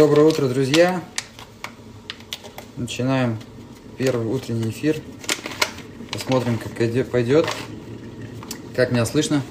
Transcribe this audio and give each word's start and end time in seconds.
Доброе 0.00 0.22
утро, 0.22 0.48
друзья! 0.48 1.04
Начинаем 2.78 3.38
первый 3.98 4.28
утренний 4.28 4.70
эфир. 4.70 4.96
Посмотрим, 6.10 6.56
как 6.56 6.80
пойдет. 7.10 7.46
Как 8.74 8.92
меня 8.92 9.04
слышно? 9.04 9.42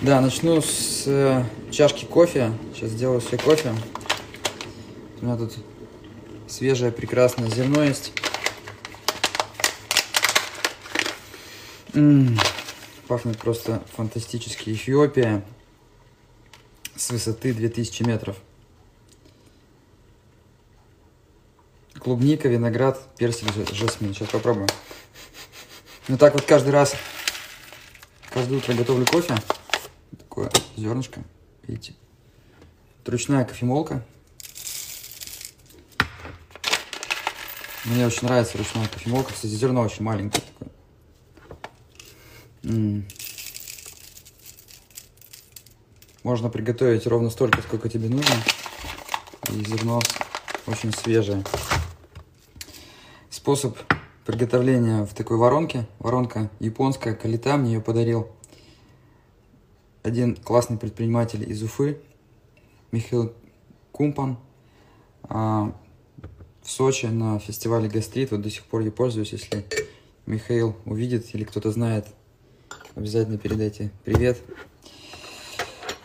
Да, 0.00 0.22
начну 0.22 0.62
с 0.62 1.02
э, 1.04 1.44
чашки 1.70 2.06
кофе. 2.06 2.54
Сейчас 2.74 2.92
сделаю 2.92 3.20
себе 3.20 3.36
кофе. 3.36 3.74
У 5.20 5.26
меня 5.26 5.36
тут 5.36 5.52
свежее 6.46 6.92
прекрасное 6.92 7.50
зерно 7.50 7.82
есть. 7.82 8.14
М 11.92 12.22
-м 12.22 12.28
-м, 12.28 12.40
пахнет 13.06 13.36
просто 13.36 13.82
фантастически. 13.94 14.70
Эфиопия 14.70 15.44
с 17.08 17.10
высоты 17.10 17.54
2000 17.54 18.02
метров. 18.02 18.36
Клубника, 21.98 22.48
виноград, 22.48 23.00
персик, 23.16 23.48
жасмин. 23.72 24.12
Сейчас 24.12 24.28
попробуем. 24.28 24.68
Ну 26.08 26.18
так 26.18 26.34
вот 26.34 26.42
каждый 26.42 26.68
раз, 26.68 26.94
каждое 28.30 28.58
утро 28.58 28.74
готовлю 28.74 29.06
кофе. 29.06 29.34
Такое 30.18 30.50
зернышко, 30.76 31.22
видите. 31.66 31.94
ручная 33.06 33.46
кофемолка. 33.46 34.04
Мне 37.86 38.06
очень 38.06 38.28
нравится 38.28 38.58
ручная 38.58 38.86
кофемолка. 38.86 39.32
Кстати, 39.32 39.52
зерно 39.52 39.80
очень 39.80 40.04
маленькое 40.04 40.44
такое. 40.52 40.70
М 42.64 42.98
-м. 42.98 43.27
Можно 46.28 46.50
приготовить 46.50 47.06
ровно 47.06 47.30
столько, 47.30 47.62
сколько 47.62 47.88
тебе 47.88 48.10
нужно. 48.10 48.34
И 49.48 49.64
зерно 49.64 49.98
очень 50.66 50.92
свежее. 50.92 51.42
Способ 53.30 53.78
приготовления 54.26 55.06
в 55.06 55.14
такой 55.14 55.38
воронке. 55.38 55.86
Воронка 55.98 56.50
японская, 56.60 57.14
Калита 57.14 57.56
мне 57.56 57.72
ее 57.72 57.80
подарил 57.80 58.28
один 60.02 60.36
классный 60.36 60.76
предприниматель 60.76 61.50
из 61.50 61.62
Уфы, 61.62 61.98
Михаил 62.92 63.32
Кумпан. 63.90 64.36
А, 65.22 65.72
в 66.60 66.70
Сочи 66.70 67.06
на 67.06 67.38
фестивале 67.38 67.88
Гастрит. 67.88 68.32
Вот 68.32 68.42
до 68.42 68.50
сих 68.50 68.64
пор 68.64 68.82
я 68.82 68.92
пользуюсь. 68.92 69.32
Если 69.32 69.64
Михаил 70.26 70.76
увидит 70.84 71.34
или 71.34 71.44
кто-то 71.44 71.70
знает, 71.70 72.06
обязательно 72.94 73.38
передайте 73.38 73.90
привет. 74.04 74.36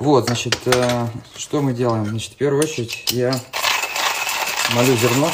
Вот, 0.04 0.26
значит, 0.26 0.58
э, 0.66 1.08
что 1.38 1.62
мы 1.62 1.72
делаем? 1.72 2.06
Значит, 2.06 2.34
в 2.34 2.36
первую 2.36 2.62
очередь 2.62 3.06
я 3.12 3.34
молю 4.74 4.98
зерно. 4.98 5.32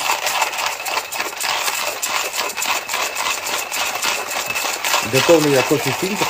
Готовлю 5.12 5.50
я 5.50 5.64
кофе-фильтр. 5.64 6.24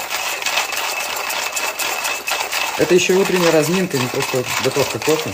Это 2.78 2.96
еще 2.96 3.16
утренняя 3.16 3.52
разминка, 3.52 3.97
не 3.97 4.08
просто 4.08 4.46
готовка 4.63 5.00
кофе. 5.00 5.34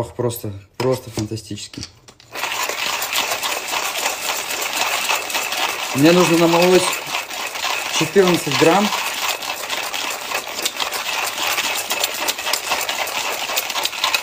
Запах 0.00 0.14
просто, 0.14 0.52
просто 0.78 1.10
фантастический. 1.10 1.84
Мне 5.94 6.12
нужно 6.12 6.38
намолоть 6.38 6.82
14 7.98 8.58
грамм. 8.58 8.88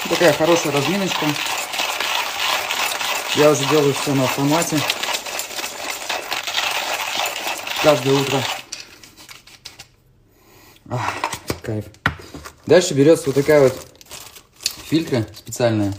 Такая 0.09 0.33
хорошая 0.33 0.73
разминочка. 0.73 1.25
Я 3.35 3.51
уже 3.51 3.65
делаю 3.65 3.93
все 3.93 4.13
на 4.13 4.23
автомате. 4.23 4.79
Каждое 7.83 8.13
утро. 8.13 8.43
Ах, 10.89 11.13
кайф. 11.61 11.85
Дальше 12.65 12.93
берется 12.93 13.27
вот 13.27 13.35
такая 13.35 13.61
вот 13.61 13.86
фильтры 14.87 15.25
специальные. 15.35 15.93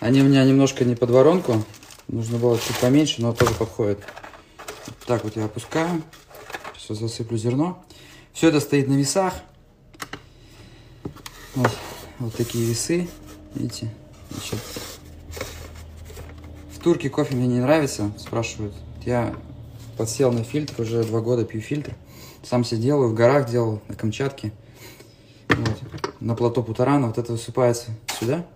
Они 0.00 0.22
у 0.22 0.24
меня 0.24 0.44
немножко 0.44 0.84
не 0.84 0.94
под 0.94 1.10
воронку. 1.10 1.62
Нужно 2.08 2.38
было 2.38 2.58
чуть 2.58 2.78
поменьше, 2.78 3.20
но 3.20 3.34
тоже 3.34 3.52
подходит. 3.54 4.00
Так 5.06 5.24
вот 5.24 5.36
я 5.36 5.44
опускаю. 5.44 6.02
Сейчас 6.78 6.98
засыплю 6.98 7.36
зерно. 7.36 7.84
Все 8.32 8.48
это 8.48 8.60
стоит 8.60 8.88
на 8.88 8.94
весах. 8.94 9.34
Вот, 11.54 11.70
вот 12.18 12.34
такие 12.34 12.64
весы. 12.64 13.08
Видите? 13.54 13.92
Значит, 14.30 14.58
в 16.74 16.78
турке 16.78 17.10
кофе 17.10 17.36
мне 17.36 17.46
не 17.46 17.60
нравится, 17.60 18.10
спрашивают. 18.18 18.74
Я 19.04 19.34
подсел 19.98 20.32
на 20.32 20.44
фильтр, 20.44 20.80
уже 20.80 21.04
два 21.04 21.20
года 21.20 21.44
пью 21.44 21.60
фильтр. 21.60 21.94
Сам 22.42 22.64
себе 22.64 22.80
делаю, 22.80 23.10
в 23.10 23.14
горах 23.14 23.50
делал, 23.50 23.82
на 23.88 23.94
Камчатке. 23.94 24.52
Вот 25.56 26.12
на 26.20 26.34
плато 26.34 26.62
Путарана, 26.62 27.08
вот 27.08 27.18
это 27.18 27.32
высыпается 27.32 27.90
сюда. 28.18 28.46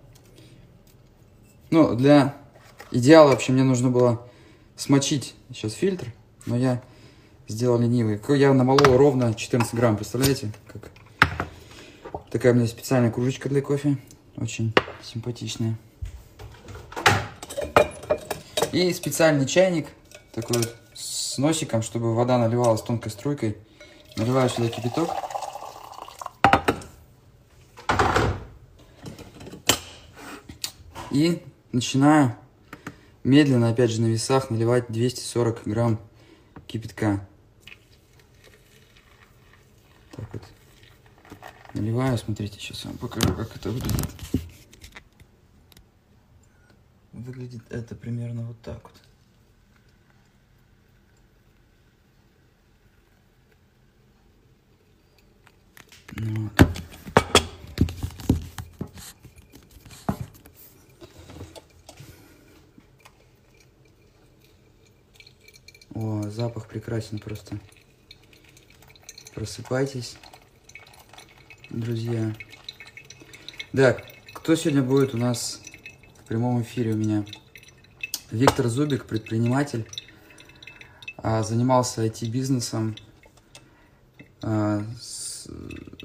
Ну, 1.70 1.94
для 1.94 2.36
идеала 2.90 3.30
вообще 3.30 3.52
мне 3.52 3.64
нужно 3.64 3.90
было 3.90 4.22
смочить 4.76 5.34
сейчас 5.52 5.72
фильтр, 5.72 6.12
но 6.46 6.56
я 6.56 6.82
сделал 7.48 7.78
ленивый. 7.78 8.20
Я 8.38 8.52
намолол 8.54 8.96
ровно 8.96 9.34
14 9.34 9.74
грамм, 9.74 9.96
представляете? 9.96 10.52
Как? 10.72 10.90
Такая 12.30 12.52
у 12.52 12.56
меня 12.56 12.66
специальная 12.66 13.10
кружечка 13.10 13.48
для 13.48 13.62
кофе, 13.62 13.98
очень 14.36 14.74
симпатичная. 15.02 15.76
И 18.72 18.92
специальный 18.92 19.46
чайник, 19.46 19.86
такой 20.34 20.58
вот 20.58 20.76
с 20.94 21.38
носиком, 21.38 21.82
чтобы 21.82 22.14
вода 22.14 22.38
наливалась 22.38 22.82
тонкой 22.82 23.10
струйкой. 23.10 23.56
Наливаю 24.16 24.48
сюда 24.48 24.68
кипяток. 24.68 25.10
И 31.16 31.42
начинаю 31.72 32.36
медленно, 33.24 33.70
опять 33.70 33.90
же, 33.90 34.02
на 34.02 34.06
весах 34.08 34.50
наливать 34.50 34.92
240 34.92 35.62
грамм 35.64 35.98
кипятка. 36.66 37.26
Так 40.14 40.30
вот. 40.30 40.42
Наливаю, 41.72 42.18
смотрите, 42.18 42.60
сейчас 42.60 42.84
вам 42.84 42.98
покажу, 42.98 43.34
как 43.34 43.56
это 43.56 43.70
выглядит. 43.70 44.10
Выглядит 47.14 47.62
это 47.70 47.94
примерно 47.94 48.42
вот 48.42 48.60
так 48.60 48.82
вот. 48.82 49.00
Ну 56.12 56.50
вот. 56.58 56.85
О, 65.98 66.28
запах 66.28 66.68
прекрасен 66.68 67.18
просто. 67.18 67.58
Просыпайтесь, 69.34 70.18
друзья. 71.70 72.36
Да, 73.72 73.96
кто 74.34 74.54
сегодня 74.56 74.82
будет 74.82 75.14
у 75.14 75.16
нас 75.16 75.62
в 76.22 76.28
прямом 76.28 76.60
эфире 76.60 76.92
у 76.92 76.96
меня? 76.96 77.24
Виктор 78.30 78.68
Зубик, 78.68 79.06
предприниматель, 79.06 79.88
а, 81.16 81.42
занимался 81.42 82.04
IT-бизнесом, 82.04 82.94
а, 84.42 84.84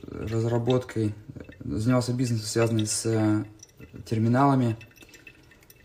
разработкой, 0.10 1.14
занимался 1.60 2.14
бизнесом, 2.14 2.48
связанным 2.48 2.86
с 2.86 3.46
терминалами 4.06 4.78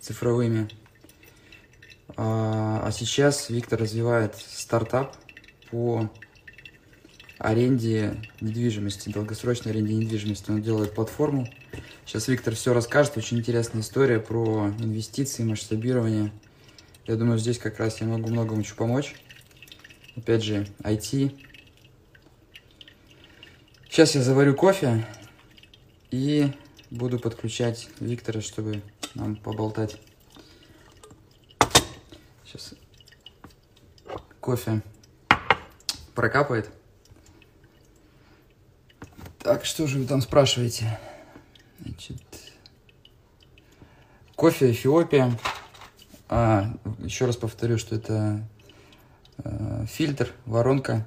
цифровыми. 0.01 0.71
А, 2.17 2.83
а 2.85 2.93
сейчас 2.93 3.51
Виктор 3.51 3.81
развивает 3.81 4.35
стартап 4.37 5.15
по 5.71 6.11
аренде 7.39 8.17
недвижимости, 8.41 9.11
долгосрочной 9.11 9.73
аренде 9.73 9.95
недвижимости. 9.95 10.51
Он 10.51 10.63
делает 10.63 10.95
платформу. 10.95 11.47
Сейчас 12.07 12.29
Виктор 12.29 12.55
все 12.55 12.73
расскажет. 12.73 13.17
Очень 13.17 13.39
интересная 13.39 13.83
история 13.83 14.19
про 14.19 14.69
инвестиции, 14.79 15.45
масштабирование. 15.45 16.33
Я 17.07 17.17
думаю, 17.17 17.39
здесь 17.39 17.59
как 17.59 17.79
раз 17.79 18.01
я 18.01 18.07
могу 18.07 18.29
многому 18.29 18.63
еще 18.63 18.75
помочь. 18.75 19.15
Опять 20.17 20.43
же, 20.43 20.67
IT. 20.81 21.39
Сейчас 23.91 24.15
я 24.15 24.23
заварю 24.23 24.55
кофе. 24.55 25.07
И 26.11 26.51
буду 26.91 27.19
подключать 27.19 27.89
Виктора, 28.01 28.41
чтобы 28.41 28.83
нам 29.15 29.37
поболтать. 29.37 29.99
Сейчас 32.47 32.75
кофе 34.41 34.81
прокапает. 36.15 36.71
Так, 39.41 39.65
что 39.65 39.89
же 39.89 39.99
вы 39.99 40.07
там 40.07 40.21
спрашиваете? 40.21 40.97
Значит, 41.81 42.23
кофе 44.37 44.71
Эфиопия. 44.71 45.37
А, 46.29 46.73
еще 46.99 47.27
раз 47.27 47.37
повторю, 47.37 47.79
что 47.79 47.97
это 47.97 48.47
э, 49.39 49.87
фильтр, 49.89 50.33
воронка. 50.45 51.05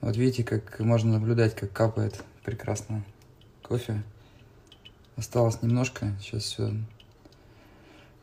Вот 0.00 0.16
видите, 0.16 0.42
как 0.42 0.80
можно 0.80 1.12
наблюдать, 1.12 1.54
как 1.54 1.70
капает 1.72 2.24
прекрасно 2.44 3.04
кофе. 3.62 4.02
Осталось 5.16 5.60
немножко, 5.60 6.16
сейчас 6.18 6.44
все. 6.44 6.72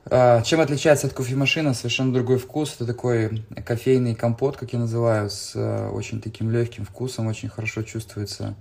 А, 0.09 0.41
чем 0.41 0.61
отличается 0.61 1.07
от 1.07 1.13
кофемашины? 1.13 1.73
Совершенно 1.73 2.13
другой 2.13 2.37
вкус. 2.37 2.75
Это 2.75 2.85
такой 2.85 3.43
кофейный 3.65 4.15
компот, 4.15 4.57
как 4.57 4.73
я 4.73 4.79
называю, 4.79 5.29
с 5.29 5.53
а, 5.55 5.89
очень 5.91 6.21
таким 6.21 6.49
легким 6.49 6.85
вкусом. 6.85 7.27
Очень 7.27 7.49
хорошо 7.49 7.83
чувствуется 7.83 8.55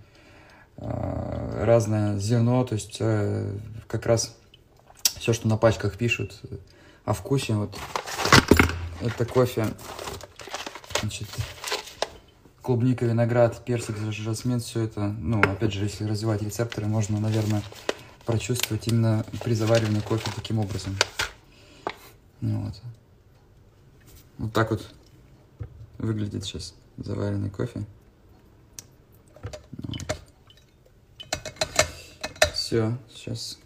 а, 0.76 1.64
разное 1.64 2.18
зерно, 2.18 2.64
то 2.64 2.74
есть 2.74 2.98
а, 3.00 3.56
как 3.86 4.06
раз 4.06 4.36
все, 5.18 5.32
что 5.32 5.46
на 5.46 5.56
пачках 5.56 5.96
пишут 5.96 6.40
о 7.04 7.12
вкусе. 7.12 7.54
Вот 7.54 7.76
это 9.00 9.24
кофе, 9.24 9.66
значит, 11.00 11.28
клубника, 12.60 13.04
виноград, 13.04 13.64
персик, 13.64 13.96
жасмин, 14.10 14.60
все 14.60 14.84
это, 14.84 15.00
ну, 15.00 15.40
опять 15.40 15.72
же, 15.72 15.84
если 15.84 16.04
развивать 16.04 16.42
рецепторы, 16.42 16.86
можно, 16.86 17.20
наверное, 17.20 17.62
прочувствовать 18.24 18.88
именно 18.88 19.24
при 19.44 19.54
заваривании 19.54 20.00
кофе 20.00 20.30
таким 20.34 20.58
образом. 20.58 20.96
Ну, 22.40 22.64
вот. 22.64 22.82
Вот 24.38 24.52
так 24.52 24.70
вот 24.70 24.94
выглядит 25.98 26.44
сейчас 26.44 26.74
заваренный 26.98 27.50
кофе. 27.50 27.86
Ну 29.72 29.88
вот. 29.88 30.16
Все, 32.54 32.98
сейчас 33.08 33.58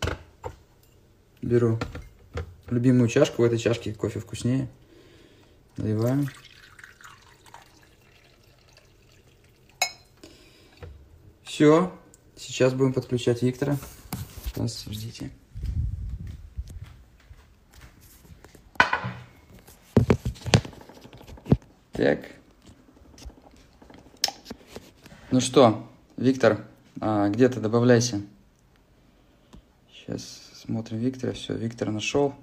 беру 1.43 1.78
любимую 2.69 3.08
чашку. 3.08 3.43
В 3.43 3.44
этой 3.44 3.58
чашке 3.58 3.94
кофе 3.94 4.20
вкуснее. 4.20 4.69
Наливаем. 5.76 6.28
Все. 11.43 11.93
Сейчас 12.37 12.72
будем 12.75 12.93
подключать 12.93 13.43
Виктора. 13.43 13.76
Сейчас, 14.46 14.84
ждите. 14.84 15.31
Так. 22.00 22.20
Ну 25.31 25.41
что, 25.41 25.87
Виктор, 26.17 26.64
а, 26.99 27.29
где 27.29 27.47
ты? 27.50 27.61
Добавляйся. 27.61 28.23
Сейчас 29.93 30.23
смотрим 30.55 30.97
Виктора. 30.97 31.35
Все, 31.35 31.52
Виктор 31.55 31.91
нашел. 31.91 32.35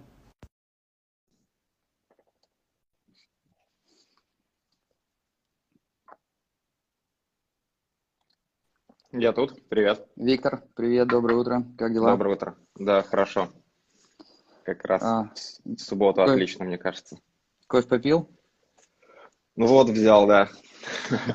Я 9.11 9.33
тут. 9.33 9.67
Привет. 9.69 10.07
Виктор, 10.15 10.61
привет, 10.75 11.07
доброе 11.07 11.35
утро. 11.35 11.63
Как 11.77 11.93
дела? 11.93 12.11
Доброе 12.11 12.35
утро. 12.35 12.55
Да, 12.75 13.01
хорошо. 13.01 13.51
Как 14.63 14.85
раз 14.85 15.01
А, 15.01 15.31
в 15.65 15.77
субботу 15.79 16.21
кофе- 16.21 16.33
отлично, 16.33 16.65
мне 16.65 16.77
кажется. 16.77 17.17
кофе 17.67 17.87
попил? 17.87 18.29
Ну 19.57 19.65
вот, 19.65 19.89
взял, 19.89 20.25
да. 20.27 20.49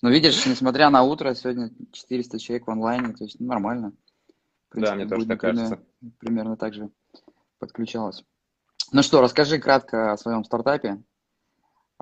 Ну, 0.00 0.10
видишь, 0.10 0.46
несмотря 0.46 0.90
на 0.90 1.02
утро, 1.02 1.34
сегодня 1.34 1.72
400 1.90 2.38
человек 2.38 2.68
в 2.68 2.70
онлайне, 2.70 3.14
то 3.14 3.24
есть 3.24 3.40
ну, 3.40 3.48
нормально. 3.48 3.92
Да, 4.72 4.94
мне 4.94 5.08
тоже 5.08 5.26
так 5.26 5.40
кажется. 5.40 5.82
примерно- 6.20 6.56
так 6.56 6.72
же 6.72 6.90
подключалось. 7.58 8.22
Ну 8.92 9.02
что, 9.02 9.20
расскажи 9.20 9.58
кратко 9.58 10.12
о 10.12 10.16
своем 10.16 10.44
стартапе. 10.44 11.02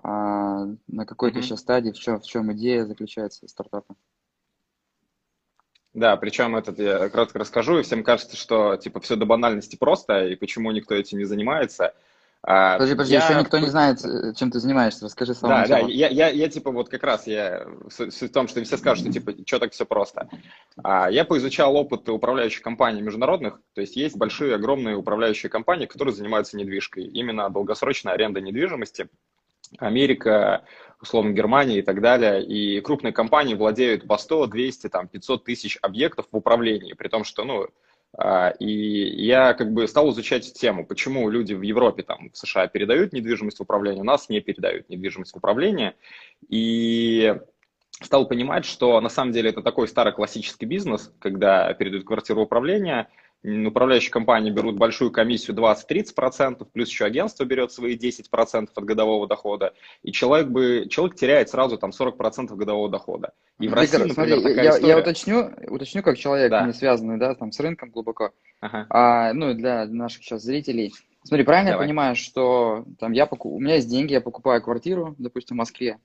А, 0.02 0.66
на 0.88 1.06
какой 1.06 1.30
ты 1.30 1.38
Мгм. 1.38 1.46
сейчас 1.46 1.60
стадии, 1.60 1.90
в 1.90 1.98
чем, 1.98 2.20
в 2.20 2.26
чем 2.26 2.52
идея 2.52 2.84
заключается 2.84 3.48
стартапа? 3.48 3.96
Да, 5.94 6.18
причем 6.18 6.54
этот 6.54 6.78
я 6.78 7.08
кратко 7.08 7.38
расскажу, 7.38 7.78
и 7.78 7.82
всем 7.82 8.04
кажется, 8.04 8.36
что 8.36 8.76
типа 8.76 9.00
все 9.00 9.16
до 9.16 9.24
банальности 9.24 9.76
просто, 9.76 10.26
и 10.26 10.36
почему 10.36 10.70
никто 10.70 10.94
этим 10.94 11.16
не 11.16 11.24
занимается. 11.24 11.94
А, 12.48 12.74
Подожди, 12.74 12.94
подожди, 12.94 13.14
я- 13.14 13.24
еще 13.28 13.40
никто 13.40 13.58
не 13.58 13.66
знает, 13.66 14.04
э, 14.04 14.32
чем 14.34 14.52
ты 14.52 14.60
занимаешься. 14.60 15.04
Расскажи 15.04 15.34
с 15.34 15.38
самого 15.40 15.62
Да, 15.62 15.66
да, 15.66 15.74
начала. 15.78 15.90
я, 15.90 16.08
я, 16.08 16.28
я 16.28 16.48
типа 16.48 16.70
вот 16.70 16.88
как 16.88 17.02
раз 17.02 17.26
я 17.26 17.66
суть 17.90 18.14
в 18.14 18.32
том, 18.32 18.46
что 18.46 18.62
все 18.62 18.76
скажут, 18.76 19.02
что 19.04 19.12
типа 19.12 19.32
что 19.44 19.58
так 19.58 19.72
все 19.72 19.84
просто. 19.84 20.28
А, 20.84 21.10
я 21.10 21.24
поизучал 21.24 21.74
опыт 21.74 22.08
управляющих 22.08 22.62
компаний 22.62 23.02
международных, 23.02 23.60
то 23.74 23.80
есть 23.80 23.96
есть 23.96 24.16
большие, 24.16 24.54
огромные 24.54 24.94
управляющие 24.94 25.50
компании, 25.50 25.86
которые 25.86 26.14
занимаются 26.14 26.56
недвижкой, 26.56 27.06
именно 27.06 27.50
долгосрочной 27.50 28.12
арендой 28.12 28.42
недвижимости. 28.42 29.08
Америка, 29.78 30.62
условно 31.02 31.32
Германия 31.32 31.80
и 31.80 31.82
так 31.82 32.00
далее. 32.00 32.44
И 32.46 32.80
крупные 32.80 33.12
компании 33.12 33.54
владеют 33.54 34.06
по 34.06 34.16
100, 34.16 34.46
200, 34.46 34.88
там, 34.88 35.08
500 35.08 35.42
тысяч 35.44 35.78
объектов 35.82 36.26
в 36.30 36.36
управлении, 36.36 36.92
при 36.92 37.08
том, 37.08 37.24
что, 37.24 37.42
ну, 37.44 37.66
и 38.58 39.24
я 39.24 39.54
как 39.54 39.72
бы 39.72 39.86
стал 39.86 40.10
изучать 40.10 40.52
тему, 40.54 40.86
почему 40.86 41.28
люди 41.28 41.52
в 41.54 41.62
Европе, 41.62 42.02
там, 42.02 42.30
в 42.30 42.36
США 42.36 42.66
передают 42.66 43.12
недвижимость 43.12 43.58
в 43.58 43.62
управление, 43.62 44.00
у 44.00 44.04
нас 44.04 44.28
не 44.28 44.40
передают 44.40 44.88
недвижимость 44.88 45.34
в 45.34 45.36
управление. 45.36 45.94
И 46.48 47.34
стал 48.02 48.28
понимать, 48.28 48.64
что 48.64 49.00
на 49.00 49.08
самом 49.08 49.32
деле 49.32 49.50
это 49.50 49.62
такой 49.62 49.88
старый 49.88 50.12
классический 50.12 50.66
бизнес, 50.66 51.12
когда 51.18 51.72
передают 51.74 52.06
квартиру 52.06 52.42
м, 52.42 53.06
управляющие 53.46 54.10
компании 54.10 54.50
берут 54.50 54.76
большую 54.76 55.12
комиссию 55.12 55.56
20-30%, 55.56 56.66
плюс 56.72 56.88
еще 56.88 57.04
агентство 57.04 57.44
берет 57.44 57.70
свои 57.70 57.96
10% 57.96 58.68
от 58.74 58.84
годового 58.84 59.28
дохода, 59.28 59.72
и 60.02 60.10
человек, 60.10 60.48
бы, 60.48 60.86
человек 60.90 61.16
теряет 61.16 61.48
сразу 61.48 61.78
там 61.78 61.90
40% 61.90 62.54
годового 62.56 62.88
дохода. 62.88 63.32
И 63.60 63.68
в 63.68 63.74
России, 63.74 63.98
Виктор, 63.98 64.08
например, 64.08 64.38
смотри, 64.40 64.54
такая 64.54 64.64
я, 64.64 64.70
история. 64.70 64.88
я 64.88 64.98
уточню, 64.98 65.50
уточню, 65.68 66.02
как 66.02 66.18
человек, 66.18 66.50
Да. 66.50 66.66
не 66.66 66.72
связанный, 66.72 67.18
да, 67.18 67.34
там, 67.34 67.52
с 67.52 67.60
рынком 67.60 67.90
глубоко. 67.90 68.32
Ага. 68.60 68.86
А, 68.90 69.32
ну, 69.32 69.54
для 69.54 69.86
наших 69.86 70.24
сейчас 70.24 70.42
зрителей. 70.42 70.92
Смотри, 71.22 71.44
правильно 71.44 71.72
Давай. 71.72 71.84
я 71.84 71.88
понимаю, 71.88 72.16
что 72.16 72.84
там 72.98 73.12
я 73.12 73.26
поку... 73.26 73.54
у 73.54 73.60
меня 73.60 73.76
есть 73.76 73.88
деньги, 73.88 74.12
я 74.12 74.20
покупаю 74.20 74.62
квартиру, 74.62 75.14
допустим, 75.18 75.56
в 75.56 75.58
Москве, 75.58 75.98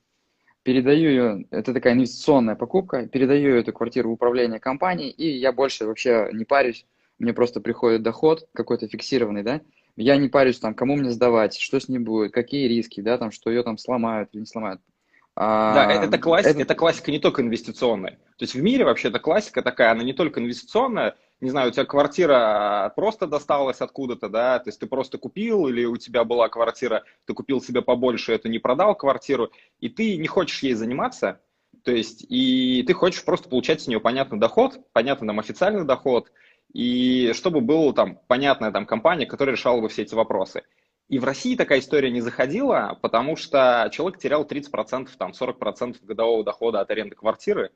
передаю 0.64 1.10
ее, 1.10 1.46
это 1.50 1.74
такая 1.74 1.94
инвестиционная 1.94 2.56
покупка, 2.56 3.08
передаю 3.08 3.56
эту 3.56 3.74
квартиру 3.74 4.10
в 4.10 4.14
управление 4.14 4.60
компанией, 4.60 5.10
и 5.10 5.28
я 5.38 5.52
больше 5.52 5.86
вообще 5.86 6.30
не 6.34 6.46
парюсь, 6.46 6.86
мне 7.22 7.34
просто 7.34 7.62
приходит 7.62 8.02
доход 8.04 8.48
какой-то 8.54 8.88
фиксированный, 8.88 9.44
да, 9.44 9.62
я 9.96 10.18
не 10.18 10.28
парюсь 10.28 10.60
там, 10.60 10.74
кому 10.74 10.96
мне 10.96 11.12
сдавать, 11.12 11.58
что 11.58 11.80
с 11.80 11.88
ним 11.88 12.04
будет, 12.04 12.34
какие 12.34 12.68
риски, 12.68 13.02
да, 13.02 13.18
там, 13.18 13.32
что 13.32 13.50
ее 13.50 13.64
там 13.64 13.78
сломают 13.78 14.30
или 14.34 14.42
не 14.42 14.46
сломают. 14.48 14.82
А, 15.36 15.74
Да, 15.74 15.94
э, 15.94 16.06
это, 16.06 16.18
классика, 16.18 16.50
это- 16.52 16.62
это 16.64 16.76
классика 16.76 17.12
не 17.12 17.20
только 17.20 17.42
инвестиционная. 17.42 18.14
То 18.38 18.44
есть 18.44 18.56
в 18.56 18.62
мире 18.62 18.86
вообще 18.86 19.10
эта 19.10 19.20
классика 19.20 19.62
такая, 19.62 19.92
она 19.92 20.04
не 20.04 20.14
только 20.14 20.40
инвестиционная, 20.40 21.16
не 21.40 21.50
знаю, 21.50 21.70
у 21.70 21.72
тебя 21.72 21.86
квартира 21.86 22.92
просто 22.96 23.28
досталась 23.28 23.82
откуда-то, 23.82 24.30
да, 24.30 24.60
то 24.60 24.70
есть 24.70 24.80
ты 24.80 24.88
просто 24.88 25.18
купил, 25.18 25.68
или 25.68 25.86
у 25.86 25.98
тебя 25.98 26.24
была 26.24 26.50
квартира, 26.50 27.04
ты 27.26 27.34
купил 27.34 27.62
себе 27.62 27.82
побольше, 27.82 28.34
эту 28.34 28.50
не 28.50 28.60
продал 28.60 28.96
квартиру, 28.96 29.52
и 29.80 29.90
ты 29.90 30.18
не 30.18 30.28
хочешь 30.28 30.62
ей 30.64 30.74
заниматься, 30.74 31.40
то 31.84 31.92
есть 31.92 32.26
и 32.30 32.84
ты 32.86 32.94
хочешь 32.94 33.24
просто 33.24 33.50
получать 33.50 33.82
с 33.82 33.88
нее 33.88 34.00
понятный 34.00 34.40
доход, 34.40 34.80
понятный 34.94 35.28
нам 35.28 35.40
официальный 35.40 35.86
доход, 35.86 36.32
и 36.74 37.32
чтобы 37.34 37.62
была 37.62 37.94
там 37.94 38.20
понятная 38.28 38.72
там 38.72 38.86
компания, 38.86 39.26
которая 39.26 39.56
решала 39.56 39.82
бы 39.82 39.90
все 39.90 40.04
эти 40.04 40.16
вопросы. 40.16 40.64
И 41.10 41.20
в 41.20 41.26
России 41.26 41.58
такая 41.58 41.80
история 41.80 42.10
не 42.10 42.22
заходила, 42.22 42.98
потому 43.02 43.36
что 43.36 43.90
человек 43.92 44.18
терял 44.18 44.46
30%, 44.46 45.10
там 45.18 45.32
40% 45.32 45.98
годового 46.04 46.46
дохода 46.46 46.80
от 46.80 46.90
аренды 46.90 47.16
квартиры. 47.16 47.72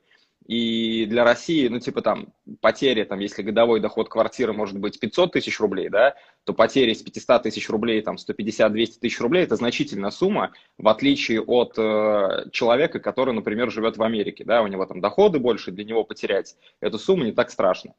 И 0.46 1.06
для 1.06 1.24
России, 1.24 1.66
ну, 1.68 1.80
типа 1.80 2.00
там, 2.00 2.32
потери, 2.60 3.04
там, 3.04 3.18
если 3.18 3.42
годовой 3.42 3.80
доход 3.80 4.08
квартиры 4.08 4.52
может 4.52 4.78
быть 4.78 5.00
500 5.00 5.32
тысяч 5.32 5.58
рублей, 5.60 5.88
да, 5.88 6.14
то 6.44 6.54
потери 6.54 6.94
с 6.94 7.02
500 7.02 7.42
тысяч 7.42 7.68
рублей, 7.68 8.00
там, 8.00 8.16
150-200 8.16 9.00
тысяч 9.00 9.20
рублей, 9.20 9.42
это 9.42 9.56
значительная 9.56 10.10
сумма, 10.10 10.52
в 10.78 10.88
отличие 10.88 11.42
от 11.42 11.74
э, 11.76 12.48
человека, 12.52 13.00
который, 13.00 13.34
например, 13.34 13.70
живет 13.70 13.96
в 13.96 14.02
Америке, 14.02 14.44
да, 14.44 14.62
у 14.62 14.66
него 14.66 14.86
там 14.86 15.00
доходы 15.00 15.40
больше, 15.40 15.72
для 15.72 15.84
него 15.84 16.04
потерять 16.04 16.56
эту 16.80 16.98
сумму 16.98 17.24
не 17.24 17.32
так 17.32 17.50
страшно. 17.50 17.94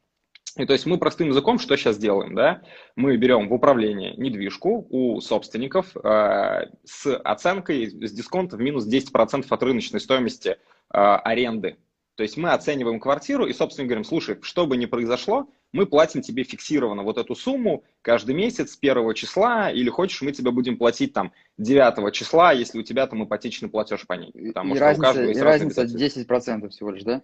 И 0.58 0.66
то 0.66 0.72
есть 0.72 0.86
мы 0.86 0.98
простым 0.98 1.28
языком 1.28 1.58
что 1.58 1.76
сейчас 1.76 1.96
делаем, 1.98 2.34
да? 2.34 2.62
Мы 2.96 3.16
берем 3.16 3.48
в 3.48 3.54
управление 3.54 4.14
недвижку 4.16 4.86
у 4.90 5.20
собственников 5.20 5.96
э, 5.96 6.66
с 6.84 7.16
оценкой, 7.16 7.86
с 7.86 8.12
дисконтом 8.12 8.58
в 8.58 8.62
минус 8.62 8.86
10% 8.86 9.46
от 9.48 9.62
рыночной 9.62 10.00
стоимости 10.00 10.48
э, 10.48 10.56
аренды. 10.90 11.76
То 12.16 12.24
есть 12.24 12.36
мы 12.36 12.50
оцениваем 12.50 12.98
квартиру 12.98 13.46
и, 13.46 13.52
собственно, 13.52 13.86
говорим, 13.86 14.02
слушай, 14.02 14.38
что 14.42 14.66
бы 14.66 14.76
ни 14.76 14.86
произошло, 14.86 15.48
мы 15.70 15.86
платим 15.86 16.20
тебе 16.20 16.42
фиксированно 16.42 17.04
вот 17.04 17.16
эту 17.16 17.36
сумму 17.36 17.84
каждый 18.02 18.34
месяц 18.34 18.72
с 18.72 18.76
первого 18.76 19.14
числа, 19.14 19.70
или 19.70 19.88
хочешь, 19.88 20.20
мы 20.22 20.32
тебе 20.32 20.50
будем 20.50 20.76
платить 20.76 21.12
там 21.12 21.32
9 21.58 22.12
числа, 22.12 22.50
если 22.50 22.80
у 22.80 22.82
тебя 22.82 23.06
там 23.06 23.24
ипотечный 23.24 23.68
платеж 23.68 24.04
по 24.04 24.14
ней. 24.14 24.32
Потому 24.32 24.74
и 24.74 24.78
разница, 24.80 25.22
и 25.22 25.38
разница 25.38 25.84
10% 25.84 26.68
всего 26.70 26.90
лишь, 26.90 27.04
да? 27.04 27.22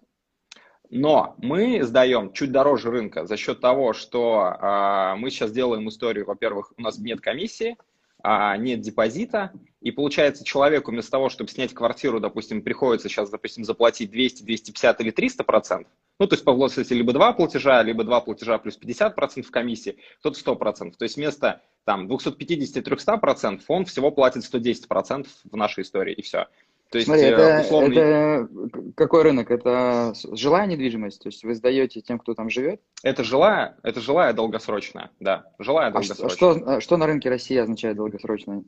Но 0.91 1.35
мы 1.39 1.83
сдаем 1.83 2.33
чуть 2.33 2.53
дороже 2.53 2.91
рынка 2.91 3.27
за 3.27 3.37
счет 3.37 3.61
того, 3.61 3.93
что 3.93 4.57
э, 4.61 5.15
мы 5.17 5.31
сейчас 5.31 5.51
делаем 5.51 5.89
историю, 5.89 6.27
во-первых, 6.27 6.73
у 6.77 6.83
нас 6.83 6.99
нет 6.99 7.21
комиссии, 7.21 7.77
а 8.23 8.57
нет 8.57 8.81
депозита, 8.81 9.53
и 9.81 9.91
получается 9.91 10.45
человеку 10.45 10.91
вместо 10.91 11.11
того, 11.11 11.29
чтобы 11.29 11.51
снять 11.51 11.75
квартиру, 11.75 12.21
допустим, 12.21 12.63
приходится 12.63 13.09
сейчас, 13.09 13.29
допустим, 13.29 13.65
заплатить 13.65 14.11
200, 14.11 14.45
250 14.45 15.01
или 15.01 15.11
300 15.11 15.45
процентов, 15.45 15.93
ну, 16.19 16.27
то 16.27 16.35
есть 16.35 16.45
по 16.45 16.53
велосипеде 16.53 16.95
либо 16.95 17.13
два 17.13 17.33
платежа, 17.33 17.83
либо 17.83 18.05
два 18.05 18.21
платежа 18.21 18.59
плюс 18.59 18.77
50 18.77 19.15
процентов 19.15 19.51
комиссии, 19.51 19.99
кто-то 20.21 20.39
100 20.39 20.57
процентов. 20.57 20.97
То 20.97 21.05
есть 21.05 21.17
вместо 21.17 21.61
там 21.85 22.07
250-300 22.07 23.19
процентов 23.19 23.65
он 23.69 23.85
всего 23.85 24.11
платит 24.11 24.45
110 24.45 24.87
процентов 24.87 25.33
в 25.45 25.57
нашей 25.57 25.83
истории, 25.83 26.15
и 26.15 26.23
все. 26.23 26.47
То 26.95 26.99
есть, 26.99 27.09
Смотри, 27.09 27.25
это, 27.25 27.63
условно... 27.63 27.93
это 27.93 28.49
какой 28.95 29.25
рынок? 29.25 29.51
Это 29.51 30.15
жилая 30.31 30.65
недвижимость? 30.67 31.21
То 31.21 31.27
есть 31.27 31.43
вы 31.43 31.57
сдаете 31.57 32.01
тем, 32.03 32.21
кто 32.21 32.35
там 32.35 32.49
живет? 32.49 32.81
Это 33.03 33.25
жилая, 33.25 33.77
это 33.83 34.01
жилая 34.01 34.33
долгосрочная, 34.33 35.11
да. 35.19 35.45
Жилая 35.59 35.91
долгосрочная. 35.91 36.27
А 36.27 36.31
что, 36.31 36.81
что 36.81 36.97
на 36.97 37.09
рынке 37.09 37.29
России 37.29 37.57
означает 37.57 37.97
долгосрочная? 37.97 38.63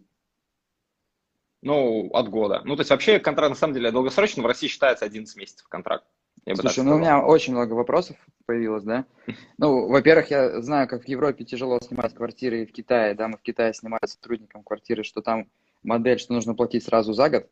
Ну, 1.62 2.10
от 2.14 2.28
года. 2.28 2.62
Ну, 2.64 2.74
то 2.74 2.80
есть 2.80 2.90
вообще 2.90 3.20
контракт, 3.20 3.50
на 3.50 3.54
самом 3.54 3.74
деле, 3.74 3.92
долгосрочный 3.92 4.42
в 4.42 4.46
России 4.46 4.66
считается 4.66 5.04
11 5.04 5.36
месяцев 5.36 5.68
контракт. 5.68 6.04
Слушай, 6.52 6.82
ну 6.82 6.96
у 6.96 6.98
меня 6.98 7.24
очень 7.24 7.52
много 7.52 7.74
вопросов 7.74 8.16
появилось, 8.44 8.82
да. 8.82 9.04
Ну, 9.58 9.86
во-первых, 9.86 10.32
я 10.32 10.60
знаю, 10.62 10.88
как 10.88 11.04
в 11.04 11.08
Европе 11.08 11.44
тяжело 11.44 11.78
снимать 11.80 12.12
квартиры 12.12 12.62
и 12.62 12.66
в 12.66 12.72
Китае, 12.72 13.14
да, 13.14 13.28
мы 13.28 13.38
в 13.38 13.42
Китае 13.42 13.72
снимали 13.72 14.04
сотрудникам 14.06 14.64
квартиры, 14.64 15.04
что 15.04 15.22
там 15.22 15.48
модель, 15.84 16.18
что 16.18 16.32
нужно 16.32 16.56
платить 16.56 16.82
сразу 16.82 17.12
за 17.12 17.30
год, 17.30 17.48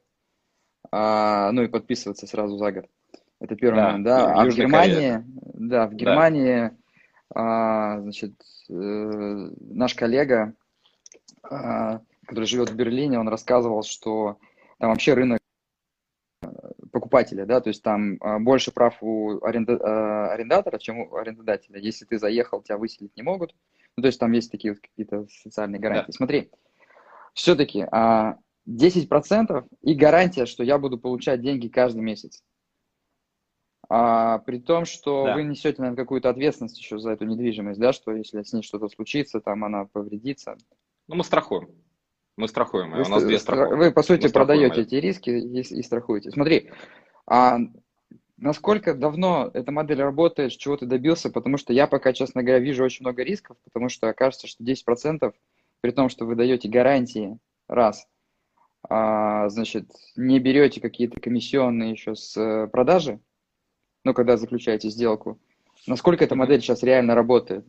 а, 0.96 1.50
ну 1.50 1.62
и 1.62 1.66
подписываться 1.66 2.28
сразу 2.28 2.56
за 2.56 2.70
год. 2.70 2.86
Это 3.40 3.56
первый 3.56 3.78
да, 3.78 3.86
момент, 3.86 4.04
да. 4.04 4.32
А 4.32 4.44
в 4.44 4.54
Германии, 4.54 4.94
Корея. 4.94 5.24
да, 5.54 5.86
в 5.88 5.94
Германии, 5.94 6.60
да. 6.60 6.74
а, 7.34 8.00
значит, 8.00 8.34
э, 8.70 8.72
наш 8.72 9.94
коллега, 9.96 10.54
а, 11.42 12.00
который 12.24 12.44
живет 12.44 12.70
в 12.70 12.76
Берлине, 12.76 13.18
он 13.18 13.26
рассказывал, 13.26 13.82
что 13.82 14.38
там 14.78 14.90
вообще 14.90 15.14
рынок 15.14 15.40
э, 16.42 16.46
покупателя, 16.92 17.44
да, 17.44 17.60
то 17.60 17.70
есть 17.70 17.82
там 17.82 18.16
а, 18.20 18.38
больше 18.38 18.70
прав 18.70 18.96
у 19.00 19.44
аренда, 19.44 19.80
а, 19.82 20.32
арендатора, 20.32 20.78
чем 20.78 21.00
у 21.00 21.16
арендодателя. 21.16 21.80
Если 21.80 22.04
ты 22.04 22.20
заехал, 22.20 22.62
тебя 22.62 22.78
выселить 22.78 23.16
не 23.16 23.24
могут. 23.24 23.52
Ну, 23.96 24.02
то 24.02 24.06
есть 24.06 24.20
там 24.20 24.30
есть 24.30 24.52
такие 24.52 24.74
вот 24.74 24.80
какие-то 24.80 25.26
социальные 25.42 25.80
гарантии. 25.80 26.12
Да. 26.12 26.16
Смотри, 26.16 26.50
все-таки 27.34 27.84
а, 27.90 28.38
10% 28.68 29.66
и 29.82 29.94
гарантия, 29.94 30.46
что 30.46 30.62
я 30.62 30.78
буду 30.78 30.98
получать 30.98 31.42
деньги 31.42 31.68
каждый 31.68 32.02
месяц. 32.02 32.42
А, 33.88 34.38
при 34.38 34.58
том, 34.58 34.86
что 34.86 35.24
да. 35.26 35.34
вы 35.34 35.44
несете, 35.44 35.82
наверное, 35.82 36.02
какую-то 36.02 36.30
ответственность 36.30 36.78
еще 36.78 36.98
за 36.98 37.10
эту 37.10 37.26
недвижимость, 37.26 37.78
да, 37.78 37.92
что 37.92 38.12
если 38.12 38.42
с 38.42 38.52
ней 38.52 38.62
что-то 38.62 38.88
случится, 38.88 39.40
там 39.40 39.64
она 39.64 39.84
повредится. 39.84 40.56
Ну, 41.06 41.16
мы 41.16 41.24
страхуем. 41.24 41.68
Мы 42.36 42.48
страхуем. 42.48 42.92
Вы, 42.92 43.02
у 43.02 43.08
нас 43.08 43.22
две 43.22 43.38
страховки. 43.38 43.74
Вы, 43.74 43.92
по 43.92 44.02
сути, 44.02 44.24
мы 44.24 44.30
продаете 44.30 44.80
эти 44.80 44.94
риски 44.96 45.30
и, 45.30 45.60
и 45.60 45.82
страхуете. 45.82 46.30
Смотри, 46.30 46.70
а 47.26 47.58
насколько 48.38 48.94
давно 48.94 49.50
эта 49.52 49.70
модель 49.70 50.00
работает, 50.00 50.52
с 50.52 50.56
чего 50.56 50.76
ты 50.76 50.86
добился? 50.86 51.30
Потому 51.30 51.58
что 51.58 51.72
я 51.74 51.86
пока, 51.86 52.14
честно 52.14 52.42
говоря, 52.42 52.60
вижу 52.60 52.82
очень 52.82 53.04
много 53.04 53.22
рисков, 53.22 53.58
потому 53.64 53.90
что 53.90 54.12
кажется, 54.14 54.46
что 54.46 54.64
10%, 54.64 55.32
при 55.82 55.90
том, 55.90 56.08
что 56.08 56.24
вы 56.24 56.34
даете 56.34 56.68
гарантии, 56.68 57.38
раз– 57.68 58.06
значит, 58.88 59.90
не 60.16 60.38
берете 60.38 60.80
какие-то 60.80 61.20
комиссионные 61.20 61.92
еще 61.92 62.14
с 62.14 62.36
э, 62.36 62.66
продажи, 62.68 63.20
ну, 64.04 64.14
когда 64.14 64.36
заключаете 64.36 64.90
сделку, 64.90 65.40
насколько 65.86 66.24
эта 66.24 66.34
модель 66.34 66.60
сейчас 66.60 66.82
реально 66.82 67.14
работает? 67.14 67.66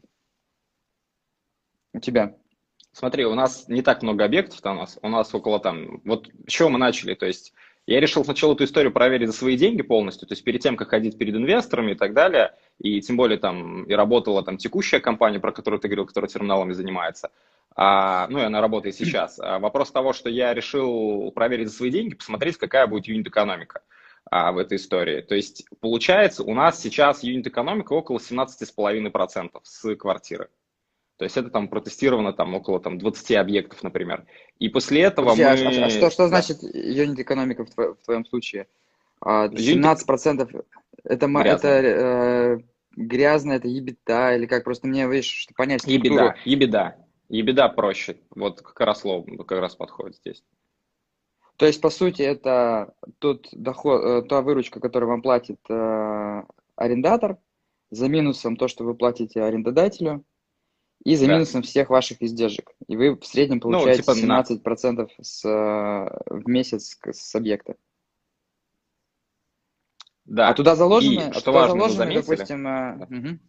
У 1.93 1.99
тебя? 1.99 2.35
Смотри, 2.91 3.25
у 3.25 3.35
нас 3.35 3.67
не 3.67 3.81
так 3.81 4.03
много 4.03 4.25
объектов 4.25 4.59
у 4.63 4.73
нас, 4.73 4.99
у 5.01 5.09
нас 5.09 5.33
около 5.33 5.59
там, 5.59 6.01
вот 6.05 6.29
с 6.47 6.51
чего 6.51 6.69
мы 6.69 6.77
начали, 6.79 7.13
то 7.13 7.25
есть 7.25 7.53
я 7.87 7.99
решил 7.99 8.23
сначала 8.23 8.53
эту 8.53 8.63
историю 8.63 8.91
проверить 8.91 9.27
за 9.27 9.33
свои 9.33 9.57
деньги 9.57 9.81
полностью, 9.81 10.27
то 10.27 10.33
есть 10.33 10.43
перед 10.43 10.61
тем, 10.61 10.75
как 10.75 10.89
ходить 10.89 11.17
перед 11.17 11.35
инвесторами 11.35 11.91
и 11.91 11.95
так 11.95 12.13
далее, 12.13 12.55
и 12.79 12.99
тем 13.01 13.15
более 13.17 13.37
там 13.37 13.83
и 13.83 13.93
работала 13.93 14.43
там 14.43 14.57
текущая 14.57 14.99
компания, 14.99 15.39
про 15.39 15.51
которую 15.51 15.79
ты 15.79 15.87
говорил, 15.87 16.05
которая 16.05 16.29
терминалами 16.29 16.73
занимается, 16.73 17.31
а, 17.75 18.27
ну 18.29 18.39
и 18.39 18.43
она 18.43 18.61
работает 18.61 18.95
сейчас. 18.95 19.37
А 19.39 19.59
вопрос 19.59 19.91
того, 19.91 20.13
что 20.13 20.29
я 20.29 20.53
решил 20.53 21.31
проверить 21.31 21.67
за 21.69 21.75
свои 21.75 21.91
деньги, 21.91 22.15
посмотреть, 22.15 22.57
какая 22.57 22.87
будет 22.87 23.07
юнит-экономика 23.07 23.81
а, 24.31 24.53
в 24.53 24.57
этой 24.57 24.77
истории. 24.77 25.21
То 25.21 25.35
есть 25.35 25.65
получается, 25.81 26.43
у 26.43 26.53
нас 26.53 26.79
сейчас 26.81 27.23
юнит-экономика 27.23 27.93
около 27.93 28.17
17,5% 28.17 29.49
с 29.63 29.95
квартиры. 29.95 30.49
То 31.17 31.23
есть 31.23 31.37
это 31.37 31.49
там 31.49 31.69
протестировано 31.69 32.33
там 32.33 32.53
около 32.55 32.79
там, 32.79 32.97
20 32.97 33.31
объектов, 33.37 33.83
например. 33.83 34.25
И 34.59 34.69
после 34.69 35.01
этого 35.01 35.29
Подожди, 35.31 35.67
а 35.67 35.69
мы... 35.71 35.77
А, 35.83 35.85
а 35.85 35.89
что, 35.89 36.09
что 36.09 36.23
да. 36.23 36.27
значит 36.27 36.63
юнит-экономика 36.63 37.65
в, 37.65 37.69
тво, 37.69 37.95
в 37.95 38.05
твоем 38.05 38.25
случае? 38.25 38.67
17% 39.23 40.65
это, 41.03 41.27
это 41.27 41.67
э, 41.67 42.57
грязно, 42.95 43.53
это 43.53 43.67
ебеда, 43.67 44.35
или 44.35 44.45
как? 44.45 44.63
Просто 44.63 44.87
мне, 44.87 45.07
видишь, 45.07 45.31
что 45.31 45.53
понять 45.53 45.81
структуру. 45.81 46.33
Ебеда, 46.43 46.95
ебеда. 47.29 47.69
Проще. 47.69 48.17
Вот 48.31 48.61
как 48.61 48.79
раз 48.81 49.01
слово 49.01 49.25
как 49.43 49.59
раз 49.59 49.75
подходит 49.75 50.17
здесь. 50.17 50.43
То 51.57 51.65
есть, 51.65 51.79
по 51.79 51.89
сути, 51.89 52.21
это 52.21 52.93
тот 53.19 53.47
доход, 53.51 54.01
э, 54.03 54.21
та 54.27 54.41
выручка, 54.41 54.79
которую 54.79 55.09
вам 55.09 55.21
платит 55.21 55.59
э, 55.69 56.43
арендатор, 56.75 57.37
за 57.91 58.09
минусом 58.09 58.57
то, 58.57 58.67
что 58.67 58.83
вы 58.83 58.93
платите 58.93 59.41
арендодателю, 59.41 60.25
и 61.03 61.15
за 61.15 61.27
да. 61.27 61.33
минусом 61.33 61.61
всех 61.61 61.89
ваших 61.89 62.21
издержек. 62.21 62.71
И 62.87 62.97
вы 62.97 63.15
в 63.15 63.25
среднем 63.25 63.57
ну, 63.57 63.61
получаете 63.61 64.03
ну, 64.05 64.15
типа 64.15 64.25
17% 64.25 64.91
на... 64.91 65.07
с, 65.21 65.45
э, 65.45 66.33
в 66.33 66.47
месяц 66.47 66.97
с 67.05 67.35
объекта. 67.35 67.75
Да. 70.25 70.49
А 70.49 70.53
туда 70.55 70.75
заложены, 70.75 71.13
и, 71.13 71.29
а 71.29 71.33
что 71.33 71.45
туда 71.45 71.59
важно, 71.59 71.89
заложены 71.89 72.13
допустим, 72.15 72.67
э, 72.67 72.97
да. 72.97 73.05
угу. 73.05 73.39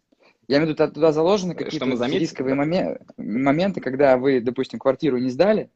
Я 0.47 0.57
имею 0.57 0.73
в 0.73 0.79
виду, 0.79 0.93
туда 0.93 1.11
заложены 1.11 1.55
какие-то 1.55 1.85
рисковые 1.85 2.55
да? 2.55 2.63
момен- 2.63 2.99
моменты, 3.17 3.81
когда 3.81 4.17
вы, 4.17 4.39
допустим, 4.39 4.79
квартиру 4.79 5.17
не 5.17 5.29
сдали, 5.29 5.69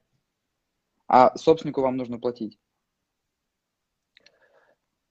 а 1.08 1.38
собственнику 1.38 1.82
вам 1.82 1.98
нужно 1.98 2.20
платить. 2.20 2.58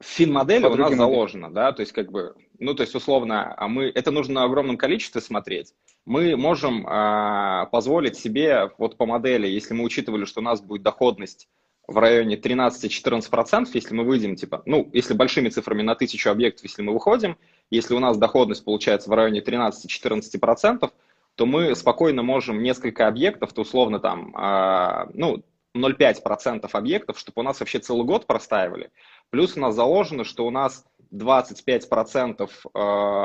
В 0.00 0.06
фин-модели 0.06 0.64
у 0.64 0.76
нас 0.76 0.94
заложено, 0.94 1.52
да, 1.52 1.72
то 1.72 1.80
есть 1.80 1.92
как 1.92 2.10
бы, 2.10 2.34
ну 2.58 2.72
то 2.74 2.82
есть 2.82 2.94
условно, 2.94 3.54
а 3.54 3.68
мы, 3.68 3.92
это 3.94 4.10
нужно 4.10 4.34
на 4.34 4.44
огромном 4.44 4.78
количестве 4.78 5.20
смотреть. 5.20 5.74
Мы 6.06 6.36
можем 6.36 6.86
а, 6.86 7.66
позволить 7.66 8.16
себе 8.16 8.70
вот 8.78 8.96
по 8.96 9.04
модели, 9.04 9.46
если 9.46 9.74
мы 9.74 9.84
учитывали, 9.84 10.24
что 10.24 10.40
у 10.40 10.42
нас 10.42 10.62
будет 10.62 10.82
доходность 10.82 11.50
в 11.90 11.98
районе 11.98 12.36
13-14%, 12.36 13.68
если 13.74 13.94
мы 13.94 14.04
выйдем, 14.04 14.36
типа, 14.36 14.62
ну, 14.64 14.88
если 14.92 15.12
большими 15.12 15.48
цифрами 15.48 15.82
на 15.82 15.96
тысячу 15.96 16.30
объектов, 16.30 16.64
если 16.64 16.82
мы 16.82 16.92
выходим, 16.92 17.36
если 17.70 17.94
у 17.94 17.98
нас 17.98 18.16
доходность 18.16 18.64
получается 18.64 19.10
в 19.10 19.12
районе 19.12 19.40
13-14%, 19.40 20.90
то 21.34 21.46
мы 21.46 21.74
спокойно 21.74 22.22
можем 22.22 22.62
несколько 22.62 23.08
объектов, 23.08 23.52
то 23.52 23.62
условно 23.62 23.98
там, 23.98 24.34
э, 24.36 25.10
ну, 25.14 25.42
0,5% 25.76 26.68
объектов, 26.72 27.18
чтобы 27.18 27.40
у 27.40 27.42
нас 27.42 27.60
вообще 27.60 27.80
целый 27.80 28.04
год 28.04 28.26
простаивали. 28.26 28.90
Плюс 29.30 29.56
у 29.56 29.60
нас 29.60 29.74
заложено, 29.74 30.24
что 30.24 30.46
у 30.46 30.50
нас 30.50 30.84
25% 31.12 32.48
э, 32.48 32.78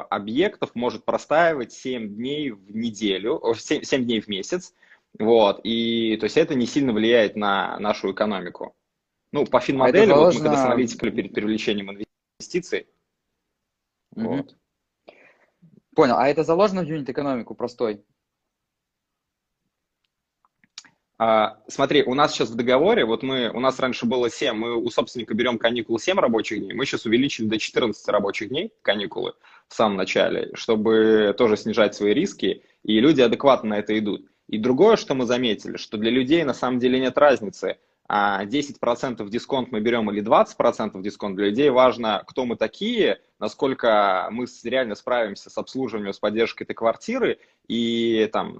объектов 0.10 0.72
может 0.74 1.06
простаивать 1.06 1.72
7 1.72 2.16
дней 2.16 2.52
в 2.52 2.76
неделю, 2.76 3.42
7, 3.56 3.84
7 3.84 4.06
дней 4.06 4.22
в 4.22 4.28
месяц, 4.28 4.74
вот, 5.18 5.62
и 5.64 6.18
то 6.18 6.26
есть 6.26 6.38
это 6.38 6.56
не 6.56 6.66
сильно 6.66 6.94
влияет 6.94 7.36
на 7.36 7.80
нашу 7.80 8.12
экономику. 8.12 8.76
Ну, 9.32 9.46
по 9.46 9.60
финмодели, 9.60 10.12
а 10.12 10.16
вот 10.16 10.34
мы 10.34 10.42
когда 10.42 10.76
с 10.88 10.96
перед 10.96 11.34
привлечением 11.34 11.92
инвестиций. 11.92 12.88
Угу. 14.16 14.28
Вот. 14.28 14.56
Понял. 15.96 16.16
А 16.18 16.28
это 16.28 16.44
заложено 16.44 16.84
в 16.84 16.88
юнит-экономику 16.88 17.56
простой? 17.56 18.04
А, 21.18 21.62
смотри, 21.68 22.04
у 22.04 22.14
нас 22.14 22.34
сейчас 22.34 22.50
в 22.50 22.56
договоре, 22.56 23.06
вот 23.06 23.24
мы, 23.24 23.50
у 23.50 23.62
нас 23.62 23.80
раньше 23.80 24.06
было 24.06 24.30
7, 24.30 24.54
мы 24.54 24.76
у 24.76 24.90
собственника 24.90 25.34
берем 25.34 25.58
каникулы 25.58 25.98
7 25.98 26.20
рабочих 26.20 26.60
дней, 26.60 26.74
мы 26.74 26.86
сейчас 26.86 27.06
увеличили 27.06 27.48
до 27.48 27.58
14 27.58 28.06
рабочих 28.10 28.50
дней 28.50 28.74
каникулы 28.82 29.34
в 29.70 29.74
самом 29.74 29.96
начале, 29.96 30.52
чтобы 30.56 31.34
тоже 31.38 31.56
снижать 31.56 31.96
свои 31.96 32.14
риски, 32.14 32.64
и 32.84 33.00
люди 33.00 33.22
адекватно 33.22 33.70
на 33.70 33.80
это 33.80 33.98
идут. 33.98 34.30
И 34.48 34.58
другое, 34.58 34.96
что 34.96 35.16
мы 35.16 35.26
заметили, 35.26 35.78
что 35.78 35.98
для 35.98 36.12
людей 36.12 36.44
на 36.44 36.54
самом 36.54 36.80
деле 36.80 37.00
нет 37.00 37.18
разницы, 37.18 37.78
10% 38.08 38.08
а, 38.08 38.46
дисконт 38.46 39.72
мы 39.72 39.80
берем 39.80 40.12
или 40.12 40.24
20% 40.24 41.02
дисконт, 41.02 41.36
для 41.36 41.48
людей 41.48 41.70
важно, 41.72 42.24
кто 42.28 42.46
мы 42.46 42.56
такие, 42.56 43.20
насколько 43.40 44.28
мы 44.32 44.46
реально 44.64 44.96
справимся 44.96 45.50
с 45.50 45.58
обслуживанием, 45.58 46.14
с 46.14 46.20
поддержкой 46.20 46.64
этой 46.64 46.74
квартиры, 46.74 47.40
и 47.68 48.30
там, 48.32 48.58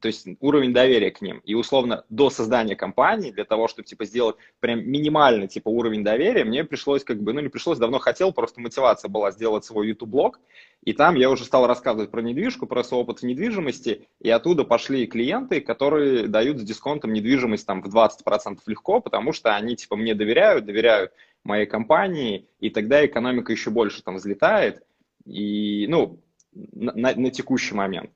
то 0.00 0.08
есть 0.08 0.26
уровень 0.40 0.72
доверия 0.72 1.10
к 1.10 1.22
ним. 1.22 1.38
И 1.44 1.54
условно 1.54 2.04
до 2.08 2.30
создания 2.30 2.76
компании, 2.76 3.30
для 3.30 3.44
того, 3.44 3.66
чтобы 3.68 3.86
типа 3.86 4.04
сделать 4.04 4.36
прям 4.60 4.86
минимальный 4.86 5.48
типа 5.48 5.68
уровень 5.68 6.04
доверия, 6.04 6.44
мне 6.44 6.64
пришлось 6.64 7.02
как 7.02 7.22
бы, 7.22 7.32
ну 7.32 7.40
не 7.40 7.48
пришлось, 7.48 7.78
давно 7.78 7.98
хотел, 7.98 8.32
просто 8.32 8.60
мотивация 8.60 9.08
была 9.08 9.30
сделать 9.30 9.64
свой 9.64 9.88
YouTube-блог, 9.88 10.38
и 10.84 10.92
там 10.92 11.14
я 11.14 11.30
уже 11.30 11.44
стал 11.44 11.66
рассказывать 11.66 12.10
про 12.10 12.20
недвижку, 12.20 12.66
про 12.66 12.84
свой 12.84 13.02
опыт 13.02 13.20
в 13.20 13.22
недвижимости, 13.22 14.06
и 14.20 14.30
оттуда 14.30 14.64
пошли 14.64 15.06
клиенты, 15.06 15.60
которые 15.60 16.26
дают 16.26 16.58
с 16.58 16.62
дисконтом 16.62 17.12
недвижимость 17.12 17.66
там 17.66 17.82
в 17.82 17.94
20% 17.94 18.58
легко, 18.66 19.00
потому 19.00 19.32
что 19.32 19.54
они 19.54 19.76
типа 19.76 19.96
мне 19.96 20.14
доверяют, 20.14 20.66
доверяют 20.66 21.12
моей 21.44 21.66
компании, 21.66 22.48
и 22.60 22.70
тогда 22.70 23.04
экономика 23.04 23.52
еще 23.52 23.70
больше 23.70 24.02
там 24.02 24.16
взлетает, 24.16 24.82
и, 25.24 25.86
ну, 25.88 26.20
на, 26.52 26.92
на, 26.92 27.14
на 27.14 27.30
текущий 27.30 27.74
момент. 27.74 28.10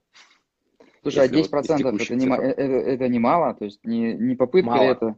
Слушай, 1.02 1.26
а 1.26 1.28
10% 1.28 1.83
вот 1.83 2.00
это, 2.00 2.14
не, 2.14 2.26
это, 2.26 2.62
это 2.62 3.09
не 3.09 3.18
мало, 3.18 3.54
то 3.54 3.64
есть 3.64 3.85
не, 3.85 4.14
не 4.14 4.35
попытка 4.35 4.71
мало. 4.71 4.83
это? 4.83 5.16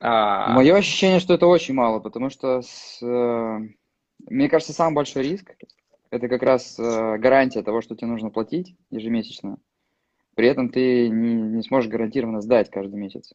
А... 0.00 0.52
Мое 0.52 0.76
ощущение, 0.76 1.20
что 1.20 1.34
это 1.34 1.46
очень 1.46 1.74
мало, 1.74 2.00
потому 2.00 2.28
что 2.28 2.60
с, 2.60 2.98
э, 3.02 3.58
мне 4.28 4.48
кажется, 4.50 4.74
самый 4.74 4.94
большой 4.96 5.22
риск 5.22 5.54
это 6.10 6.28
как 6.28 6.42
раз 6.42 6.78
э, 6.78 7.18
гарантия 7.18 7.62
того, 7.62 7.80
что 7.80 7.96
тебе 7.96 8.08
нужно 8.08 8.30
платить 8.30 8.76
ежемесячно. 8.90 9.58
При 10.36 10.46
этом 10.46 10.68
ты 10.68 11.08
не, 11.08 11.34
не 11.34 11.62
сможешь 11.62 11.90
гарантированно 11.90 12.40
сдать 12.40 12.70
каждый 12.70 12.96
месяц. 12.96 13.32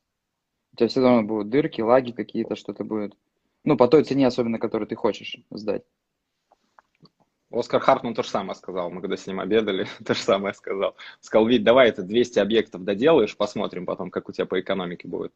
У 0.74 0.78
тебя 0.78 0.88
все 0.88 1.02
равно 1.02 1.24
будут 1.24 1.50
дырки, 1.50 1.82
лаги 1.82 2.12
какие-то, 2.12 2.56
что-то 2.56 2.84
будет. 2.84 3.16
Ну, 3.64 3.78
по 3.78 3.88
той 3.88 4.04
цене, 4.04 4.28
особенно, 4.28 4.60
которую 4.60 4.88
ты 4.88 4.96
хочешь 4.96 5.38
сдать. 5.52 5.84
Оскар 7.52 7.82
Хартман 7.82 8.14
то 8.14 8.24
же 8.24 8.30
самое 8.30 8.56
сказал. 8.56 8.92
Мы 8.92 9.02
когда 9.02 9.18
с 9.18 9.26
ним 9.26 9.40
обедали, 9.40 9.88
то 10.06 10.14
же 10.14 10.22
самое 10.22 10.54
сказал. 10.54 10.96
Сказал, 11.20 11.48
ведь 11.48 11.64
давай 11.64 11.90
это 11.90 12.04
200 12.04 12.40
объектов 12.40 12.84
доделаешь, 12.84 13.36
посмотрим 13.36 13.86
потом, 13.86 14.12
как 14.12 14.30
у 14.30 14.32
тебя 14.32 14.46
по 14.46 14.60
экономике 14.60 15.08
будет. 15.08 15.34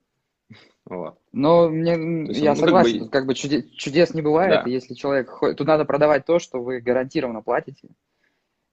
Вот. 0.85 1.17
Но 1.31 1.69
мне, 1.69 2.25
есть, 2.27 2.41
я 2.41 2.55
ну, 2.55 2.59
согласен, 2.59 2.99
как 2.99 3.05
бы, 3.05 3.09
как 3.09 3.25
бы 3.27 3.33
чудес, 3.35 3.65
чудес 3.71 4.13
не 4.13 4.21
бывает, 4.21 4.65
да. 4.65 4.69
если 4.69 4.95
человек, 4.95 5.31
тут 5.39 5.65
надо 5.65 5.85
продавать 5.85 6.25
то, 6.25 6.39
что 6.39 6.61
вы 6.61 6.81
гарантированно 6.81 7.41
платите. 7.41 7.87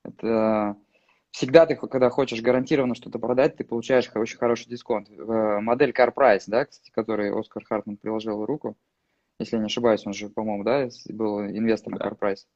Это 0.04 0.76
всегда 1.30 1.66
ты, 1.66 1.76
когда 1.76 2.10
хочешь 2.10 2.42
гарантированно 2.42 2.96
что-то 2.96 3.20
продать, 3.20 3.56
ты 3.56 3.64
получаешь 3.64 4.10
очень 4.12 4.38
хороший 4.38 4.68
дисконт. 4.68 5.08
Модель 5.08 5.92
Car 5.92 6.12
Price, 6.12 6.44
да, 6.48 6.64
кстати, 6.64 6.90
которой 6.90 7.30
Оскар 7.30 7.64
Хартман 7.64 7.96
приложил 7.96 8.44
руку, 8.44 8.76
если 9.40 9.56
я 9.56 9.60
не 9.60 9.66
ошибаюсь, 9.66 10.06
он 10.06 10.12
же, 10.12 10.28
по-моему, 10.28 10.64
да, 10.64 10.88
был 11.08 11.40
инвестором 11.40 11.98
да. 11.98 12.06
Car 12.06 12.18
Price. 12.18 12.46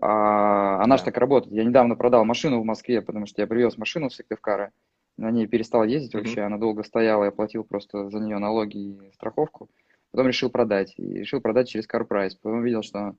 А, 0.00 0.76
она 0.82 0.94
да. 0.94 0.98
же 0.98 1.04
так 1.04 1.16
работает. 1.18 1.54
Я 1.54 1.64
недавно 1.64 1.96
продал 1.96 2.24
машину 2.24 2.60
в 2.60 2.64
Москве, 2.64 3.02
потому 3.02 3.26
что 3.26 3.42
я 3.42 3.46
привез 3.46 3.78
машину 3.78 4.08
в 4.08 4.14
Сыктывкара, 4.14 4.72
на 5.16 5.30
ней 5.30 5.46
перестал 5.46 5.84
ездить 5.84 6.14
вообще, 6.14 6.40
mm-hmm. 6.40 6.46
она 6.46 6.56
долго 6.56 6.82
стояла, 6.82 7.24
я 7.24 7.30
платил 7.30 7.62
просто 7.64 8.08
за 8.08 8.18
нее 8.18 8.38
налоги 8.38 8.78
и 8.78 9.12
страховку. 9.12 9.68
Потом 10.12 10.26
решил 10.26 10.50
продать. 10.50 10.94
И 10.96 11.18
решил 11.18 11.40
продать 11.40 11.68
через 11.68 11.86
Car 11.86 12.08
Price. 12.08 12.36
Потом 12.40 12.60
увидел, 12.60 12.82
что 12.82 13.14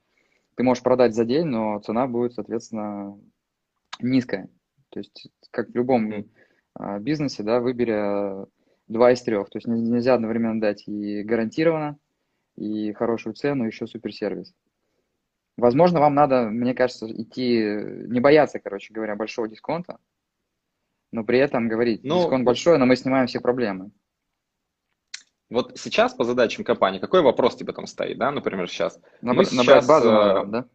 ты 0.55 0.63
можешь 0.63 0.83
продать 0.83 1.13
за 1.13 1.25
день, 1.25 1.45
но 1.45 1.79
цена 1.79 2.07
будет, 2.07 2.33
соответственно, 2.33 3.17
низкая. 3.99 4.49
То 4.89 4.99
есть, 4.99 5.29
как 5.51 5.69
в 5.69 5.75
любом 5.75 6.11
mm-hmm. 6.11 6.99
бизнесе, 7.01 7.43
да, 7.43 7.59
выбери 7.59 8.45
два 8.87 9.11
из 9.11 9.21
трех. 9.21 9.49
То 9.49 9.57
есть 9.57 9.67
нельзя 9.67 10.15
одновременно 10.15 10.59
дать 10.59 10.87
и 10.87 11.23
гарантированно, 11.23 11.97
и 12.55 12.93
хорошую 12.93 13.33
цену, 13.33 13.65
еще 13.65 13.87
суперсервис. 13.87 14.53
Возможно, 15.57 15.99
вам 15.99 16.15
надо, 16.15 16.43
мне 16.49 16.73
кажется, 16.73 17.11
идти, 17.11 17.59
не 18.07 18.19
бояться, 18.19 18.59
короче 18.59 18.93
говоря, 18.93 19.15
большого 19.15 19.47
дисконта, 19.47 19.97
но 21.11 21.23
при 21.23 21.39
этом 21.39 21.67
говорить, 21.67 22.03
ну, 22.03 22.23
дисконт 22.23 22.45
большой, 22.45 22.77
но 22.77 22.85
мы 22.85 22.95
снимаем 22.95 23.27
все 23.27 23.39
проблемы. 23.39 23.91
Вот 25.49 25.77
сейчас 25.77 26.13
по 26.13 26.23
задачам 26.23 26.63
компании, 26.63 26.99
какой 26.99 27.21
вопрос 27.21 27.57
тебе 27.57 27.73
там 27.73 27.85
стоит, 27.85 28.17
да, 28.17 28.31
например, 28.31 28.69
сейчас? 28.69 28.97
Набр- 29.21 29.35
мы 29.35 29.45
сейчас 29.45 29.85
базу, 29.85 30.09
э, 30.09 30.45
да? 30.45 30.65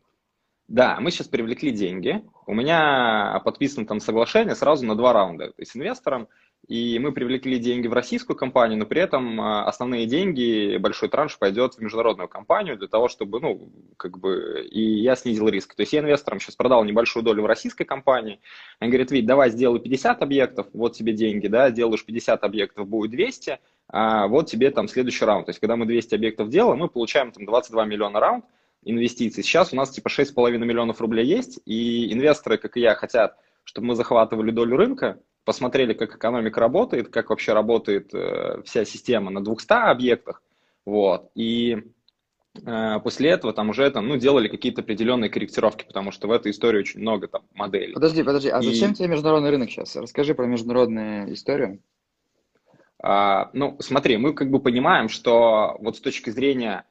Да, 0.69 0.99
мы 1.01 1.11
сейчас 1.11 1.29
привлекли 1.29 1.71
деньги. 1.71 2.25
У 2.47 2.53
меня 2.53 3.41
подписано 3.45 3.87
там 3.87 4.01
соглашение 4.01 4.55
сразу 4.55 4.85
на 4.85 4.97
два 4.97 5.13
раунда. 5.13 5.49
То 5.49 5.63
есть 5.63 5.77
инвестором 5.77 6.29
и 6.69 6.99
мы 6.99 7.13
привлекли 7.13 7.59
деньги 7.59 7.87
в 7.87 7.93
российскую 7.93 8.37
компанию, 8.37 8.79
но 8.79 8.87
при 8.87 9.01
этом 9.01 9.41
а, 9.41 9.65
основные 9.67 10.07
деньги, 10.07 10.77
большой 10.79 11.09
транш 11.09 11.39
пойдет 11.39 11.75
в 11.75 11.81
международную 11.81 12.29
компанию 12.29 12.77
для 12.77 12.89
того, 12.89 13.07
чтобы, 13.09 13.41
ну, 13.41 13.71
как 13.97 14.19
бы, 14.19 14.67
и 14.69 15.01
я 15.01 15.15
снизил 15.15 15.49
риск. 15.49 15.77
То 15.77 15.83
есть 15.83 15.93
я 15.93 16.01
инвесторам 16.01 16.41
сейчас 16.41 16.57
продал 16.57 16.83
небольшую 16.85 17.23
долю 17.23 17.45
в 17.45 17.47
российской 17.47 17.85
компании. 17.85 18.41
Он 18.81 18.89
говорит, 18.89 19.13
Вить, 19.13 19.27
давай 19.27 19.51
сделай 19.51 19.79
50 19.79 20.23
объектов, 20.23 20.67
вот 20.73 20.95
тебе 20.95 21.13
деньги, 21.13 21.47
да, 21.47 21.71
делаешь 21.71 22.05
50 22.05 22.43
объектов, 22.43 22.89
будет 22.89 23.13
200, 23.13 23.61
а 23.89 24.27
вот 24.27 24.51
тебе 24.51 24.73
там 24.73 24.89
следующий 24.89 25.25
раунд. 25.25 25.47
То 25.47 25.51
есть 25.51 25.61
когда 25.61 25.77
мы 25.77 25.87
200 25.87 26.17
объектов 26.17 26.49
делаем, 26.49 26.81
мы 26.81 26.89
получаем 26.89 27.31
там 27.31 27.47
22 27.47 27.85
миллиона 27.85 28.19
раунд 28.19 28.45
инвестиций. 28.83 29.45
Сейчас 29.45 29.73
у 29.73 29.77
нас 29.77 29.91
типа 29.91 30.09
6,5 30.09 30.59
миллионов 30.59 31.01
рублей 31.01 31.27
есть, 31.27 31.61
и 31.65 32.13
инвесторы, 32.13 32.59
как 32.59 32.77
и 32.77 32.81
я, 32.81 32.97
хотят, 32.97 33.37
чтобы 33.63 33.89
мы 33.89 33.95
захватывали 33.95 34.51
долю 34.51 34.77
рынка, 34.77 35.21
посмотрели, 35.47 35.95
как 35.95 36.17
экономика 36.17 36.61
работает, 36.61 37.09
как 37.09 37.31
вообще 37.31 37.55
работает 37.55 38.13
э, 38.13 38.61
вся 38.65 38.85
система 38.85 39.31
на 39.31 39.43
200 39.43 39.73
объектах, 39.91 40.43
вот, 40.85 41.31
и 41.37 41.85
э, 42.67 43.01
после 43.03 43.31
этого 43.31 43.53
там 43.55 43.71
уже 43.71 43.89
там, 43.91 44.09
ну, 44.09 44.17
делали 44.17 44.49
какие-то 44.49 44.83
определенные 44.83 45.31
корректировки, 45.31 45.85
потому 45.87 46.11
что 46.11 46.27
в 46.27 46.33
этой 46.33 46.51
истории 46.51 46.81
очень 46.81 47.01
много 47.01 47.29
там 47.29 47.45
моделей. 47.55 47.95
Подожди, 47.95 48.25
подожди, 48.25 48.49
а 48.51 48.59
и... 48.59 48.65
зачем 48.65 48.93
тебе 48.93 49.09
международный 49.09 49.51
рынок 49.51 49.71
сейчас? 49.71 49.95
Расскажи 49.95 50.35
про 50.35 50.47
международную 50.47 51.33
историю. 51.33 51.79
А, 52.99 53.51
ну, 53.53 53.77
смотри, 53.79 54.17
мы 54.17 54.35
как 54.35 54.51
бы 54.51 54.59
понимаем, 54.59 55.09
что 55.09 55.77
вот 55.79 55.97
с 55.97 56.01
точки 56.01 56.31
зрения 56.31 56.85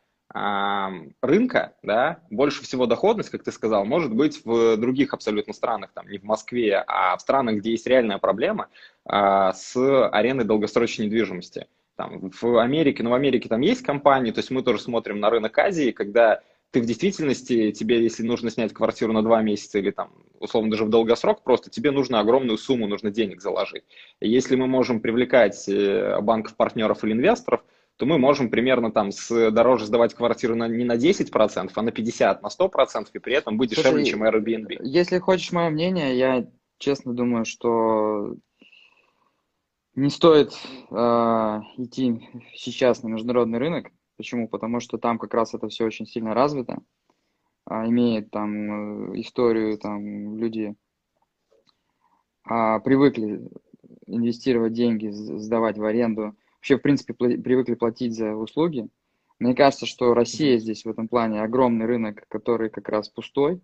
рынка, 1.21 1.75
да, 1.81 2.19
больше 2.29 2.61
всего 2.61 2.87
доходность, 2.87 3.29
как 3.29 3.43
ты 3.43 3.53
сказал, 3.53 3.85
может 3.85 4.13
быть 4.13 4.43
в 4.43 4.75
других 4.75 5.13
абсолютно 5.13 5.53
странах, 5.53 5.91
там, 5.93 6.09
не 6.09 6.17
в 6.17 6.23
Москве, 6.23 6.83
а 6.87 7.15
в 7.15 7.21
странах, 7.21 7.55
где 7.57 7.71
есть 7.71 7.87
реальная 7.87 8.17
проблема 8.17 8.67
а, 9.05 9.53
с 9.53 9.77
арендой 10.09 10.45
долгосрочной 10.45 11.05
недвижимости. 11.05 11.67
Там, 11.95 12.29
в 12.41 12.61
Америке, 12.61 13.01
ну, 13.01 13.11
в 13.11 13.13
Америке 13.13 13.47
там 13.47 13.61
есть 13.61 13.81
компании, 13.81 14.31
то 14.31 14.39
есть 14.39 14.51
мы 14.51 14.61
тоже 14.61 14.81
смотрим 14.81 15.21
на 15.21 15.29
рынок 15.29 15.57
Азии, 15.57 15.91
когда 15.91 16.41
ты 16.71 16.81
в 16.81 16.85
действительности, 16.85 17.71
тебе, 17.71 18.03
если 18.03 18.23
нужно 18.23 18.49
снять 18.49 18.73
квартиру 18.73 19.13
на 19.13 19.23
два 19.23 19.41
месяца 19.41 19.79
или 19.79 19.91
там, 19.91 20.11
условно, 20.39 20.71
даже 20.71 20.83
в 20.83 20.89
долгосрок, 20.89 21.41
просто 21.43 21.69
тебе 21.69 21.91
нужно 21.91 22.19
огромную 22.19 22.57
сумму, 22.57 22.85
нужно 22.85 23.11
денег 23.11 23.41
заложить. 23.41 23.85
Если 24.19 24.57
мы 24.57 24.67
можем 24.67 24.99
привлекать 24.99 25.69
э, 25.69 26.19
банков, 26.19 26.57
партнеров 26.57 27.05
или 27.05 27.13
инвесторов, 27.13 27.63
то 27.97 28.05
мы 28.05 28.17
можем 28.17 28.49
примерно 28.49 28.91
там 28.91 29.11
с, 29.11 29.51
дороже 29.51 29.85
сдавать 29.85 30.13
квартиру 30.13 30.55
на, 30.55 30.67
не 30.67 30.83
на 30.83 30.97
10%, 30.97 31.71
а 31.73 31.81
на 31.81 31.89
50%, 31.89 32.39
на 32.41 32.47
100%, 32.47 33.07
и 33.13 33.19
при 33.19 33.35
этом 33.35 33.57
быть 33.57 33.73
Слушай, 33.73 33.83
дешевле, 33.83 34.05
чем 34.05 34.23
Airbnb. 34.23 34.77
Если 34.81 35.19
хочешь 35.19 35.51
мое 35.51 35.69
мнение, 35.69 36.17
я 36.17 36.47
честно 36.77 37.13
думаю, 37.13 37.45
что 37.45 38.35
не 39.95 40.09
стоит 40.09 40.51
э, 40.91 40.95
идти 41.77 42.29
сейчас 42.53 43.01
на 43.01 43.07
международный 43.07 43.59
рынок. 43.59 43.91
Почему? 44.17 44.47
Потому 44.47 44.79
что 44.79 44.97
там 44.97 45.17
как 45.17 45.33
раз 45.33 45.53
это 45.53 45.67
все 45.69 45.85
очень 45.85 46.05
сильно 46.05 46.33
развито, 46.33 46.79
а, 47.65 47.87
имеет 47.87 48.29
там 48.31 49.13
э, 49.13 49.21
историю, 49.21 49.77
там 49.77 50.37
люди 50.37 50.75
а, 52.43 52.79
привыкли 52.79 53.49
инвестировать 54.05 54.73
деньги, 54.73 55.09
сдавать 55.09 55.77
в 55.77 55.83
аренду 55.83 56.35
вообще, 56.65 56.77
в 56.77 56.81
принципе, 56.81 57.13
привыкли 57.13 57.75
платить 57.75 58.15
за 58.15 58.35
услуги. 58.35 58.89
Мне 59.37 59.53
кажется, 59.53 59.85
что 59.85 60.15
Россия 60.15 60.57
здесь 60.57 60.83
в 60.83 60.89
этом 60.89 61.07
плане 61.07 61.43
огромный 61.43 61.85
рынок, 61.85 62.25
который 62.27 62.71
как 62.71 62.89
раз 62.89 63.07
пустой, 63.07 63.61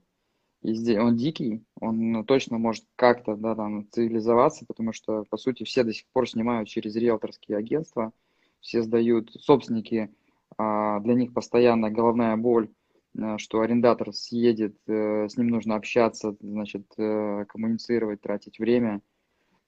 и 0.61 0.75
здесь 0.75 0.99
он 0.99 1.15
дикий, 1.15 1.63
он 1.79 2.11
ну, 2.11 2.23
точно 2.23 2.59
может 2.59 2.85
как-то 2.95 3.35
да, 3.35 3.55
там, 3.55 3.87
цивилизоваться, 3.89 4.65
потому 4.67 4.93
что, 4.93 5.23
по 5.31 5.37
сути, 5.37 5.63
все 5.63 5.83
до 5.83 5.93
сих 5.93 6.05
пор 6.13 6.29
снимают 6.29 6.69
через 6.69 6.95
риэлторские 6.95 7.57
агентства, 7.57 8.11
все 8.59 8.83
сдают, 8.83 9.31
собственники, 9.31 10.13
а, 10.59 10.99
для 10.99 11.15
них 11.15 11.33
постоянно 11.33 11.89
головная 11.89 12.37
боль, 12.37 12.69
э, 13.17 13.39
что 13.39 13.61
арендатор 13.61 14.13
съедет, 14.13 14.77
э, 14.85 15.27
с 15.27 15.37
ним 15.37 15.47
нужно 15.47 15.73
общаться, 15.75 16.35
значит, 16.39 16.85
э, 16.97 17.45
коммуницировать, 17.47 18.21
тратить 18.21 18.59
время. 18.59 19.01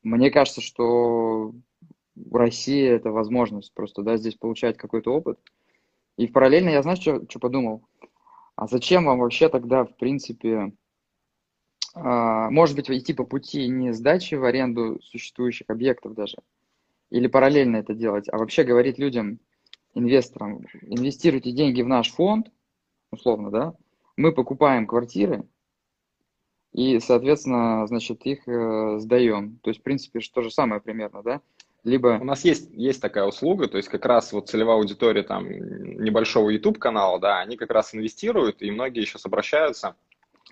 Мне 0.03 0.29
кажется, 0.29 0.61
что 0.61 1.55
в 2.15 2.35
России 2.35 2.85
это 2.85 3.11
возможность 3.11 3.73
просто, 3.73 4.03
да, 4.03 4.17
здесь 4.17 4.35
получать 4.35 4.77
какой-то 4.77 5.13
опыт. 5.13 5.39
И 6.17 6.27
параллельно 6.27 6.69
я, 6.69 6.83
знаешь, 6.83 6.99
что, 6.99 7.23
что 7.27 7.39
подумал? 7.39 7.83
А 8.55 8.67
зачем 8.67 9.05
вам 9.05 9.19
вообще 9.19 9.49
тогда, 9.49 9.83
в 9.83 9.95
принципе, 9.97 10.73
а, 11.95 12.49
может 12.49 12.75
быть, 12.75 12.89
идти 12.89 13.13
по 13.13 13.23
пути 13.23 13.67
не 13.67 13.93
сдачи 13.93 14.35
в 14.35 14.43
аренду 14.43 14.99
существующих 15.01 15.69
объектов 15.69 16.13
даже, 16.13 16.37
или 17.09 17.27
параллельно 17.27 17.77
это 17.77 17.93
делать, 17.93 18.29
а 18.29 18.37
вообще 18.37 18.63
говорить 18.63 18.99
людям, 18.99 19.39
инвесторам, 19.95 20.65
инвестируйте 20.81 21.51
деньги 21.51 21.81
в 21.81 21.87
наш 21.87 22.11
фонд, 22.11 22.51
условно, 23.11 23.51
да, 23.51 23.73
мы 24.17 24.33
покупаем 24.33 24.87
квартиры, 24.87 25.47
и, 26.73 26.99
соответственно, 26.99 27.85
значит, 27.85 28.25
их 28.25 28.47
э, 28.47 28.97
сдаем. 28.97 29.59
То 29.61 29.69
есть, 29.69 29.81
в 29.81 29.83
принципе, 29.83 30.19
то 30.33 30.41
же 30.41 30.49
самое 30.49 30.81
примерно, 30.81 31.21
да? 31.21 31.41
Либо... 31.83 32.17
У 32.21 32.23
нас 32.23 32.45
есть, 32.45 32.69
есть 32.71 33.01
такая 33.01 33.25
услуга, 33.25 33.67
то 33.67 33.77
есть 33.77 33.89
как 33.89 34.05
раз 34.05 34.31
вот 34.31 34.49
целевая 34.49 34.77
аудитория 34.77 35.23
там 35.23 35.49
небольшого 35.49 36.49
YouTube-канала, 36.49 37.19
да, 37.19 37.39
они 37.39 37.57
как 37.57 37.71
раз 37.71 37.93
инвестируют, 37.93 38.61
и 38.61 38.71
многие 38.71 39.05
сейчас 39.05 39.25
обращаются. 39.25 39.95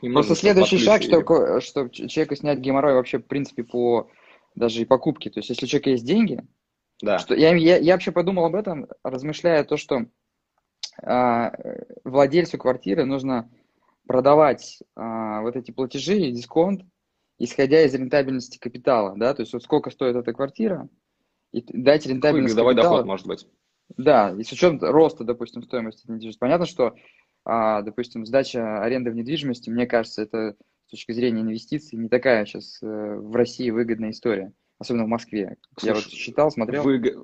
Просто 0.01 0.35
следующий 0.35 0.77
шаг, 0.77 1.03
чтобы, 1.03 1.61
чтобы 1.61 1.89
человеку 1.91 2.35
снять 2.35 2.59
геморрой 2.59 2.95
вообще, 2.95 3.19
в 3.19 3.25
принципе, 3.25 3.63
по 3.63 4.09
даже 4.55 4.81
и 4.81 4.85
покупке. 4.85 5.29
То 5.29 5.39
есть, 5.39 5.49
если 5.49 5.65
у 5.65 5.69
человека 5.69 5.91
есть 5.91 6.05
деньги, 6.05 6.43
да. 7.01 7.19
что, 7.19 7.33
я, 7.35 7.55
я, 7.55 7.77
я 7.77 7.93
вообще 7.93 8.11
подумал 8.11 8.45
об 8.45 8.55
этом, 8.55 8.87
размышляя 9.03 9.63
то, 9.63 9.77
что 9.77 10.07
а, 11.01 11.53
владельцу 12.03 12.57
квартиры 12.57 13.05
нужно 13.05 13.49
продавать 14.07 14.79
а, 14.95 15.41
вот 15.41 15.55
эти 15.55 15.71
платежи 15.71 16.17
и 16.17 16.31
дисконт, 16.31 16.83
исходя 17.37 17.83
из 17.83 17.93
рентабельности 17.93 18.57
капитала, 18.57 19.15
да, 19.15 19.33
то 19.33 19.41
есть 19.41 19.53
вот 19.53 19.63
сколько 19.63 19.89
стоит 19.89 20.15
эта 20.15 20.33
квартира, 20.33 20.89
и 21.51 21.63
дать 21.67 22.05
рентабельность 22.05 22.55
Годовой 22.55 22.73
капитала. 22.73 22.97
доход, 22.97 23.07
может 23.07 23.27
быть. 23.27 23.47
Да, 23.97 24.33
и 24.37 24.43
с 24.43 24.51
учетом 24.51 24.79
роста, 24.81 25.23
допустим, 25.23 25.63
стоимости 25.63 26.03
недвижимости. 26.07 26.39
Понятно, 26.39 26.65
что, 26.65 26.95
а, 27.43 27.81
допустим, 27.81 28.25
сдача 28.25 28.81
аренды 28.81 29.11
в 29.11 29.15
недвижимости, 29.15 29.69
мне 29.69 29.85
кажется, 29.85 30.21
это 30.21 30.55
с 30.87 30.91
точки 30.91 31.11
зрения 31.11 31.41
инвестиций 31.41 31.97
не 31.97 32.09
такая 32.09 32.45
сейчас 32.45 32.81
э, 32.81 32.85
в 32.85 33.35
России 33.35 33.69
выгодная 33.69 34.11
история, 34.11 34.53
особенно 34.77 35.05
в 35.05 35.09
Москве. 35.09 35.57
Слушай, 35.77 35.87
Я 35.87 35.93
вот 35.93 36.03
считал, 36.03 36.51
смотрел. 36.51 36.83
Вы... 36.83 37.23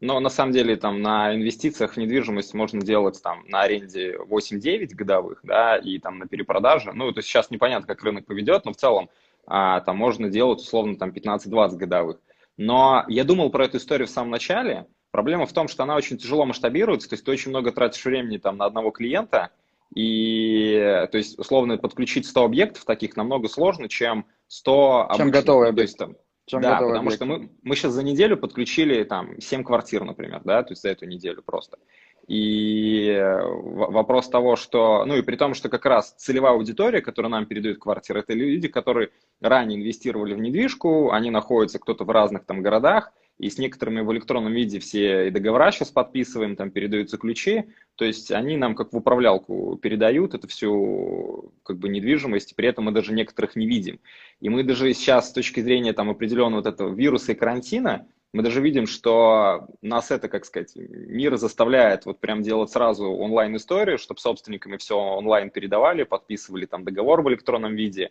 Но 0.00 0.20
на 0.20 0.28
самом 0.28 0.52
деле 0.52 0.76
там 0.76 1.00
на 1.00 1.34
инвестициях 1.34 1.94
в 1.94 1.96
недвижимость 1.96 2.52
можно 2.52 2.82
делать 2.82 3.20
там 3.22 3.44
на 3.48 3.62
аренде 3.62 4.16
8-9 4.16 4.94
годовых, 4.94 5.40
да, 5.42 5.76
и 5.78 5.98
там 5.98 6.18
на 6.18 6.26
перепродаже. 6.26 6.92
Ну, 6.92 7.10
то 7.12 7.18
есть 7.20 7.28
сейчас 7.28 7.50
непонятно, 7.50 7.86
как 7.86 8.02
рынок 8.02 8.26
поведет, 8.26 8.66
но 8.66 8.72
в 8.72 8.76
целом 8.76 9.08
а, 9.46 9.80
там 9.80 9.96
можно 9.96 10.28
делать 10.28 10.60
условно 10.60 10.96
там 10.96 11.10
15-20 11.10 11.76
годовых. 11.76 12.20
Но 12.56 13.04
я 13.08 13.24
думал 13.24 13.50
про 13.50 13.66
эту 13.66 13.76
историю 13.78 14.06
в 14.06 14.10
самом 14.10 14.30
начале. 14.30 14.86
Проблема 15.10 15.46
в 15.46 15.52
том, 15.52 15.68
что 15.68 15.82
она 15.82 15.96
очень 15.96 16.18
тяжело 16.18 16.44
масштабируется, 16.44 17.08
то 17.08 17.14
есть 17.14 17.24
ты 17.24 17.30
очень 17.30 17.50
много 17.50 17.72
тратишь 17.72 18.04
времени 18.04 18.38
там 18.38 18.56
на 18.56 18.66
одного 18.66 18.90
клиента, 18.90 19.50
и 19.94 21.06
то 21.10 21.16
есть 21.16 21.38
условно 21.38 21.78
подключить 21.78 22.26
100 22.26 22.44
объектов 22.44 22.84
таких 22.84 23.16
намного 23.16 23.48
сложно, 23.48 23.88
чем 23.88 24.26
100 24.48 25.12
чем 25.16 25.30
готовые 25.30 25.70
объекты. 25.70 25.96
Там, 25.96 26.16
чем 26.46 26.60
да, 26.60 26.76
потому 26.76 26.98
объекты. 26.98 27.16
что 27.16 27.24
мы, 27.26 27.50
мы 27.62 27.76
сейчас 27.76 27.92
за 27.92 28.02
неделю 28.02 28.36
подключили 28.36 29.04
там 29.04 29.40
7 29.40 29.64
квартир, 29.64 30.04
например, 30.04 30.42
да, 30.44 30.62
то 30.62 30.72
есть 30.72 30.82
за 30.82 30.90
эту 30.90 31.06
неделю 31.06 31.42
просто. 31.42 31.78
И 32.26 33.22
вопрос 33.62 34.28
того, 34.28 34.56
что, 34.56 35.04
ну 35.04 35.16
и 35.16 35.22
при 35.22 35.36
том, 35.36 35.54
что 35.54 35.68
как 35.68 35.86
раз 35.86 36.12
целевая 36.18 36.54
аудитория, 36.54 37.00
которая 37.00 37.30
нам 37.30 37.46
передают 37.46 37.78
квартиры, 37.78 38.20
это 38.20 38.32
люди, 38.32 38.66
которые 38.66 39.10
ранее 39.40 39.78
инвестировали 39.78 40.34
в 40.34 40.38
недвижку, 40.38 41.12
они 41.12 41.30
находятся 41.30 41.78
кто-то 41.78 42.04
в 42.04 42.10
разных 42.10 42.44
там 42.44 42.62
городах, 42.62 43.12
и 43.38 43.50
с 43.50 43.58
некоторыми 43.58 44.00
в 44.00 44.12
электронном 44.12 44.52
виде 44.52 44.78
все 44.78 45.28
и 45.28 45.30
договора 45.30 45.70
сейчас 45.70 45.90
подписываем, 45.90 46.56
там 46.56 46.70
передаются 46.70 47.18
ключи, 47.18 47.66
то 47.96 48.04
есть 48.04 48.32
они 48.32 48.56
нам 48.56 48.74
как 48.74 48.92
в 48.92 48.96
управлялку 48.96 49.78
передают 49.80 50.34
это 50.34 50.48
всю 50.48 51.52
как 51.62 51.78
бы 51.78 51.88
недвижимость, 51.88 52.56
при 52.56 52.68
этом 52.68 52.86
мы 52.86 52.92
даже 52.92 53.12
некоторых 53.12 53.56
не 53.56 53.66
видим. 53.66 54.00
И 54.40 54.48
мы 54.48 54.62
даже 54.62 54.92
сейчас 54.94 55.28
с 55.28 55.32
точки 55.32 55.60
зрения 55.60 55.92
там 55.92 56.10
определенного 56.10 56.60
вот 56.60 56.66
этого 56.66 56.94
вируса 56.94 57.32
и 57.32 57.34
карантина, 57.34 58.06
мы 58.32 58.42
даже 58.42 58.60
видим, 58.60 58.86
что 58.86 59.66
нас 59.80 60.10
это, 60.10 60.28
как 60.28 60.44
сказать, 60.44 60.72
мир 60.76 61.36
заставляет 61.36 62.04
вот 62.04 62.20
прям 62.20 62.42
делать 62.42 62.70
сразу 62.70 63.06
онлайн-историю, 63.06 63.96
чтобы 63.96 64.20
собственниками 64.20 64.76
все 64.76 64.98
онлайн 64.98 65.48
передавали, 65.48 66.02
подписывали 66.02 66.66
там 66.66 66.84
договор 66.84 67.22
в 67.22 67.28
электронном 67.30 67.74
виде. 67.74 68.10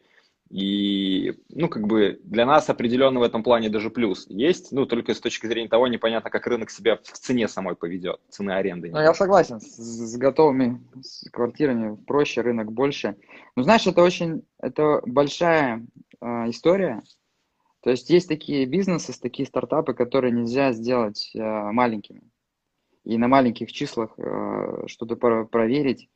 И, 0.50 1.34
ну, 1.50 1.68
как 1.70 1.88
бы 1.88 2.20
для 2.24 2.46
нас 2.46 2.70
определенно 2.70 3.20
в 3.20 3.24
этом 3.24 3.42
плане 3.42 3.70
даже 3.70 3.90
плюс 3.90 4.28
есть, 4.30 4.72
ну, 4.72 4.86
только 4.86 5.14
с 5.14 5.20
точки 5.20 5.48
зрения 5.48 5.68
того, 5.68 5.88
непонятно, 5.88 6.30
как 6.30 6.46
рынок 6.46 6.70
себя 6.70 6.98
в 6.98 7.02
цене 7.02 7.48
самой 7.48 7.76
поведет, 7.76 8.20
цены 8.30 8.52
аренды. 8.52 8.92
Ну, 8.92 9.00
я 9.00 9.14
согласен, 9.14 9.60
с, 9.60 9.76
с 9.76 10.18
готовыми 10.18 10.82
с 11.02 11.30
квартирами 11.32 11.96
проще, 11.96 12.42
рынок 12.42 12.72
больше. 12.72 13.18
Но 13.56 13.64
знаешь, 13.64 13.88
это 13.88 14.04
очень, 14.04 14.44
это 14.60 15.02
большая 15.06 15.86
э, 16.22 16.26
история, 16.50 17.02
то 17.86 17.92
есть 17.92 18.10
есть 18.10 18.28
такие 18.28 18.66
бизнесы, 18.66 19.14
такие 19.22 19.48
стартапы, 19.48 19.94
которые 19.94 20.32
нельзя 20.32 20.72
сделать 20.74 21.30
э, 21.36 21.40
маленькими. 21.40 22.24
И 23.04 23.16
на 23.20 23.28
маленьких 23.28 23.72
числах 23.72 24.18
э, 24.18 24.88
что-то 24.88 25.16
проверить. 25.46 26.10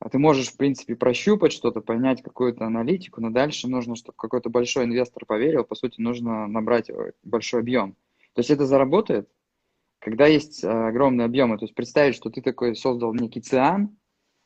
А 0.00 0.08
ты 0.08 0.18
можешь, 0.18 0.48
в 0.48 0.56
принципе, 0.56 0.96
прощупать 0.96 1.52
что-то, 1.52 1.82
понять 1.82 2.22
какую-то 2.22 2.64
аналитику, 2.64 3.20
но 3.20 3.30
дальше 3.30 3.68
нужно, 3.68 3.96
чтобы 3.96 4.16
какой-то 4.16 4.48
большой 4.48 4.86
инвестор 4.86 5.26
поверил, 5.26 5.62
по 5.62 5.74
сути, 5.74 6.00
нужно 6.00 6.46
набрать 6.46 6.88
э, 6.90 7.12
большой 7.22 7.60
объем. 7.60 7.92
То 8.32 8.40
есть 8.40 8.50
это 8.50 8.64
заработает, 8.64 9.28
когда 9.98 10.26
есть 10.26 10.64
огромные 10.64 11.26
объемы. 11.26 11.58
То 11.58 11.66
есть 11.66 11.74
представить, 11.74 12.14
что 12.14 12.30
ты 12.30 12.40
такой 12.40 12.74
создал 12.74 13.12
некий 13.12 13.40
циан, 13.40 13.98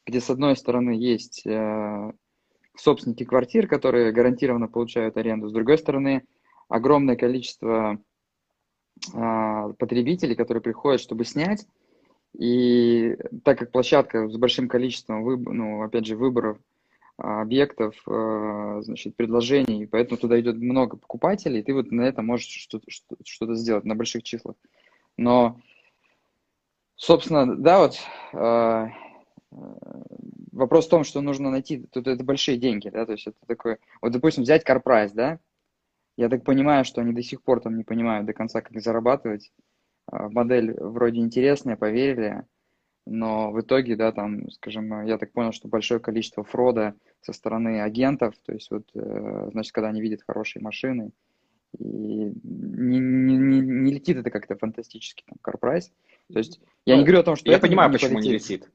где 0.04 0.20
с 0.20 0.28
одной 0.28 0.56
стороны 0.56 0.90
есть 0.90 1.46
собственники 2.76 3.24
квартир, 3.24 3.68
которые 3.68 4.10
гарантированно 4.10 4.66
получают 4.66 5.16
аренду, 5.16 5.48
с 5.48 5.52
другой 5.52 5.78
стороны 5.78 6.24
огромное 6.68 7.14
количество 7.16 7.98
потребителей, 9.12 10.34
которые 10.34 10.62
приходят, 10.62 11.00
чтобы 11.00 11.24
снять. 11.24 11.66
И 12.38 13.16
так 13.44 13.58
как 13.58 13.70
площадка 13.70 14.28
с 14.28 14.36
большим 14.36 14.68
количеством, 14.68 15.22
выб... 15.22 15.48
ну, 15.48 15.82
опять 15.82 16.06
же, 16.06 16.16
выборов, 16.16 16.58
а, 17.16 17.42
объектов, 17.42 17.94
а, 18.06 18.80
значит, 18.82 19.14
предложений, 19.14 19.86
поэтому 19.86 20.18
туда 20.18 20.40
идет 20.40 20.56
много 20.56 20.96
покупателей, 20.96 21.60
и 21.60 21.62
ты 21.62 21.72
вот 21.72 21.92
на 21.92 22.02
этом 22.02 22.26
можешь 22.26 22.48
что-то, 22.48 22.86
что-то 22.90 23.54
сделать 23.54 23.84
на 23.84 23.94
больших 23.94 24.24
числах. 24.24 24.56
Но, 25.16 25.60
собственно, 26.96 27.54
да, 27.56 27.78
вот 27.78 28.00
вопрос 30.50 30.86
в 30.86 30.90
том, 30.90 31.04
что 31.04 31.20
нужно 31.20 31.50
найти, 31.50 31.86
тут 31.92 32.08
это 32.08 32.24
большие 32.24 32.58
деньги, 32.58 32.88
да, 32.88 33.06
то 33.06 33.12
есть 33.12 33.28
это 33.28 33.36
такой, 33.46 33.76
вот, 34.02 34.10
допустим, 34.10 34.42
взять 34.42 34.68
CarPrice, 34.68 35.12
да, 35.14 35.38
я 36.16 36.28
так 36.28 36.44
понимаю, 36.44 36.84
что 36.84 37.00
они 37.00 37.12
до 37.12 37.22
сих 37.22 37.42
пор 37.42 37.60
там 37.60 37.76
не 37.76 37.84
понимают 37.84 38.26
до 38.26 38.32
конца, 38.32 38.60
как 38.60 38.80
зарабатывать. 38.80 39.52
А, 40.06 40.28
модель 40.28 40.74
вроде 40.78 41.20
интересная, 41.20 41.76
поверили, 41.76 42.42
но 43.06 43.50
в 43.50 43.60
итоге, 43.60 43.96
да, 43.96 44.12
там, 44.12 44.50
скажем, 44.50 45.06
я 45.06 45.18
так 45.18 45.32
понял, 45.32 45.52
что 45.52 45.68
большое 45.68 46.00
количество 46.00 46.42
фрода 46.42 46.94
со 47.20 47.32
стороны 47.32 47.80
агентов, 47.80 48.34
то 48.44 48.52
есть 48.52 48.70
вот, 48.70 48.88
э, 48.94 49.48
значит, 49.52 49.72
когда 49.72 49.88
они 49.88 50.00
видят 50.00 50.22
хорошие 50.26 50.62
машины, 50.62 51.10
и 51.78 51.84
не, 51.84 52.98
не, 52.98 53.36
не, 53.36 53.60
не 53.60 53.92
летит 53.92 54.16
это 54.16 54.30
как-то 54.30 54.56
фантастически, 54.56 55.24
там, 55.26 55.36
CarPrice. 55.42 55.90
То 56.32 56.38
есть 56.38 56.60
я 56.86 56.94
ну, 56.94 57.00
не 57.00 57.04
говорю 57.04 57.20
о 57.20 57.24
том, 57.24 57.36
что... 57.36 57.50
Я 57.50 57.58
понимаю, 57.58 57.90
не 57.90 57.94
почему 57.94 58.14
полетит. 58.14 58.30
не 58.30 58.34
летит 58.34 58.70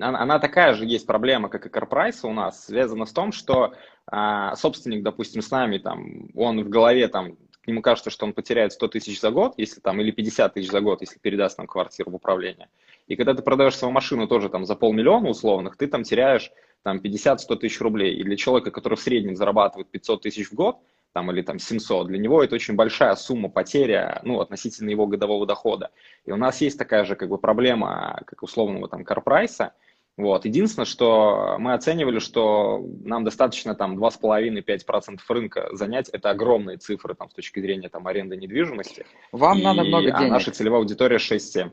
она, 0.00 0.20
она 0.20 0.38
такая 0.38 0.74
же 0.74 0.84
есть 0.84 1.06
проблема, 1.06 1.48
как 1.48 1.66
и 1.66 1.68
CarPrice 1.68 2.20
у 2.22 2.32
нас, 2.32 2.66
связана 2.66 3.06
с 3.06 3.12
том, 3.12 3.32
что 3.32 3.74
а, 4.06 4.54
собственник, 4.56 5.02
допустим, 5.02 5.42
с 5.42 5.50
нами, 5.50 5.78
там, 5.78 6.28
он 6.34 6.62
в 6.62 6.68
голове, 6.68 7.08
там, 7.08 7.36
к 7.68 7.70
нему 7.70 7.82
кажется, 7.82 8.08
что 8.08 8.24
он 8.24 8.32
потеряет 8.32 8.72
100 8.72 8.88
тысяч 8.88 9.20
за 9.20 9.30
год, 9.30 9.52
если 9.58 9.80
там, 9.80 10.00
или 10.00 10.10
50 10.10 10.54
тысяч 10.54 10.70
за 10.70 10.80
год, 10.80 11.02
если 11.02 11.18
передаст 11.18 11.58
нам 11.58 11.66
квартиру 11.66 12.10
в 12.10 12.14
управление. 12.14 12.70
И 13.08 13.14
когда 13.14 13.34
ты 13.34 13.42
продаешь 13.42 13.76
свою 13.76 13.92
машину 13.92 14.26
тоже 14.26 14.48
там 14.48 14.64
за 14.64 14.74
полмиллиона 14.74 15.28
условных, 15.28 15.76
ты 15.76 15.86
там 15.86 16.02
теряешь 16.02 16.50
там 16.82 16.96
50-100 16.96 17.56
тысяч 17.56 17.78
рублей. 17.82 18.16
И 18.16 18.24
для 18.24 18.36
человека, 18.38 18.70
который 18.70 18.94
в 18.94 19.02
среднем 19.02 19.36
зарабатывает 19.36 19.90
500 19.90 20.22
тысяч 20.22 20.50
в 20.50 20.54
год, 20.54 20.78
там, 21.12 21.30
или 21.30 21.42
там 21.42 21.58
700, 21.58 22.06
для 22.06 22.16
него 22.16 22.42
это 22.42 22.54
очень 22.54 22.74
большая 22.74 23.14
сумма 23.16 23.50
потеря, 23.50 24.22
ну, 24.24 24.40
относительно 24.40 24.88
его 24.88 25.06
годового 25.06 25.44
дохода. 25.44 25.90
И 26.24 26.32
у 26.32 26.36
нас 26.36 26.62
есть 26.62 26.78
такая 26.78 27.04
же, 27.04 27.16
как 27.16 27.28
бы, 27.28 27.36
проблема, 27.36 28.22
как 28.24 28.42
условного 28.42 28.88
там 28.88 29.04
карпрайса, 29.04 29.74
вот. 30.18 30.44
Единственное, 30.44 30.84
что 30.84 31.56
мы 31.60 31.74
оценивали, 31.74 32.18
что 32.18 32.84
нам 33.04 33.22
достаточно 33.22 33.76
там 33.76 33.96
2,5-5% 33.96 35.20
рынка 35.28 35.68
занять. 35.72 36.08
Это 36.08 36.30
огромные 36.30 36.76
цифры 36.76 37.14
там, 37.14 37.30
с 37.30 37.34
точки 37.34 37.60
зрения 37.60 37.88
там, 37.88 38.04
аренды 38.08 38.36
недвижимости. 38.36 39.06
Вам 39.30 39.60
и, 39.60 39.62
надо 39.62 39.84
много 39.84 40.12
а 40.12 40.18
денег. 40.18 40.32
наша 40.32 40.50
целевая 40.50 40.80
аудитория 40.80 41.18
6-7. 41.18 41.70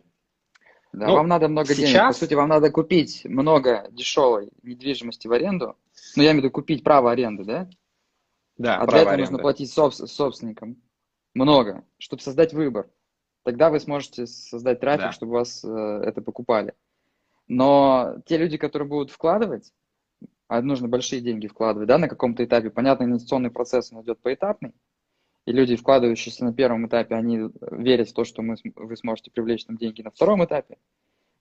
Да, 0.94 1.08
ну, 1.08 1.14
вам 1.16 1.28
надо 1.28 1.48
много 1.48 1.74
сейчас... 1.74 1.90
денег. 1.90 2.08
По 2.08 2.14
сути, 2.14 2.34
вам 2.36 2.50
надо 2.50 2.70
купить 2.70 3.26
много 3.26 3.88
дешевой 3.92 4.52
недвижимости 4.62 5.28
в 5.28 5.34
аренду. 5.34 5.76
Ну, 6.16 6.22
я 6.22 6.30
имею 6.30 6.42
в 6.42 6.44
виду 6.44 6.52
купить 6.52 6.84
право 6.84 7.12
аренды, 7.12 7.46
да? 7.46 7.68
Да, 8.60 8.78
а 8.78 8.86
для 8.86 9.00
этого 9.00 9.14
аренды. 9.14 9.32
нужно 9.32 9.42
платить 9.42 9.76
собс- 9.76 10.06
собственникам 10.06 10.78
много, 11.34 11.84
чтобы 11.98 12.22
создать 12.22 12.54
выбор. 12.54 12.92
Тогда 13.44 13.72
вы 13.72 13.80
сможете 13.80 14.28
создать 14.28 14.82
трафик, 14.82 15.06
да. 15.06 15.12
чтобы 15.12 15.32
вас 15.32 15.64
э, 15.64 15.68
это 15.68 16.22
покупали. 16.22 16.76
Но 17.48 18.18
те 18.26 18.38
люди, 18.38 18.58
которые 18.58 18.88
будут 18.88 19.12
вкладывать, 19.12 19.72
а 20.48 20.62
нужно 20.62 20.88
большие 20.88 21.22
деньги 21.22 21.48
вкладывать, 21.48 21.88
да, 21.88 21.98
на 21.98 22.08
каком-то 22.08 22.44
этапе, 22.44 22.70
понятно, 22.70 23.04
инвестиционный 23.04 23.52
процесс 23.52 23.92
он 23.92 24.04
идет 24.04 24.20
поэтапный, 24.20 24.74
и 25.46 25.52
люди, 25.52 25.76
вкладывающиеся 25.76 26.44
на 26.44 26.54
первом 26.54 26.88
этапе, 26.88 27.16
они 27.16 27.50
верят 27.72 28.10
в 28.10 28.14
то, 28.14 28.24
что 28.24 28.42
мы, 28.42 28.56
вы 28.76 28.98
сможете 28.98 29.32
привлечь 29.32 29.66
там 29.66 29.78
деньги 29.78 30.02
на 30.02 30.10
втором 30.10 30.44
этапе, 30.44 30.78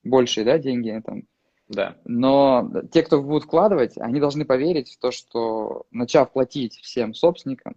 большие, 0.03 0.45
да, 0.45 0.59
деньги 0.59 1.01
там. 1.03 1.23
Да. 1.67 1.97
Но 2.05 2.71
те, 2.91 3.01
кто 3.01 3.21
будут 3.23 3.45
вкладывать, 3.45 3.97
они 3.97 4.19
должны 4.19 4.45
поверить 4.45 4.93
в 4.93 4.99
то, 4.99 5.09
что 5.09 5.87
начав 5.89 6.31
платить 6.31 6.75
всем 6.75 7.15
собственникам, 7.15 7.75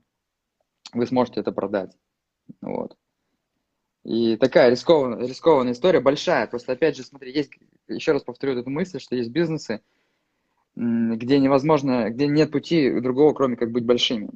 вы 0.92 1.06
сможете 1.06 1.40
это 1.40 1.52
продать. 1.52 1.96
Вот. 2.60 2.96
И 4.04 4.36
такая 4.36 4.70
рискованная, 4.70 5.26
рискованная 5.26 5.72
история, 5.72 6.00
большая. 6.00 6.46
Просто, 6.46 6.72
опять 6.72 6.96
же, 6.96 7.02
смотри, 7.02 7.32
есть, 7.32 7.50
еще 7.88 8.12
раз 8.12 8.22
повторю 8.22 8.58
эту 8.58 8.70
мысль, 8.70 9.00
что 9.00 9.16
есть 9.16 9.30
бизнесы, 9.30 9.82
где 10.76 11.38
невозможно, 11.38 12.10
где 12.10 12.26
нет 12.26 12.50
пути 12.50 13.00
другого, 13.00 13.34
кроме 13.34 13.56
как 13.56 13.72
быть 13.72 13.84
большими. 13.84 14.30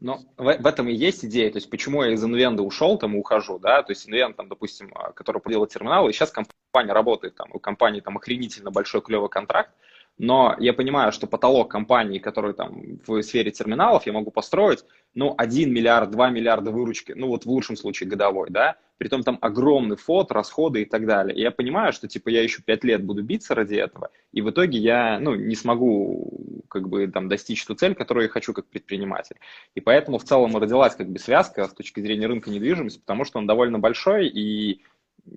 Но 0.00 0.20
в, 0.36 0.44
в 0.44 0.66
этом 0.66 0.88
и 0.88 0.94
есть 0.94 1.24
идея, 1.24 1.50
то 1.50 1.56
есть 1.56 1.70
почему 1.70 2.04
я 2.04 2.12
из 2.12 2.24
Инвенда 2.24 2.62
ушел, 2.62 2.98
там 2.98 3.16
и 3.16 3.18
ухожу, 3.18 3.58
да, 3.58 3.82
то 3.82 3.90
есть 3.90 4.08
Инвент, 4.08 4.36
там, 4.36 4.48
допустим, 4.48 4.92
а, 4.94 5.12
который 5.12 5.42
делал 5.46 5.66
терминалы, 5.66 6.10
и 6.10 6.12
сейчас 6.12 6.30
компания 6.30 6.92
работает, 6.92 7.34
там, 7.34 7.50
у 7.52 7.58
компании 7.58 8.00
там 8.00 8.16
охренительно 8.16 8.70
большой 8.70 9.02
клевый 9.02 9.28
контракт, 9.28 9.72
но 10.18 10.56
я 10.58 10.72
понимаю, 10.72 11.12
что 11.12 11.26
потолок 11.26 11.70
компании, 11.70 12.18
который 12.18 12.52
там 12.52 12.98
в 13.06 13.22
сфере 13.22 13.50
терминалов, 13.50 14.06
я 14.06 14.12
могу 14.12 14.30
построить, 14.30 14.84
ну, 15.14 15.34
1 15.36 15.72
миллиард, 15.72 16.10
2 16.10 16.30
миллиарда 16.30 16.70
выручки, 16.70 17.12
ну, 17.12 17.28
вот 17.28 17.44
в 17.44 17.48
лучшем 17.48 17.76
случае 17.76 18.08
годовой, 18.08 18.48
да, 18.50 18.76
притом 18.98 19.22
там 19.22 19.38
огромный 19.40 19.96
фот, 19.96 20.32
расходы 20.32 20.82
и 20.82 20.84
так 20.84 21.06
далее. 21.06 21.36
И 21.36 21.40
я 21.40 21.52
понимаю, 21.52 21.92
что, 21.92 22.08
типа, 22.08 22.30
я 22.30 22.42
еще 22.42 22.62
5 22.62 22.84
лет 22.84 23.04
буду 23.04 23.22
биться 23.22 23.54
ради 23.54 23.76
этого, 23.76 24.10
и 24.32 24.42
в 24.42 24.50
итоге 24.50 24.78
я, 24.78 25.20
ну, 25.20 25.36
не 25.36 25.54
смогу, 25.54 26.64
как 26.68 26.88
бы, 26.88 27.06
там, 27.06 27.28
достичь 27.28 27.64
ту 27.64 27.74
цель, 27.74 27.94
которую 27.94 28.24
я 28.24 28.28
хочу 28.28 28.52
как 28.52 28.66
предприниматель. 28.66 29.36
И 29.74 29.80
поэтому 29.80 30.18
в 30.18 30.24
целом 30.24 30.56
родилась, 30.56 30.96
как 30.96 31.08
бы, 31.08 31.18
связка 31.18 31.68
с 31.68 31.72
точки 31.72 32.00
зрения 32.00 32.26
рынка 32.26 32.50
недвижимости, 32.50 32.98
потому 32.98 33.24
что 33.24 33.38
он 33.38 33.46
довольно 33.46 33.78
большой, 33.78 34.26
и 34.26 34.82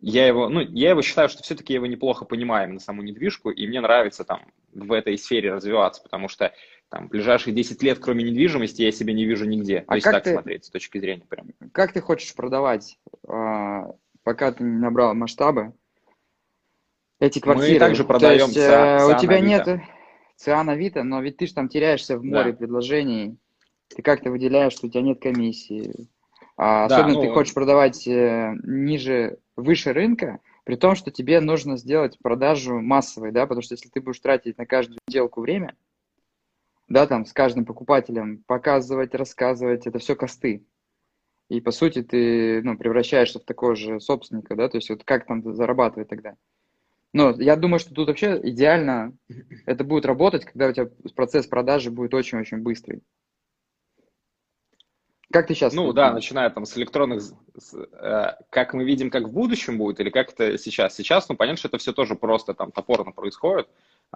я 0.02 0.28
его, 0.28 0.50
ну, 0.50 0.62
я 0.62 0.92
его 0.92 1.02
считаю, 1.02 1.30
что 1.30 1.44
все-таки 1.44 1.74
его 1.74 1.86
неплохо 1.86 2.26
понимаю 2.26 2.74
на 2.74 2.80
саму 2.80 3.02
недвижку, 3.02 3.50
и 3.50 3.68
мне 3.68 3.82
нравится 3.82 4.24
там 4.24 4.42
в 4.74 4.92
этой 4.94 5.18
сфере 5.18 5.54
развиваться, 5.54 6.02
потому 6.02 6.28
что 6.30 6.54
там 6.90 7.08
ближайшие 7.08 7.54
10 7.54 7.82
лет, 7.84 8.00
кроме 8.00 8.24
недвижимости, 8.24 8.82
я 8.82 8.92
себя 8.92 9.14
не 9.14 9.26
вижу 9.26 9.46
нигде. 9.46 9.84
А 9.88 10.00
как 10.00 10.14
так 10.14 10.24
ты, 10.24 10.32
смотреть 10.34 10.66
с 10.66 10.70
точки 10.70 10.98
зрения 10.98 11.26
прям. 11.28 11.48
Как 11.72 11.94
ты 11.94 12.02
хочешь 12.02 12.36
продавать, 12.36 12.98
а, 13.28 13.92
пока 14.24 14.52
ты 14.52 14.64
не 14.64 14.78
набрал 14.78 15.14
масштабы, 15.14 15.74
эти 17.20 17.40
квартиры? 17.40 17.74
Мы 17.74 17.80
также 17.80 18.04
продаем 18.04 18.52
То 18.52 18.60
есть, 18.60 18.70
э, 18.70 19.06
у 19.16 19.20
тебя 19.20 19.40
нет 19.40 19.68
Авито. 19.68 19.84
циан 20.36 20.70
Авито, 20.70 21.04
но 21.04 21.22
ведь 21.22 21.38
ты 21.38 21.48
же 21.48 21.54
там 21.54 21.70
теряешься 21.70 22.18
в 22.18 22.24
море 22.24 22.52
Да. 22.52 22.58
предложений. 22.58 23.38
Ты 23.96 24.02
как-то 24.02 24.32
выделяешь, 24.32 24.74
что 24.74 24.88
у 24.88 24.90
тебя 24.90 25.02
нет 25.02 25.22
комиссии. 25.22 26.08
А 26.58 26.88
Да, 26.88 26.98
особенно 26.98 27.22
ты 27.22 27.28
ну- 27.28 27.34
хочешь 27.34 27.54
продавать 27.54 28.08
э, 28.08 28.54
ниже, 28.64 29.38
выше 29.62 29.94
рынка, 29.94 30.40
при 30.64 30.76
том, 30.76 30.96
что 30.96 31.12
тебе 31.12 31.40
нужно 31.40 31.78
сделать 31.78 32.18
продажу 32.20 32.80
массовой, 32.80 33.32
да, 33.32 33.44
потому 33.46 33.62
что 33.62 33.74
если 33.74 33.90
ты 33.90 34.02
будешь 34.02 34.20
тратить 34.20 34.58
на 34.58 34.66
каждую 34.66 35.00
сделку 35.08 35.42
время, 35.42 35.76
да, 36.88 37.08
там 37.08 37.26
с 37.26 37.34
каждым 37.34 37.66
покупателем 37.66 38.44
показывать, 38.46 39.16
рассказывать, 39.16 39.88
это 39.88 40.00
все 40.00 40.16
косты. 40.16 40.66
И 41.50 41.60
по 41.60 41.72
сути 41.72 42.02
ты, 42.02 42.62
ну, 42.64 42.78
превращаешься 42.78 43.40
в 43.40 43.44
такого 43.44 43.76
же 43.76 44.00
собственника, 44.00 44.56
да, 44.56 44.70
то 44.70 44.78
есть 44.78 44.90
вот 44.90 45.04
как 45.04 45.26
там 45.26 45.54
зарабатывать 45.54 46.08
тогда? 46.08 46.36
Ну, 47.14 47.38
я 47.40 47.58
думаю, 47.58 47.80
что 47.80 47.94
тут 47.94 48.08
вообще 48.08 48.40
идеально 48.42 49.18
это 49.66 49.84
будет 49.84 50.06
работать, 50.06 50.46
когда 50.46 50.68
у 50.68 50.72
тебя 50.72 50.90
процесс 51.16 51.48
продажи 51.48 51.92
будет 51.92 52.14
очень-очень 52.14 52.60
быстрый. 52.60 53.02
Как 55.32 55.48
ты 55.48 55.56
сейчас? 55.56 55.74
Ну 55.74 55.94
да, 55.94 56.12
начиная 56.12 56.50
там 56.50 56.66
с 56.66 56.78
электронных, 56.78 57.22
с, 57.22 57.74
э, 57.74 58.34
как 58.50 58.74
мы 58.74 58.84
видим, 58.84 59.10
как 59.10 59.24
в 59.24 59.34
будущем 59.34 59.78
будет, 59.78 60.00
или 60.00 60.10
как 60.10 60.32
это 60.34 60.58
сейчас. 60.58 60.96
Сейчас, 60.96 61.30
ну 61.30 61.36
понятно, 61.36 61.58
что 61.58 61.68
это 61.68 61.78
все 61.78 61.94
тоже 61.94 62.16
просто 62.16 62.54
там 62.54 62.72
топорно 62.72 63.12
происходит, 63.12 63.68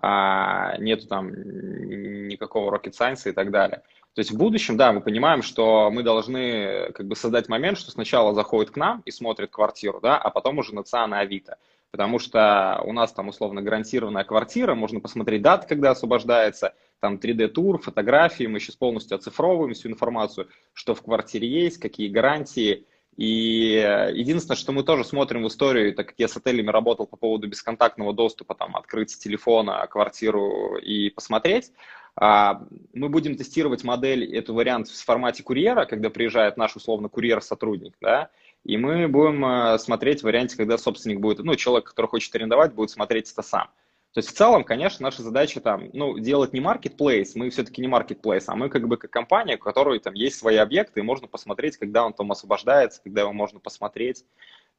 а 0.01 0.77
нету 0.77 1.07
там 1.07 1.31
никакого 1.31 2.75
rocket 2.75 2.91
science 2.91 3.29
и 3.29 3.31
так 3.31 3.51
далее. 3.51 3.83
То 4.13 4.19
есть 4.19 4.31
в 4.31 4.37
будущем, 4.37 4.77
да, 4.77 4.93
мы 4.93 5.01
понимаем, 5.01 5.41
что 5.41 5.89
мы 5.91 6.01
должны 6.01 6.91
как 6.93 7.05
бы 7.05 7.15
создать 7.15 7.49
момент, 7.49 7.77
что 7.77 7.91
сначала 7.91 8.33
заходит 8.33 8.71
к 8.71 8.77
нам 8.77 9.01
и 9.05 9.11
смотрит 9.11 9.51
квартиру, 9.51 9.99
да, 10.01 10.17
а 10.17 10.29
потом 10.29 10.57
уже 10.57 10.73
на 10.73 10.83
ЦА, 10.83 11.05
на 11.07 11.19
Авито. 11.19 11.57
Потому 11.95 12.19
что 12.19 12.81
у 12.83 12.91
нас 12.91 13.13
там 13.13 13.29
условно 13.29 13.61
гарантированная 13.61 14.25
квартира, 14.25 14.75
можно 14.75 14.99
посмотреть 14.99 15.41
даты, 15.41 15.65
когда 15.65 15.91
освобождается, 15.91 16.73
там 16.99 17.15
3D-тур, 17.15 17.81
фотографии, 17.81 18.47
мы 18.47 18.59
сейчас 18.59 18.75
полностью 18.75 19.15
оцифровываем 19.15 19.73
всю 19.75 19.87
информацию, 19.87 20.49
что 20.73 20.93
в 20.93 21.01
квартире 21.01 21.47
есть, 21.47 21.77
какие 21.77 22.09
гарантии. 22.09 22.85
И 23.15 23.77
единственное, 24.13 24.57
что 24.57 24.73
мы 24.73 24.83
тоже 24.83 25.05
смотрим 25.05 25.43
в 25.43 25.47
историю, 25.47 25.95
так 25.95 26.07
как 26.07 26.15
я 26.17 26.27
с 26.27 26.35
отелями 26.35 26.69
работал 26.69 27.07
по 27.07 27.15
поводу 27.15 27.47
бесконтактного 27.47 28.11
доступа, 28.11 28.55
там, 28.55 28.75
открыть 28.75 29.11
с 29.11 29.17
телефона 29.17 29.87
квартиру 29.87 30.75
и 30.75 31.09
посмотреть, 31.09 31.71
а, 32.17 32.61
мы 32.93 33.07
будем 33.07 33.37
тестировать 33.37 33.85
модель, 33.85 34.35
эту 34.35 34.53
вариант 34.53 34.89
в 34.89 35.05
формате 35.05 35.43
курьера, 35.43 35.85
когда 35.85 36.09
приезжает 36.09 36.57
наш 36.57 36.75
условно 36.75 37.07
курьер-сотрудник, 37.07 37.93
да, 38.01 38.31
и 38.65 38.77
мы 38.77 39.07
будем 39.07 39.45
э, 39.45 39.77
смотреть 39.77 40.21
в 40.21 40.23
варианте, 40.23 40.57
когда 40.57 40.77
собственник 40.77 41.19
будет, 41.19 41.39
ну, 41.39 41.55
человек, 41.55 41.85
который 41.85 42.07
хочет 42.07 42.33
арендовать, 42.33 42.73
будет 42.73 42.89
смотреть 42.89 43.31
это 43.31 43.43
сам. 43.43 43.69
То 44.11 44.19
есть 44.19 44.29
в 44.29 44.33
целом, 44.33 44.63
конечно, 44.63 45.03
наша 45.03 45.21
задача 45.21 45.61
там, 45.61 45.89
ну, 45.93 46.17
делать 46.17 46.51
не 46.51 46.61
marketplace, 46.61 47.33
мы 47.35 47.51
все-таки 47.51 47.81
не 47.81 47.87
marketplace, 47.87 48.45
а 48.47 48.55
мы 48.55 48.69
как 48.69 48.87
бы 48.87 48.97
как 48.97 49.11
компания, 49.11 49.55
у 49.55 49.59
которой 49.59 49.99
там 49.99 50.15
есть 50.15 50.39
свои 50.39 50.55
объекты, 50.55 51.01
и 51.01 51.03
можно 51.03 51.27
посмотреть, 51.27 51.77
когда 51.77 52.03
он 52.03 52.13
там 52.13 52.31
освобождается, 52.31 53.03
когда 53.03 53.21
его 53.21 53.33
можно 53.33 53.59
посмотреть. 53.59 54.25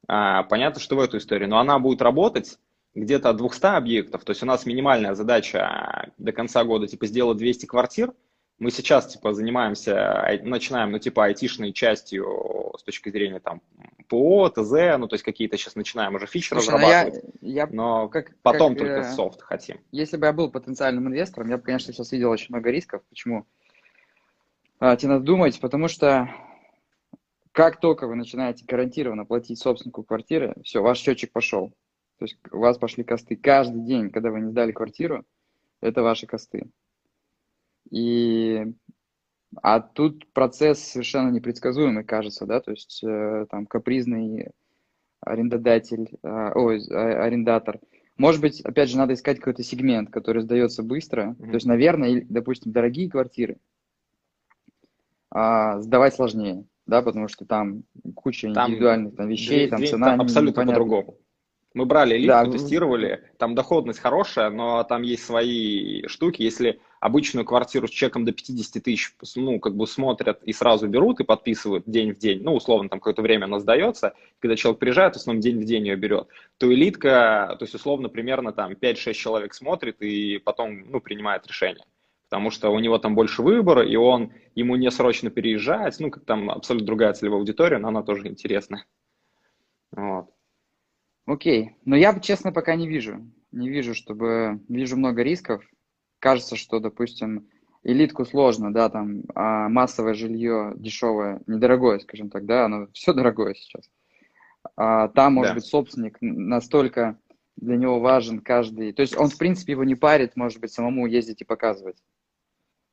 А, 0.07 0.43
понятно, 0.43 0.81
что 0.81 0.97
в 0.97 0.99
эту 0.99 1.17
историю, 1.17 1.47
но 1.47 1.59
она 1.59 1.79
будет 1.79 2.01
работать 2.01 2.57
где-то 2.93 3.29
от 3.29 3.37
200 3.37 3.77
объектов, 3.77 4.25
то 4.25 4.31
есть 4.31 4.43
у 4.43 4.45
нас 4.45 4.65
минимальная 4.65 5.13
задача 5.13 6.11
до 6.17 6.33
конца 6.33 6.63
года, 6.65 6.87
типа, 6.87 7.05
сделать 7.05 7.37
200 7.37 7.67
квартир, 7.67 8.11
мы 8.59 8.71
сейчас, 8.71 9.07
типа, 9.07 9.33
занимаемся, 9.33 10.23
ай- 10.23 10.41
начинаем, 10.41 10.91
ну, 10.91 10.99
типа, 10.99 11.25
айтишной 11.25 11.73
частью 11.73 12.73
с 12.77 12.83
точки 12.83 13.09
зрения, 13.09 13.39
там, 13.39 13.61
ПО, 14.07 14.49
ТЗ, 14.49 14.97
ну, 14.97 15.07
то 15.07 15.13
есть 15.13 15.23
какие-то 15.23 15.57
сейчас 15.57 15.75
начинаем 15.75 16.15
уже 16.15 16.25
фичи 16.25 16.49
Слушай, 16.49 16.71
ну 16.71 16.79
я, 16.79 17.03
разрабатывать, 17.03 17.35
я, 17.41 17.67
но 17.67 18.07
как, 18.09 18.35
потом 18.41 18.73
как, 18.73 18.79
только 18.79 18.99
э, 19.01 19.11
софт 19.13 19.41
хотим. 19.41 19.79
если 19.91 20.17
бы 20.17 20.25
я 20.25 20.33
был 20.33 20.49
потенциальным 20.49 21.07
инвестором, 21.07 21.49
я 21.49 21.57
бы, 21.57 21.63
конечно, 21.63 21.93
сейчас 21.93 22.11
видел 22.11 22.31
очень 22.31 22.47
много 22.49 22.71
рисков. 22.71 23.03
Почему? 23.09 23.45
А, 24.79 24.95
тебе 24.95 25.11
надо 25.11 25.25
думать, 25.25 25.59
потому 25.59 25.87
что 25.87 26.29
как 27.51 27.79
только 27.79 28.07
вы 28.07 28.15
начинаете 28.15 28.65
гарантированно 28.65 29.25
платить 29.25 29.59
собственнику 29.59 30.03
квартиры, 30.03 30.55
все, 30.63 30.81
ваш 30.81 30.99
счетчик 30.99 31.31
пошел. 31.31 31.69
То 32.19 32.25
есть 32.25 32.37
у 32.51 32.59
вас 32.59 32.77
пошли 32.77 33.03
косты. 33.03 33.35
Каждый 33.35 33.81
день, 33.81 34.09
когда 34.09 34.31
вы 34.31 34.39
не 34.41 34.49
сдали 34.49 34.71
квартиру, 34.71 35.25
это 35.81 36.01
ваши 36.01 36.25
косты. 36.25 36.67
И 37.91 38.65
а 39.61 39.79
тут 39.79 40.31
процесс 40.33 40.79
совершенно 40.79 41.29
непредсказуемый, 41.29 42.03
кажется, 42.03 42.45
да, 42.45 42.59
то 42.59 42.71
есть 42.71 43.01
э, 43.03 43.45
там 43.49 43.65
капризный 43.65 44.51
арендодатель, 45.21 46.09
э, 46.21 46.51
ой, 46.53 46.81
а- 46.91 47.23
арендатор. 47.23 47.79
Может 48.17 48.41
быть, 48.41 48.61
опять 48.61 48.89
же, 48.89 48.97
надо 48.97 49.13
искать 49.13 49.37
какой-то 49.37 49.63
сегмент, 49.63 50.09
который 50.09 50.41
сдается 50.41 50.83
быстро. 50.83 51.35
Мгм. 51.37 51.49
То 51.49 51.55
есть, 51.55 51.65
наверное, 51.65 52.25
допустим, 52.27 52.71
дорогие 52.71 53.09
квартиры 53.09 53.57
а, 55.29 55.79
сдавать 55.81 56.15
сложнее, 56.15 56.65
да, 56.85 57.01
потому 57.01 57.27
что 57.27 57.45
там 57.45 57.83
куча 58.15 58.51
Там 58.53 58.69
индивидуальных 58.71 59.15
там, 59.15 59.27
вещей, 59.27 59.67
Две- 59.67 59.69
там 59.69 59.85
цена 59.85 60.05
там 60.07 60.21
абсолютно 60.21 60.65
по-другому. 60.65 61.17
Мы 61.77 61.85
брали 61.85 62.17
элитку, 62.17 62.27
Да, 62.27 62.51
тестировали, 62.51 63.23
там 63.37 63.53
доходность 63.53 63.99
хорошая, 63.99 64.49
но 64.49 64.83
там 64.83 65.03
есть 65.03 65.23
свои 65.23 66.07
штуки. 66.07 66.41
Если 66.41 66.79
обычную 66.99 67.45
квартиру 67.45 67.87
с 67.87 67.91
чеком 67.91 68.25
до 68.25 68.31
50 68.31 68.81
тысяч, 68.81 69.13
ну, 69.35 69.59
как 69.59 69.75
бы 69.75 69.85
смотрят 69.85 70.41
и 70.41 70.53
сразу 70.53 70.87
берут 70.87 71.19
и 71.19 71.23
подписывают 71.23 71.83
день 71.85 72.13
в 72.13 72.17
день, 72.17 72.41
ну, 72.41 72.55
условно, 72.55 72.89
там 72.89 72.99
какое-то 72.99 73.21
время 73.21 73.45
она 73.45 73.59
сдается, 73.59 74.15
когда 74.39 74.55
человек 74.55 74.79
приезжает, 74.79 75.13
в 75.13 75.17
основном 75.17 75.39
день 75.39 75.59
в 75.59 75.65
день 75.65 75.85
ее 75.85 75.95
берет, 75.95 76.29
то 76.57 76.73
элитка, 76.73 77.55
то 77.59 77.63
есть, 77.63 77.75
условно, 77.75 78.09
примерно 78.09 78.53
там 78.53 78.71
5-6 78.71 79.13
человек 79.13 79.53
смотрит 79.53 80.01
и 80.01 80.39
потом, 80.39 80.89
ну, 80.89 80.99
принимает 80.99 81.45
решение. 81.45 81.85
Потому 82.27 82.49
что 82.49 82.71
у 82.71 82.79
него 82.79 82.97
там 82.97 83.13
больше 83.13 83.43
выбора, 83.43 83.85
и 83.85 83.95
он, 83.97 84.33
ему 84.55 84.77
не 84.77 84.89
срочно 84.89 85.29
переезжать, 85.29 85.99
ну, 85.99 86.09
как 86.09 86.25
там 86.25 86.49
абсолютно 86.49 86.87
другая 86.87 87.13
целевая 87.13 87.39
аудитория, 87.39 87.77
но 87.77 87.89
она 87.89 88.01
тоже 88.01 88.27
интересна. 88.27 88.83
Вот. 89.91 90.31
Окей, 91.27 91.75
но 91.83 91.97
я, 91.97 92.17
честно, 92.19 92.53
пока 92.53 92.75
не 92.75 92.87
вижу. 92.87 93.21
Не 93.51 93.69
вижу, 93.69 93.93
чтобы... 93.93 94.61
Вижу 94.69 94.95
много 94.95 95.23
рисков. 95.23 95.61
Кажется, 96.19 96.55
что, 96.55 96.79
допустим, 96.79 97.49
элитку 97.83 98.25
сложно, 98.25 98.73
да, 98.73 98.89
там, 98.89 99.23
а 99.35 99.67
массовое 99.67 100.13
жилье 100.13 100.73
дешевое, 100.77 101.41
недорогое, 101.45 101.99
скажем 101.99 102.29
так, 102.29 102.45
да, 102.45 102.65
оно 102.65 102.87
все 102.93 103.13
дорогое 103.13 103.55
сейчас. 103.55 103.89
А 104.77 105.09
там, 105.09 105.33
может 105.33 105.51
Да. 105.51 105.55
быть, 105.55 105.65
собственник 105.65 106.17
настолько 106.21 107.19
для 107.57 107.75
него 107.75 107.99
важен 107.99 108.39
каждый... 108.39 108.93
То 108.93 109.01
есть 109.01 109.17
он, 109.17 109.27
в 109.27 109.37
принципе, 109.37 109.73
его 109.73 109.83
не 109.83 109.95
парит, 109.95 110.37
может 110.37 110.61
быть, 110.61 110.71
самому 110.71 111.07
ездить 111.07 111.41
и 111.41 111.45
показывать. 111.45 111.97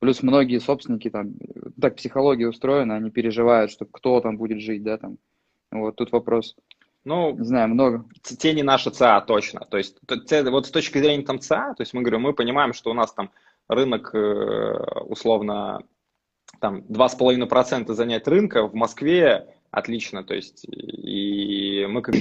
Плюс 0.00 0.24
многие 0.24 0.58
собственники 0.58 1.08
там, 1.08 1.34
так 1.80 1.96
психология 1.96 2.48
устроена, 2.48 2.96
они 2.96 3.10
переживают, 3.10 3.70
что 3.70 3.84
кто 3.84 4.20
там 4.20 4.36
будет 4.36 4.60
жить, 4.60 4.82
да, 4.82 4.98
там. 4.98 5.18
Вот 5.70 5.96
тут 5.96 6.10
вопрос. 6.10 6.56
Ну, 7.04 7.36
не 7.36 7.44
знаю, 7.44 7.68
много. 7.68 8.06
Те 8.22 8.54
не 8.54 8.62
наши 8.62 8.90
ЦА 8.90 9.20
точно. 9.20 9.60
То 9.60 9.76
есть 9.76 9.98
вот 10.28 10.66
с 10.66 10.70
точки 10.70 10.98
зрения 10.98 11.24
там 11.24 11.38
ЦА, 11.38 11.74
то 11.74 11.82
есть 11.82 11.92
мы 11.92 12.00
говорим, 12.00 12.22
мы 12.22 12.32
понимаем, 12.32 12.72
что 12.72 12.90
у 12.90 12.94
нас 12.94 13.12
там 13.12 13.30
рынок 13.68 14.14
э, 14.14 14.74
условно 15.06 15.80
там 16.60 16.78
2,5% 16.88 17.92
занять 17.92 18.26
рынка 18.26 18.66
в 18.66 18.74
Москве 18.74 19.54
отлично, 19.70 20.22
то 20.22 20.34
есть 20.34 20.64
и 20.64 21.86
мы 21.88 22.00
как 22.00 22.14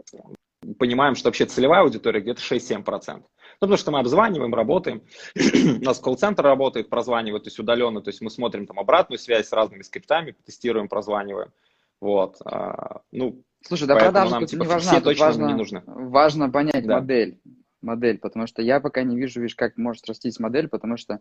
понимаем, 0.78 1.14
что 1.14 1.28
вообще 1.28 1.46
целевая 1.46 1.82
аудитория 1.82 2.20
где-то 2.20 2.40
6-7%. 2.40 3.22
Ну, 3.58 3.68
потому 3.68 3.78
что 3.78 3.90
мы 3.90 4.00
обзваниваем, 4.00 4.54
работаем. 4.54 5.02
У 5.80 5.84
нас 5.84 5.98
колл-центр 5.98 6.42
работает, 6.42 6.90
прозванивает, 6.90 7.44
то 7.44 7.48
есть 7.48 7.58
удаленно, 7.58 8.02
то 8.02 8.08
есть 8.08 8.20
мы 8.20 8.30
смотрим 8.30 8.66
там 8.66 8.78
обратную 8.78 9.18
связь 9.18 9.48
с 9.48 9.52
разными 9.52 9.82
скриптами, 9.82 10.34
тестируем, 10.44 10.88
прозваниваем. 10.88 11.52
Вот. 12.00 12.36
А, 12.44 13.00
ну, 13.12 13.42
Слушай, 13.66 13.88
да 13.88 13.96
продажа 13.96 14.30
нам, 14.30 14.40
тут 14.40 14.50
типа, 14.50 14.62
не 14.62 14.68
важна, 14.68 14.92
все 14.92 15.00
точно 15.00 15.26
важно, 15.26 15.46
не 15.46 15.54
нужны. 15.54 15.82
Важно 15.86 16.50
понять 16.50 16.86
да. 16.86 17.00
модель, 17.00 17.40
модель, 17.82 18.18
потому 18.18 18.46
что 18.46 18.62
я 18.62 18.80
пока 18.80 19.02
не 19.02 19.16
вижу, 19.16 19.40
видишь, 19.40 19.56
как 19.56 19.76
может 19.76 20.06
растись 20.06 20.38
модель, 20.38 20.68
потому 20.68 20.96
что 20.96 21.20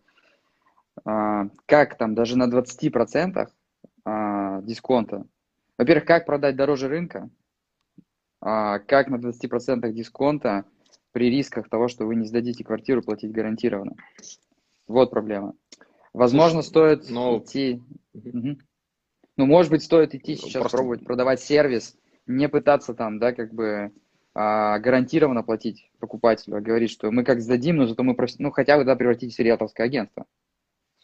а, 1.03 1.47
как 1.65 1.97
там 1.97 2.13
даже 2.13 2.37
на 2.37 2.47
20% 2.47 3.47
а, 4.05 4.61
дисконта. 4.61 5.25
Во-первых, 5.77 6.05
как 6.05 6.25
продать 6.25 6.55
дороже 6.55 6.87
рынка, 6.87 7.29
а, 8.41 8.79
как 8.79 9.09
на 9.09 9.15
20% 9.15 9.91
дисконта 9.91 10.65
при 11.11 11.29
рисках 11.29 11.67
того, 11.67 11.87
что 11.87 12.05
вы 12.05 12.15
не 12.15 12.25
сдадите 12.25 12.63
квартиру, 12.63 13.01
платить 13.01 13.31
гарантированно. 13.31 13.95
Вот 14.87 15.09
проблема. 15.09 15.53
Возможно, 16.13 16.61
стоит 16.61 17.09
но... 17.09 17.39
идти... 17.39 17.81
Угу. 18.13 18.57
Ну, 19.37 19.45
может 19.45 19.71
быть, 19.71 19.83
стоит 19.83 20.15
идти 20.15 20.35
сейчас 20.35 20.61
Просто... 20.61 20.77
пробовать 20.77 21.03
продавать 21.03 21.41
сервис, 21.41 21.97
не 22.27 22.49
пытаться 22.49 22.93
там, 22.93 23.19
да, 23.19 23.33
как 23.33 23.53
бы 23.53 23.91
а, 24.33 24.79
гарантированно 24.79 25.43
платить 25.43 25.89
покупателю, 25.99 26.57
а 26.57 26.61
говорить, 26.61 26.91
что 26.91 27.11
мы 27.11 27.23
как 27.23 27.41
сдадим, 27.41 27.77
но 27.77 27.87
зато 27.87 28.03
мы, 28.03 28.15
просто, 28.15 28.41
ну, 28.41 28.51
хотя 28.51 28.77
бы, 28.77 28.83
да, 28.83 28.95
превратитесь 28.95 29.37
в 29.37 29.39
риэлторское 29.39 29.85
агентство 29.85 30.25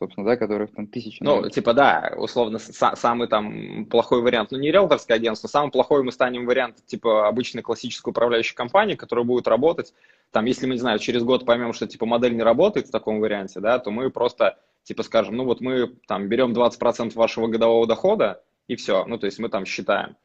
собственно, 0.01 0.25
да, 0.25 0.35
которых 0.35 0.73
там 0.73 0.87
тысячи. 0.87 1.21
Ну, 1.21 1.47
типа, 1.47 1.75
да, 1.75 2.13
условно, 2.17 2.57
самый 2.57 3.27
там 3.27 3.85
плохой 3.85 4.23
вариант, 4.23 4.49
ну, 4.49 4.57
не 4.57 4.71
риэлторское 4.71 5.15
агентство, 5.15 5.47
самый 5.47 5.69
плохой 5.69 6.01
мы 6.01 6.11
станем 6.11 6.47
вариант, 6.47 6.83
типа, 6.87 7.27
обычной 7.27 7.61
классической 7.61 8.09
управляющей 8.09 8.55
компании, 8.55 8.95
которая 8.95 9.23
будет 9.23 9.47
работать, 9.47 9.93
там, 10.31 10.45
если 10.45 10.65
мы, 10.65 10.73
не 10.73 10.79
знаю, 10.79 10.97
через 10.97 11.21
год 11.21 11.45
поймем, 11.45 11.73
что, 11.73 11.85
типа, 11.85 12.07
модель 12.07 12.35
не 12.35 12.41
работает 12.41 12.87
в 12.87 12.91
таком 12.91 13.19
варианте, 13.19 13.59
да, 13.59 13.77
то 13.77 13.91
мы 13.91 14.09
просто, 14.09 14.57
типа, 14.81 15.03
скажем, 15.03 15.35
ну, 15.35 15.45
вот 15.45 15.61
мы 15.61 15.93
там 16.07 16.27
берем 16.27 16.53
20% 16.53 17.13
вашего 17.13 17.45
годового 17.45 17.85
дохода, 17.85 18.41
и 18.67 18.75
все, 18.75 19.05
ну, 19.05 19.19
то 19.19 19.27
есть 19.27 19.37
мы 19.37 19.49
там 19.49 19.65
считаем 19.65 20.15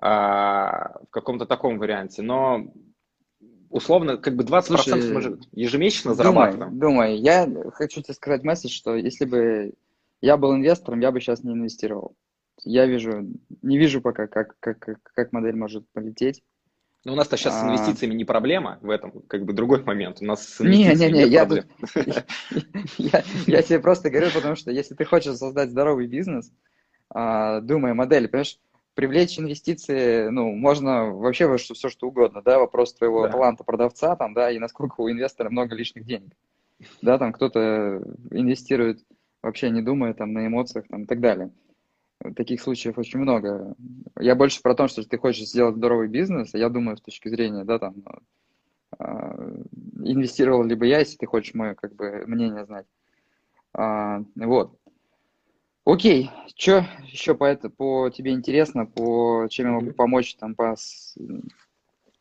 в 0.00 1.06
каком-то 1.10 1.46
таком 1.46 1.78
варианте, 1.78 2.22
но 2.22 2.72
условно, 3.70 4.16
как 4.16 4.34
бы 4.34 4.44
20% 4.44 4.62
Слушай, 4.62 5.12
мы 5.12 5.20
же 5.20 5.38
ежемесячно 5.52 6.14
зарабатываем. 6.14 6.78
Думай, 6.78 7.16
думай, 7.16 7.18
я 7.18 7.48
хочу 7.72 8.02
тебе 8.02 8.14
сказать 8.14 8.42
месседж, 8.42 8.72
что 8.72 8.94
если 8.96 9.24
бы 9.24 9.74
я 10.20 10.36
был 10.36 10.54
инвестором, 10.54 11.00
я 11.00 11.12
бы 11.12 11.20
сейчас 11.20 11.42
не 11.42 11.52
инвестировал. 11.52 12.14
Я 12.62 12.86
вижу, 12.86 13.26
не 13.62 13.78
вижу 13.78 14.02
пока, 14.02 14.26
как, 14.26 14.54
как, 14.60 14.78
как, 14.78 14.98
как 15.02 15.32
модель 15.32 15.56
может 15.56 15.88
полететь. 15.92 16.42
Но 17.04 17.14
у 17.14 17.16
нас-то 17.16 17.38
сейчас 17.38 17.54
а... 17.54 17.60
с 17.60 17.64
инвестициями 17.64 18.14
не 18.14 18.26
проблема 18.26 18.78
в 18.82 18.90
этом, 18.90 19.22
как 19.26 19.44
бы 19.44 19.54
другой 19.54 19.82
момент. 19.82 20.18
У 20.20 20.26
нас 20.26 20.46
с 20.46 20.60
инвестициями 20.60 21.12
не, 21.12 21.18
не, 21.20 21.24
не, 21.24 21.30
я, 21.30 21.46
тут, 21.46 21.64
я, 22.98 23.24
я 23.46 23.62
тебе 23.62 23.78
просто 23.78 24.10
говорю, 24.10 24.30
потому 24.34 24.56
что 24.56 24.70
если 24.70 24.94
ты 24.94 25.06
хочешь 25.06 25.36
создать 25.36 25.70
здоровый 25.70 26.06
бизнес, 26.06 26.52
а, 27.08 27.60
думай 27.60 27.94
модель, 27.94 28.28
понимаешь, 28.28 28.58
привлечь 28.94 29.38
инвестиции, 29.38 30.28
ну, 30.28 30.52
можно 30.52 31.10
вообще 31.10 31.46
во 31.46 31.58
что, 31.58 31.74
все 31.74 31.88
что 31.88 32.08
угодно, 32.08 32.42
да, 32.42 32.58
вопрос 32.58 32.94
твоего 32.94 33.26
да. 33.26 33.32
таланта 33.32 33.64
продавца, 33.64 34.16
там, 34.16 34.34
да, 34.34 34.50
и 34.50 34.58
насколько 34.58 35.00
у 35.00 35.10
инвестора 35.10 35.50
много 35.50 35.74
лишних 35.74 36.04
денег, 36.04 36.32
да, 37.02 37.18
там 37.18 37.32
кто-то 37.32 38.02
инвестирует 38.30 39.04
вообще 39.42 39.70
не 39.70 39.82
думая 39.82 40.14
там 40.14 40.32
на 40.32 40.46
эмоциях, 40.46 40.86
там, 40.88 41.04
и 41.04 41.06
так 41.06 41.20
далее. 41.20 41.50
Таких 42.36 42.60
случаев 42.60 42.98
очень 42.98 43.18
много. 43.18 43.74
Я 44.18 44.34
больше 44.34 44.60
про 44.60 44.74
то, 44.74 44.88
что 44.88 45.02
ты 45.02 45.16
хочешь 45.16 45.48
сделать 45.48 45.76
здоровый 45.76 46.08
бизнес, 46.08 46.54
а 46.54 46.58
я 46.58 46.68
думаю 46.68 46.98
с 46.98 47.00
точки 47.00 47.28
зрения, 47.28 47.64
да, 47.64 47.78
там, 47.78 47.94
э, 48.98 49.62
инвестировал 50.02 50.62
либо 50.62 50.84
я, 50.84 50.98
если 50.98 51.16
ты 51.16 51.26
хочешь 51.26 51.54
мое, 51.54 51.74
как 51.74 51.94
бы, 51.94 52.24
мнение 52.26 52.66
знать. 52.66 52.86
А, 53.72 54.22
вот. 54.36 54.76
Окей, 55.84 56.30
что 56.56 56.86
еще 57.06 57.34
по, 57.34 57.44
это, 57.44 57.70
по 57.70 58.10
тебе 58.10 58.32
интересно, 58.32 58.86
по 58.86 59.46
чем 59.48 59.66
я 59.66 59.72
могу 59.72 59.92
помочь 59.92 60.34
там 60.36 60.54
по... 60.54 60.76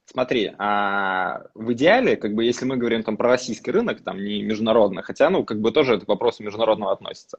Смотри, 0.06 0.54
а 0.58 1.44
в 1.54 1.72
идеале, 1.74 2.16
как 2.16 2.34
бы, 2.34 2.44
если 2.44 2.66
мы 2.66 2.78
говорим 2.78 3.04
там 3.04 3.16
про 3.16 3.30
российский 3.30 3.70
рынок, 3.70 4.02
там 4.02 4.18
не 4.18 4.42
международный, 4.42 5.04
хотя, 5.04 5.30
ну, 5.30 5.44
как 5.44 5.62
бы 5.62 5.72
тоже 5.72 5.96
это 5.96 6.06
к 6.06 6.10
вопросу 6.10 6.42
международного 6.42 6.92
относится. 6.92 7.38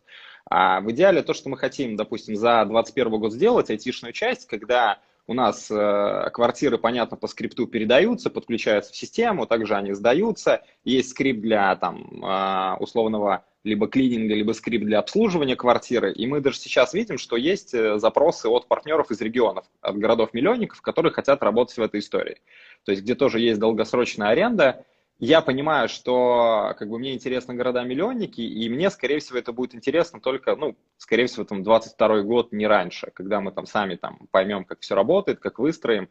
А 0.49 0.81
в 0.81 0.89
идеале 0.93 1.23
то, 1.23 1.35
что 1.35 1.49
мы 1.49 1.57
хотим, 1.57 1.97
допустим, 1.97 2.37
за 2.37 2.65
2021 2.67 3.19
год 3.19 3.33
сделать, 3.33 3.71
айтишную 3.71 4.13
часть, 4.13 4.47
когда 4.47 5.01
у 5.27 5.35
нас 5.35 5.69
э, 5.71 6.31
квартиры, 6.33 6.79
понятно, 6.79 7.17
по 7.17 7.27
скрипту 7.27 7.67
передаются, 7.67 8.31
подключаются 8.31 8.93
в 8.93 8.97
систему, 8.97 9.47
также 9.47 9.75
они 9.75 9.93
сдаются, 9.93 10.63
есть 10.85 11.11
скрипт 11.11 11.41
для 11.41 11.75
там 11.75 12.25
э, 12.25 12.77
условного 12.79 13.45
либо 13.63 13.89
клининга, 13.89 14.35
либо 14.35 14.53
скрипт 14.53 14.87
для 14.87 14.99
обслуживания 14.99 15.57
квартиры. 15.57 16.13
И 16.13 16.27
мы 16.27 16.41
даже 16.41 16.59
сейчас 16.59 16.95
видим, 16.95 17.19
что 17.19 17.37
есть 17.37 17.75
э, 17.75 17.99
запросы 17.99 18.49
от 18.49 18.67
партнеров 18.67 19.11
из 19.11 19.21
регионов, 19.21 19.67
от 19.83 19.99
городов-миллионников, 19.99 20.81
которые 20.81 21.13
хотят 21.13 21.43
работать 21.43 21.77
в 21.77 21.83
этой 21.83 22.01
истории. 22.01 22.39
То 22.85 22.93
есть 22.93 23.03
где 23.03 23.15
тоже 23.15 23.41
есть 23.41 23.61
долгосрочная 23.61 24.29
аренда. 24.29 24.85
Я 25.19 25.43
понимаю, 25.43 25.91
что 25.91 26.75
как 26.79 26.89
бы 26.89 26.99
мне 26.99 27.13
интересны 27.13 27.53
города-миллионники, 27.53 28.41
и 28.41 28.71
мне, 28.71 28.89
скорее 28.89 29.19
всего, 29.19 29.39
это 29.39 29.53
будет 29.53 29.75
интересно 29.75 30.19
только, 30.19 30.57
ну, 30.57 30.77
скорее 30.97 31.27
всего, 31.27 31.45
там 31.45 31.63
22 31.63 32.23
год, 32.23 32.53
не 32.53 32.67
раньше, 32.67 33.11
когда 33.13 33.43
мы 33.43 33.53
там 33.53 33.67
сами 33.67 33.97
там 33.97 34.29
поймем, 34.31 34.65
как 34.65 34.81
все 34.81 34.95
работает, 34.95 35.39
как 35.39 35.59
выстроим. 35.59 36.09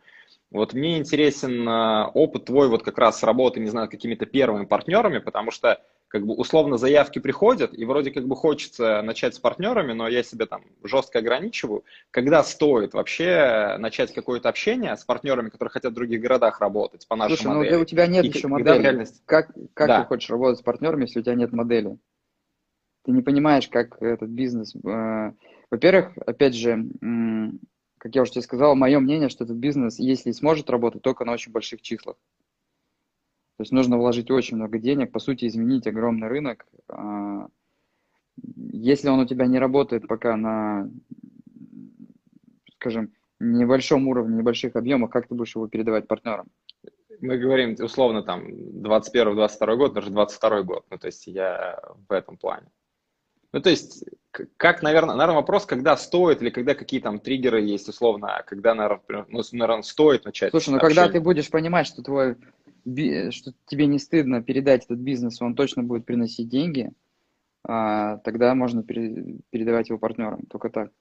Вот 0.52 0.74
мне 0.74 0.98
интересен 0.98 1.68
э, 1.68 2.06
опыт 2.14 2.46
твой 2.46 2.70
вот 2.70 2.84
как 2.84 2.98
раз 2.98 3.22
работы, 3.24 3.60
не 3.60 3.70
знаю, 3.70 3.90
какими-то 3.90 4.26
первыми 4.26 4.66
партнерами, 4.66 5.20
потому 5.20 5.52
что 5.52 5.80
как 6.08 6.26
бы 6.26 6.34
условно 6.34 6.78
заявки 6.78 7.20
приходят, 7.20 7.72
и 7.78 7.86
вроде 7.86 8.10
как 8.10 8.28
бы 8.28 8.36
хочется 8.36 9.04
начать 9.04 9.36
с 9.36 9.40
партнерами, 9.40 9.94
но 9.94 10.08
я 10.08 10.24
себе 10.24 10.48
там 10.48 10.64
жестко 10.84 11.20
ограничиваю, 11.20 11.84
когда 12.10 12.44
стоит 12.44 12.96
вообще 12.96 13.76
начать 13.78 14.12
какое-то 14.12 14.50
общение 14.50 14.96
с 14.98 15.06
партнерами, 15.06 15.50
которые 15.50 15.72
хотят 15.72 15.92
в 15.92 15.96
других 15.96 16.20
городах 16.20 16.60
работать 16.62 17.08
по 17.08 17.16
нашей 17.16 17.38
Слушай, 17.38 17.56
модели. 17.56 17.76
ну 17.76 17.82
у 17.82 17.86
тебя 17.86 18.08
нет 18.08 18.26
и 18.26 18.30
еще 18.30 18.48
модели. 18.48 18.82
Реальность... 18.82 19.22
Как, 19.26 19.52
как 19.76 19.88
да. 19.88 20.02
ты 20.02 20.08
хочешь 20.08 20.32
работать 20.32 20.60
с 20.60 20.64
партнерами, 20.64 21.04
если 21.04 21.20
у 21.20 21.24
тебя 21.24 21.36
нет 21.36 21.54
модели? 21.54 21.96
Ты 23.06 23.12
не 23.12 23.22
понимаешь, 23.22 23.68
как 23.68 24.02
этот 24.02 24.30
бизнес... 24.30 24.76
Э, 24.84 25.34
во-первых, 25.70 26.18
опять 26.26 26.56
же, 26.56 26.86
как 28.00 28.16
я 28.16 28.24
уже 28.24 28.32
тебе 28.32 28.42
сказал, 28.42 28.76
мое 28.76 29.00
мнение, 29.00 29.30
что 29.30 29.44
этот 29.44 29.58
бизнес, 29.58 30.00
если 30.00 30.32
сможет 30.32 30.70
работать, 30.70 31.02
только 31.02 31.26
на 31.26 31.34
очень 31.34 31.52
больших 31.52 31.82
числах. 31.82 32.16
То 33.58 33.64
есть 33.64 33.74
нужно 33.74 33.98
вложить 33.98 34.32
очень 34.32 34.56
много 34.56 34.80
денег, 34.80 35.12
по 35.12 35.20
сути, 35.20 35.46
изменить 35.46 35.86
огромный 35.86 36.30
рынок. 36.30 36.66
А, 36.88 37.48
если 38.72 39.10
он 39.10 39.20
у 39.20 39.26
тебя 39.26 39.48
не 39.48 39.60
работает 39.60 40.08
пока 40.08 40.38
на, 40.38 40.90
скажем, 42.76 43.12
небольшом 43.42 44.08
уровне, 44.08 44.38
небольших 44.38 44.78
объемах, 44.78 45.12
как 45.12 45.28
ты 45.28 45.36
будешь 45.36 45.56
его 45.56 45.68
передавать 45.68 46.08
партнерам? 46.08 46.48
Мы 47.20 47.38
говорим 47.38 47.76
условно 47.84 48.24
там 48.24 48.48
21-22 48.48 49.76
год, 49.76 49.94
даже 49.94 50.10
22 50.10 50.62
год. 50.64 50.86
Ну, 50.90 50.98
то 50.98 51.08
есть 51.08 51.28
я 51.28 51.82
в 52.08 52.14
этом 52.14 52.38
плане. 52.38 52.68
Ну, 53.52 53.62
то 53.62 53.70
есть, 53.70 54.06
как, 54.58 54.84
наверное, 54.84 55.16
наверное, 55.16 55.38
вопрос, 55.38 55.66
когда 55.66 55.98
стоит 55.98 56.42
или 56.42 56.50
когда 56.50 56.76
какие 56.76 57.00
там 57.00 57.20
триггеры 57.20 57.62
есть, 57.62 57.90
условно, 57.90 58.36
а 58.36 58.44
когда, 58.44 58.76
наверное, 58.76 59.26
ну, 59.28 59.42
наверное 59.52 59.82
стоит 59.82 60.26
начать. 60.26 60.52
Слушай, 60.52 60.72
ну 60.72 60.78
общение. 60.78 60.96
когда 60.96 61.12
ты 61.12 61.20
будешь 61.20 61.50
понимать, 61.50 61.88
что 61.88 62.04
твой 62.04 62.36
что 62.86 63.52
тебе 63.66 63.88
не 63.88 64.00
стыдно 64.00 64.42
передать 64.42 64.86
этот 64.86 65.00
бизнес, 65.00 65.42
он 65.42 65.54
точно 65.56 65.84
будет 65.84 66.06
приносить 66.06 66.50
деньги, 66.50 66.92
а, 67.64 68.18
тогда 68.18 68.56
можно 68.56 68.84
передавать 68.84 69.90
его 69.90 70.00
партнерам, 70.00 70.46
только 70.50 70.70
так. 70.70 70.92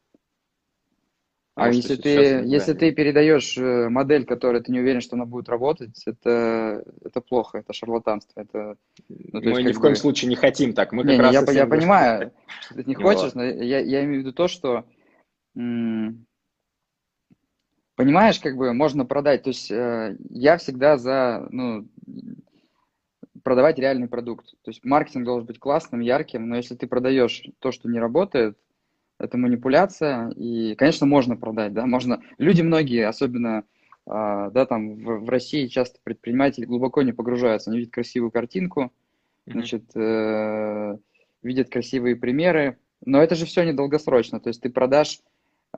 А 1.58 1.70
если 1.70 1.96
ты, 1.96 2.10
если 2.46 2.72
ты 2.72 2.92
передаешь 2.92 3.58
э, 3.58 3.88
модель, 3.88 4.24
которая 4.24 4.62
ты 4.62 4.70
не 4.70 4.80
уверен, 4.80 5.00
что 5.00 5.16
она 5.16 5.26
будет 5.26 5.48
работать, 5.48 6.02
это, 6.06 6.84
это 7.04 7.20
плохо, 7.20 7.58
это 7.58 7.72
шарлатанство. 7.72 8.40
Это, 8.40 8.76
ну, 9.08 9.40
мы 9.40 9.60
есть, 9.60 9.64
ни 9.64 9.72
в 9.72 9.80
коем 9.80 9.94
бы... 9.94 9.98
случае 9.98 10.28
не 10.28 10.36
хотим 10.36 10.72
так. 10.72 10.92
Мы 10.92 11.02
не, 11.02 11.16
как 11.16 11.32
не, 11.32 11.38
раз 11.38 11.48
я, 11.48 11.62
я 11.62 11.66
понимаю, 11.66 12.32
что 12.60 12.74
ты 12.74 12.84
не 12.84 12.94
хочешь, 12.94 13.34
но 13.34 13.44
я, 13.44 13.80
я 13.80 14.04
имею 14.04 14.22
в 14.22 14.26
виду 14.26 14.32
то, 14.32 14.46
что 14.46 14.84
Понимаешь, 17.96 18.38
как 18.38 18.56
бы 18.56 18.72
можно 18.72 19.04
продать. 19.04 19.42
То 19.42 19.48
есть 19.48 19.72
э, 19.72 20.16
я 20.30 20.56
всегда 20.56 20.96
за 20.98 21.48
ну, 21.50 21.88
продавать 23.42 23.80
реальный 23.80 24.06
продукт. 24.06 24.50
То 24.62 24.70
есть 24.70 24.84
маркетинг 24.84 25.24
должен 25.24 25.46
быть 25.46 25.58
классным, 25.58 25.98
ярким, 25.98 26.48
но 26.48 26.56
если 26.56 26.76
ты 26.76 26.86
продаешь 26.86 27.42
то, 27.58 27.72
что 27.72 27.88
не 27.88 27.98
работает, 27.98 28.56
это 29.18 29.36
манипуляция, 29.36 30.30
и, 30.30 30.74
конечно, 30.76 31.06
можно 31.06 31.36
продать, 31.36 31.72
да, 31.72 31.86
можно. 31.86 32.22
Люди 32.38 32.62
многие, 32.62 33.06
особенно, 33.06 33.64
а, 34.06 34.50
да, 34.50 34.64
там 34.66 34.96
в, 34.96 35.24
в 35.24 35.28
России 35.28 35.66
часто 35.66 35.98
предприниматели 36.02 36.64
глубоко 36.64 37.02
не 37.02 37.12
погружаются, 37.12 37.70
они 37.70 37.80
видят 37.80 37.92
красивую 37.92 38.30
картинку, 38.30 38.92
значит, 39.46 39.84
э, 39.94 40.96
видят 41.42 41.70
красивые 41.70 42.16
примеры, 42.16 42.78
но 43.04 43.22
это 43.22 43.34
же 43.34 43.46
все 43.46 43.64
недолгосрочно, 43.64 44.40
то 44.40 44.48
есть 44.48 44.60
ты 44.60 44.70
продашь, 44.70 45.20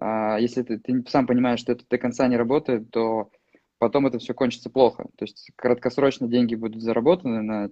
э, 0.00 0.36
если 0.40 0.62
ты, 0.62 0.78
ты 0.78 1.04
сам 1.08 1.26
понимаешь, 1.26 1.60
что 1.60 1.72
это 1.72 1.84
до 1.88 1.98
конца 1.98 2.28
не 2.28 2.36
работает, 2.36 2.90
то 2.90 3.30
потом 3.78 4.06
это 4.06 4.18
все 4.18 4.34
кончится 4.34 4.68
плохо. 4.68 5.06
То 5.16 5.24
есть 5.24 5.50
краткосрочно 5.56 6.28
деньги 6.28 6.54
будут 6.54 6.82
заработаны 6.82 7.40
на, 7.42 7.70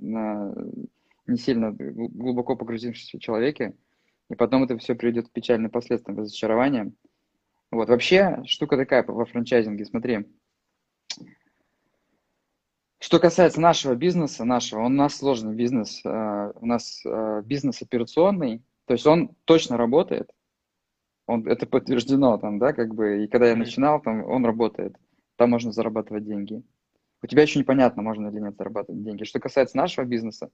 на 0.00 0.54
не 1.26 1.36
сильно 1.36 1.72
глубоко 1.72 2.56
погрузившемся 2.56 3.20
человеке, 3.20 3.74
и 4.30 4.34
потом 4.34 4.64
это 4.64 4.76
все 4.78 4.94
приведет 4.94 5.28
к 5.28 5.32
печальным 5.32 5.70
последствиям, 5.70 6.18
разочарованиям. 6.18 6.96
Вот, 7.70 7.88
вообще, 7.88 8.42
штука 8.44 8.76
такая 8.76 9.04
во 9.04 9.24
франчайзинге, 9.24 9.84
смотри. 9.84 10.26
Что 12.98 13.18
касается 13.18 13.60
нашего 13.60 13.94
бизнеса, 13.94 14.44
нашего, 14.44 14.80
он 14.80 14.92
у 14.92 14.96
нас 14.96 15.16
сложный 15.16 15.54
бизнес, 15.54 16.00
э, 16.04 16.52
у 16.54 16.66
нас 16.66 17.04
э, 17.04 17.42
бизнес 17.44 17.82
операционный, 17.82 18.62
то 18.86 18.94
есть 18.94 19.06
он 19.06 19.34
точно 19.44 19.76
работает, 19.76 20.30
он, 21.26 21.46
это 21.48 21.66
подтверждено 21.66 22.38
там, 22.38 22.58
да, 22.58 22.72
как 22.72 22.94
бы, 22.94 23.24
и 23.24 23.28
когда 23.28 23.48
я 23.48 23.56
начинал, 23.56 24.00
там, 24.00 24.24
он 24.24 24.44
работает 24.44 24.96
там 25.42 25.50
можно 25.50 25.72
зарабатывать 25.72 26.24
деньги. 26.24 26.62
У 27.20 27.26
тебя 27.26 27.42
еще 27.42 27.58
непонятно, 27.58 28.00
можно 28.02 28.28
или 28.28 28.38
нет 28.38 28.56
зарабатывать 28.56 29.02
деньги. 29.02 29.24
Что 29.24 29.40
касается 29.40 29.76
нашего 29.76 30.04
бизнеса, 30.04 30.50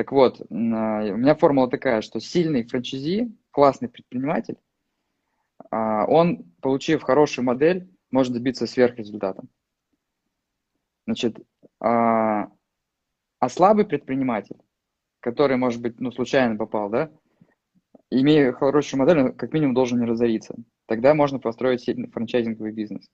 так 0.00 0.12
вот, 0.12 0.40
у 0.48 0.54
меня 0.54 1.34
формула 1.34 1.68
такая, 1.68 2.00
что 2.00 2.20
сильный 2.20 2.66
франчайзи, 2.66 3.36
классный 3.50 3.90
предприниматель, 3.90 4.56
а, 5.70 6.06
он, 6.06 6.50
получив 6.62 7.02
хорошую 7.02 7.44
модель, 7.44 7.86
может 8.10 8.32
добиться 8.32 8.66
сверхрезультата. 8.66 9.42
Значит, 11.06 11.38
а, 11.80 12.50
а 13.40 13.48
слабый 13.50 13.84
предприниматель, 13.84 14.56
который, 15.20 15.58
может 15.58 15.82
быть, 15.82 16.00
ну, 16.00 16.10
случайно 16.12 16.56
попал, 16.56 16.88
да, 16.88 17.10
имея 18.08 18.52
хорошую 18.52 19.00
модель, 19.00 19.34
как 19.34 19.52
минимум 19.52 19.74
должен 19.74 20.00
не 20.00 20.06
разориться. 20.06 20.54
Тогда 20.86 21.12
можно 21.12 21.38
построить 21.38 21.82
сильный 21.82 22.08
франчайзинговый 22.08 22.72
бизнес. 22.72 23.06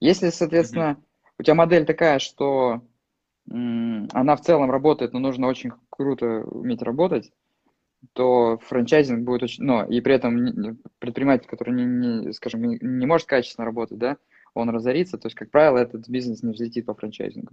Если, 0.00 0.30
соответственно, 0.30 0.96
mm-hmm. 0.98 1.32
у 1.40 1.42
тебя 1.42 1.54
модель 1.56 1.84
такая, 1.84 2.20
что 2.20 2.80
она 3.48 4.36
в 4.36 4.40
целом 4.40 4.70
работает, 4.70 5.12
но 5.12 5.18
нужно 5.18 5.48
очень 5.48 5.72
круто 5.90 6.42
уметь 6.44 6.82
работать, 6.82 7.32
то 8.12 8.58
франчайзинг 8.58 9.24
будет 9.24 9.42
очень... 9.44 9.64
Ну, 9.64 9.84
и 9.84 10.00
при 10.00 10.14
этом 10.14 10.78
предприниматель, 10.98 11.46
который, 11.48 11.74
не, 11.74 11.84
не, 11.84 12.32
скажем, 12.32 12.62
не, 12.62 13.06
может 13.06 13.26
качественно 13.26 13.64
работать, 13.64 13.98
да, 13.98 14.16
он 14.54 14.70
разорится, 14.70 15.18
то 15.18 15.26
есть, 15.26 15.36
как 15.36 15.50
правило, 15.50 15.78
этот 15.78 16.08
бизнес 16.08 16.42
не 16.42 16.52
взлетит 16.52 16.86
по 16.86 16.94
франчайзингу. 16.94 17.52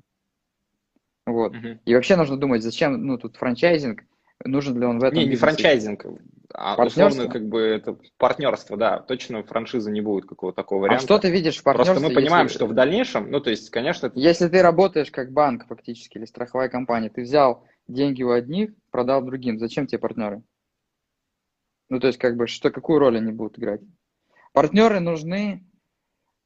Вот. 1.26 1.56
Mm-hmm. 1.56 1.80
И 1.86 1.96
вообще 1.96 2.16
нужно 2.16 2.38
думать, 2.38 2.64
зачем, 2.64 3.06
ну, 3.06 3.18
тут 3.18 3.38
франчайзинг, 3.38 4.04
нужен 4.44 4.80
ли 4.80 4.86
он 4.86 5.00
в 5.00 5.04
этом 5.04 5.20
Не, 5.20 5.26
бизнесе. 5.26 5.32
не 5.32 5.38
франчайзинг, 5.38 6.06
а 6.54 6.84
условно 6.84 7.28
как 7.28 7.48
бы 7.48 7.62
это 7.62 7.98
партнерство, 8.18 8.76
да, 8.76 9.00
точно 9.00 9.44
франшизы 9.44 9.92
не 9.92 10.02
будет 10.02 10.26
какого-то 10.28 10.56
такого 10.56 10.82
варианта. 10.82 11.04
А 11.04 11.06
что 11.06 11.20
ты 11.20 11.30
видишь 11.30 11.58
в 11.58 11.64
партнерстве? 11.64 11.96
Просто 11.96 12.10
мы 12.10 12.16
понимаем, 12.16 12.46
если... 12.48 12.58
что 12.58 12.66
в 12.68 12.74
дальнейшем, 12.74 13.30
ну 13.30 13.40
то 13.40 13.50
есть, 13.50 13.70
конечно... 13.70 14.08
Это... 14.08 14.20
Если 14.20 14.48
ты 14.48 14.62
работаешь 14.62 15.12
как 15.12 15.32
банк 15.32 15.68
фактически 15.68 16.18
или 16.18 16.26
страховая 16.26 16.70
компания, 16.70 17.10
ты 17.10 17.22
взял 17.22 17.66
деньги 17.88 18.24
у 18.24 18.32
одних, 18.32 18.72
продал 18.92 19.24
другим, 19.24 19.60
зачем 19.60 19.86
тебе 19.86 20.00
партнеры? 20.00 20.42
Ну 21.90 22.00
то 22.00 22.08
есть 22.08 22.20
как 22.20 22.36
бы 22.36 22.48
что, 22.48 22.72
какую 22.72 23.00
роль 23.00 23.18
они 23.18 23.32
будут 23.32 23.60
играть? 23.60 23.82
Партнеры 24.54 25.00
нужны, 25.00 25.66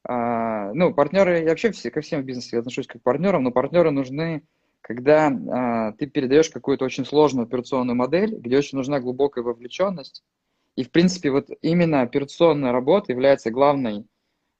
а, 0.08 0.74
ну 0.74 0.94
партнеры, 0.94 1.40
я 1.40 1.50
вообще 1.50 1.72
все, 1.72 1.92
ко 1.92 2.02
всем 2.02 2.22
в 2.22 2.26
бизнесе 2.26 2.60
отношусь 2.60 2.88
как 2.88 3.02
к 3.02 3.04
партнерам, 3.04 3.44
но 3.44 3.52
партнеры 3.52 3.92
нужны 3.92 4.44
когда 4.84 5.28
а, 5.28 5.94
ты 5.94 6.08
передаешь 6.08 6.50
какую-то 6.50 6.84
очень 6.84 7.06
сложную 7.06 7.48
операционную 7.48 7.96
модель, 7.96 8.36
где 8.36 8.58
очень 8.58 8.78
нужна 8.78 9.00
глубокая 9.00 9.44
вовлеченность. 9.44 10.24
И, 10.76 10.84
в 10.84 10.92
принципе, 10.92 11.32
вот 11.32 11.50
именно 11.62 12.02
операционная 12.02 12.74
работа 12.74 13.14
является 13.14 13.50
главной 13.50 14.06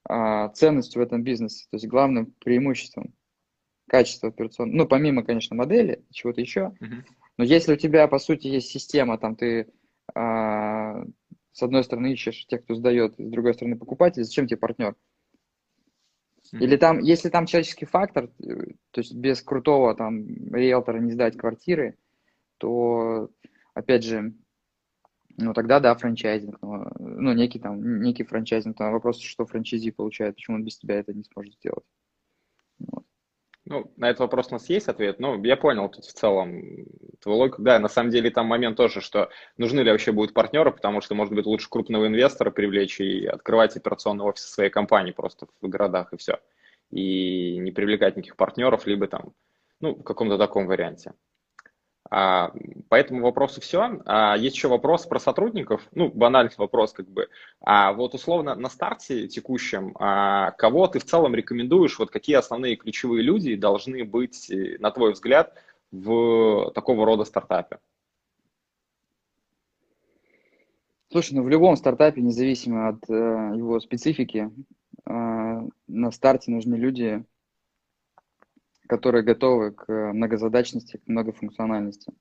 а, 0.08 0.48
ценностью 0.50 1.02
в 1.02 1.06
этом 1.06 1.24
бизнесе, 1.24 1.66
то 1.70 1.76
есть 1.76 1.88
главным 1.88 2.34
преимуществом 2.40 3.14
качества 3.90 4.30
операционной. 4.30 4.76
Ну, 4.76 4.88
помимо, 4.88 5.24
конечно, 5.24 5.58
модели, 5.58 6.06
чего-то 6.12 6.40
еще. 6.40 6.74
Uh-huh. 6.80 7.04
Но 7.38 7.44
если 7.44 7.74
у 7.74 7.78
тебя, 7.78 8.08
по 8.08 8.18
сути, 8.18 8.48
есть 8.48 8.70
система, 8.70 9.18
там 9.18 9.36
ты 9.36 9.74
а, 10.16 11.04
с 11.52 11.62
одной 11.62 11.84
стороны 11.84 12.14
ищешь 12.14 12.46
тех, 12.48 12.64
кто 12.64 12.76
сдает, 12.76 13.16
с 13.18 13.30
другой 13.30 13.56
стороны 13.56 13.78
покупатель, 13.78 14.24
зачем 14.24 14.48
тебе 14.48 14.58
партнер? 14.58 14.96
Или 16.60 16.78
там, 16.78 17.00
если 17.00 17.30
там 17.30 17.48
человеческий 17.48 17.86
фактор, 17.86 18.30
э, 18.40 18.56
то 18.92 19.02
есть 19.02 19.16
без 19.16 19.42
крутого 19.42 19.96
там 19.96 20.54
риэлтора 20.54 21.00
не 21.00 21.12
сдать 21.12 21.36
квартиры, 21.36 21.98
то, 22.60 23.30
опять 23.74 24.04
же, 24.04 24.34
ну 25.38 25.54
тогда 25.54 25.80
да, 25.80 25.96
франчайзинг, 25.96 26.62
но, 26.62 26.92
ну 27.00 27.34
некий 27.34 27.60
там, 27.60 28.02
некий 28.02 28.24
франчайзинг, 28.24 28.78
там 28.78 28.92
вопрос, 28.92 29.20
что 29.20 29.46
франчайзи 29.46 29.92
получает, 29.92 30.36
почему 30.36 30.58
он 30.58 30.64
без 30.64 30.78
тебя 30.78 31.00
это 31.00 31.14
не 31.14 31.24
сможет 31.24 31.56
сделать. 31.56 31.86
Ну, 33.74 33.92
на 33.98 34.12
этот 34.12 34.20
вопрос 34.20 34.50
у 34.50 34.54
нас 34.54 34.70
есть 34.70 34.88
ответ. 34.88 35.20
Ну, 35.20 35.44
я 35.44 35.58
понял 35.58 35.90
тут 35.90 36.06
в 36.06 36.14
целом 36.14 36.86
твою 37.20 37.40
логику. 37.40 37.64
Да, 37.64 37.80
на 37.80 37.90
самом 37.90 38.12
деле 38.12 38.30
там 38.30 38.46
момент 38.46 38.78
тоже, 38.78 39.02
что 39.02 39.30
нужны 39.58 39.80
ли 39.80 39.90
вообще 39.90 40.12
будут 40.12 40.36
партнеры, 40.36 40.72
потому 40.72 41.02
что, 41.02 41.16
может 41.16 41.34
быть, 41.34 41.48
лучше 41.48 41.68
крупного 41.72 42.06
инвестора 42.06 42.52
привлечь 42.52 43.00
и 43.00 43.26
открывать 43.26 43.76
операционный 43.76 44.26
офис 44.26 44.44
своей 44.46 44.70
компании 44.70 45.12
просто 45.12 45.48
в 45.60 45.68
городах 45.68 46.14
и 46.14 46.18
все. 46.18 46.40
И 46.92 47.58
не 47.58 47.72
привлекать 47.72 48.16
никаких 48.16 48.36
партнеров, 48.36 48.86
либо 48.86 49.08
там, 49.08 49.34
ну, 49.80 49.96
в 49.96 50.04
каком-то 50.04 50.38
таком 50.38 50.68
варианте. 50.68 51.14
А, 52.16 52.52
по 52.90 52.96
этому 52.96 53.24
вопросу 53.24 53.60
все. 53.60 54.00
А, 54.06 54.38
есть 54.38 54.56
еще 54.56 54.68
вопрос 54.68 55.08
про 55.08 55.20
сотрудников. 55.20 55.82
Ну, 55.96 56.10
банальный 56.10 56.52
вопрос 56.58 56.94
как 56.94 57.08
бы. 57.10 57.28
А 57.60 57.92
вот 57.92 58.14
условно 58.14 58.54
на 58.54 58.70
старте 58.70 59.28
текущем, 59.28 59.96
а, 60.00 60.52
кого 60.52 60.86
ты 60.86 61.00
в 61.00 61.06
целом 61.06 61.34
рекомендуешь, 61.34 61.98
вот 61.98 62.12
какие 62.12 62.36
основные 62.36 62.76
ключевые 62.76 63.24
люди 63.24 63.56
должны 63.56 64.04
быть, 64.04 64.52
э, 64.52 64.78
на 64.78 64.92
твой 64.92 65.14
взгляд, 65.14 65.56
в 65.92 66.70
такого 66.76 67.04
рода 67.04 67.24
стартапе? 67.24 67.80
Слушай, 71.12 71.34
ну 71.34 71.42
в 71.42 71.50
любом 71.50 71.76
стартапе, 71.78 72.22
независимо 72.22 72.90
от 72.90 73.10
э, 73.10 73.14
его 73.14 73.80
специфики, 73.80 74.52
э, 75.08 75.12
на 75.88 76.12
старте 76.12 76.52
нужны 76.52 76.76
люди, 76.76 77.26
которые 78.88 79.24
готовы 79.24 79.72
к 79.72 79.92
многозадачности, 80.14 80.98
к 80.98 81.08
многофункциональности. 81.08 82.14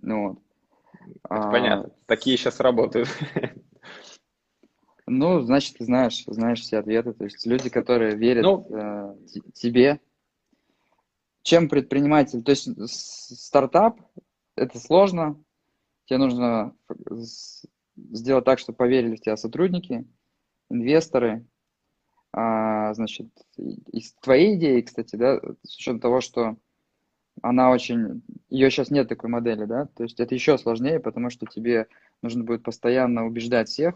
Ну, 0.00 0.28
вот. 0.28 0.42
Это 1.24 1.48
а, 1.48 1.50
понятно. 1.50 1.90
Такие 2.06 2.36
сейчас 2.36 2.60
работают. 2.60 3.08
Ну, 5.10 5.40
значит, 5.40 5.78
ты 5.78 5.84
знаешь, 5.86 6.24
знаешь 6.26 6.60
все 6.60 6.76
ответы. 6.76 7.14
То 7.14 7.24
есть 7.24 7.46
люди, 7.46 7.70
которые 7.70 8.14
верят 8.14 8.44
ну, 8.44 8.66
э, 8.70 9.16
тебе. 9.54 10.00
Чем 11.40 11.70
предприниматель? 11.70 12.42
То 12.42 12.50
есть 12.50 12.68
стартап– 12.86 13.98
это 14.54 14.78
сложно. 14.78 15.42
Тебе 16.04 16.18
нужно 16.18 16.76
сделать 17.96 18.44
так, 18.44 18.58
чтобы 18.58 18.76
поверили 18.76 19.16
в 19.16 19.22
тебя 19.22 19.38
сотрудники, 19.38 20.06
инвесторы– 20.68 21.46
а, 22.32 22.92
значит, 22.94 23.28
из 23.56 24.12
твоей 24.14 24.56
идеи, 24.56 24.82
кстати, 24.82 25.16
да, 25.16 25.40
с 25.62 25.76
учетом 25.76 26.00
того, 26.00 26.20
что 26.20 26.56
она 27.42 27.70
очень, 27.70 28.22
ее 28.50 28.70
сейчас 28.70 28.90
нет 28.90 29.08
такой 29.08 29.30
модели, 29.30 29.64
да, 29.64 29.86
то 29.86 30.02
есть 30.02 30.20
это 30.20 30.34
еще 30.34 30.58
сложнее, 30.58 31.00
потому 31.00 31.30
что 31.30 31.46
тебе 31.46 31.86
нужно 32.22 32.44
будет 32.44 32.62
постоянно 32.62 33.26
убеждать 33.26 33.68
всех, 33.68 33.94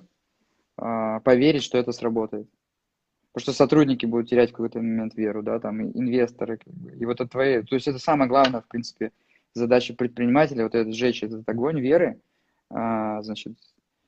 а, 0.76 1.20
поверить, 1.20 1.62
что 1.62 1.78
это 1.78 1.92
сработает. 1.92 2.48
Потому 3.32 3.42
что 3.42 3.52
сотрудники 3.52 4.04
будут 4.06 4.28
терять 4.28 4.50
в 4.50 4.52
какой-то 4.52 4.78
момент 4.78 5.14
веру, 5.14 5.42
да, 5.42 5.58
там, 5.58 5.80
и 5.80 5.98
инвесторы, 5.98 6.58
и 6.98 7.04
вот 7.04 7.20
это 7.20 7.30
твои, 7.30 7.62
то 7.62 7.74
есть 7.74 7.88
это 7.88 7.98
самое 7.98 8.28
главное, 8.28 8.60
в 8.60 8.68
принципе, 8.68 9.12
задача 9.54 9.94
предпринимателя, 9.94 10.64
вот 10.64 10.74
этот 10.74 10.94
сжечь 10.94 11.22
этот 11.22 11.48
огонь 11.48 11.80
веры, 11.80 12.20
а, 12.70 13.22
значит, 13.22 13.56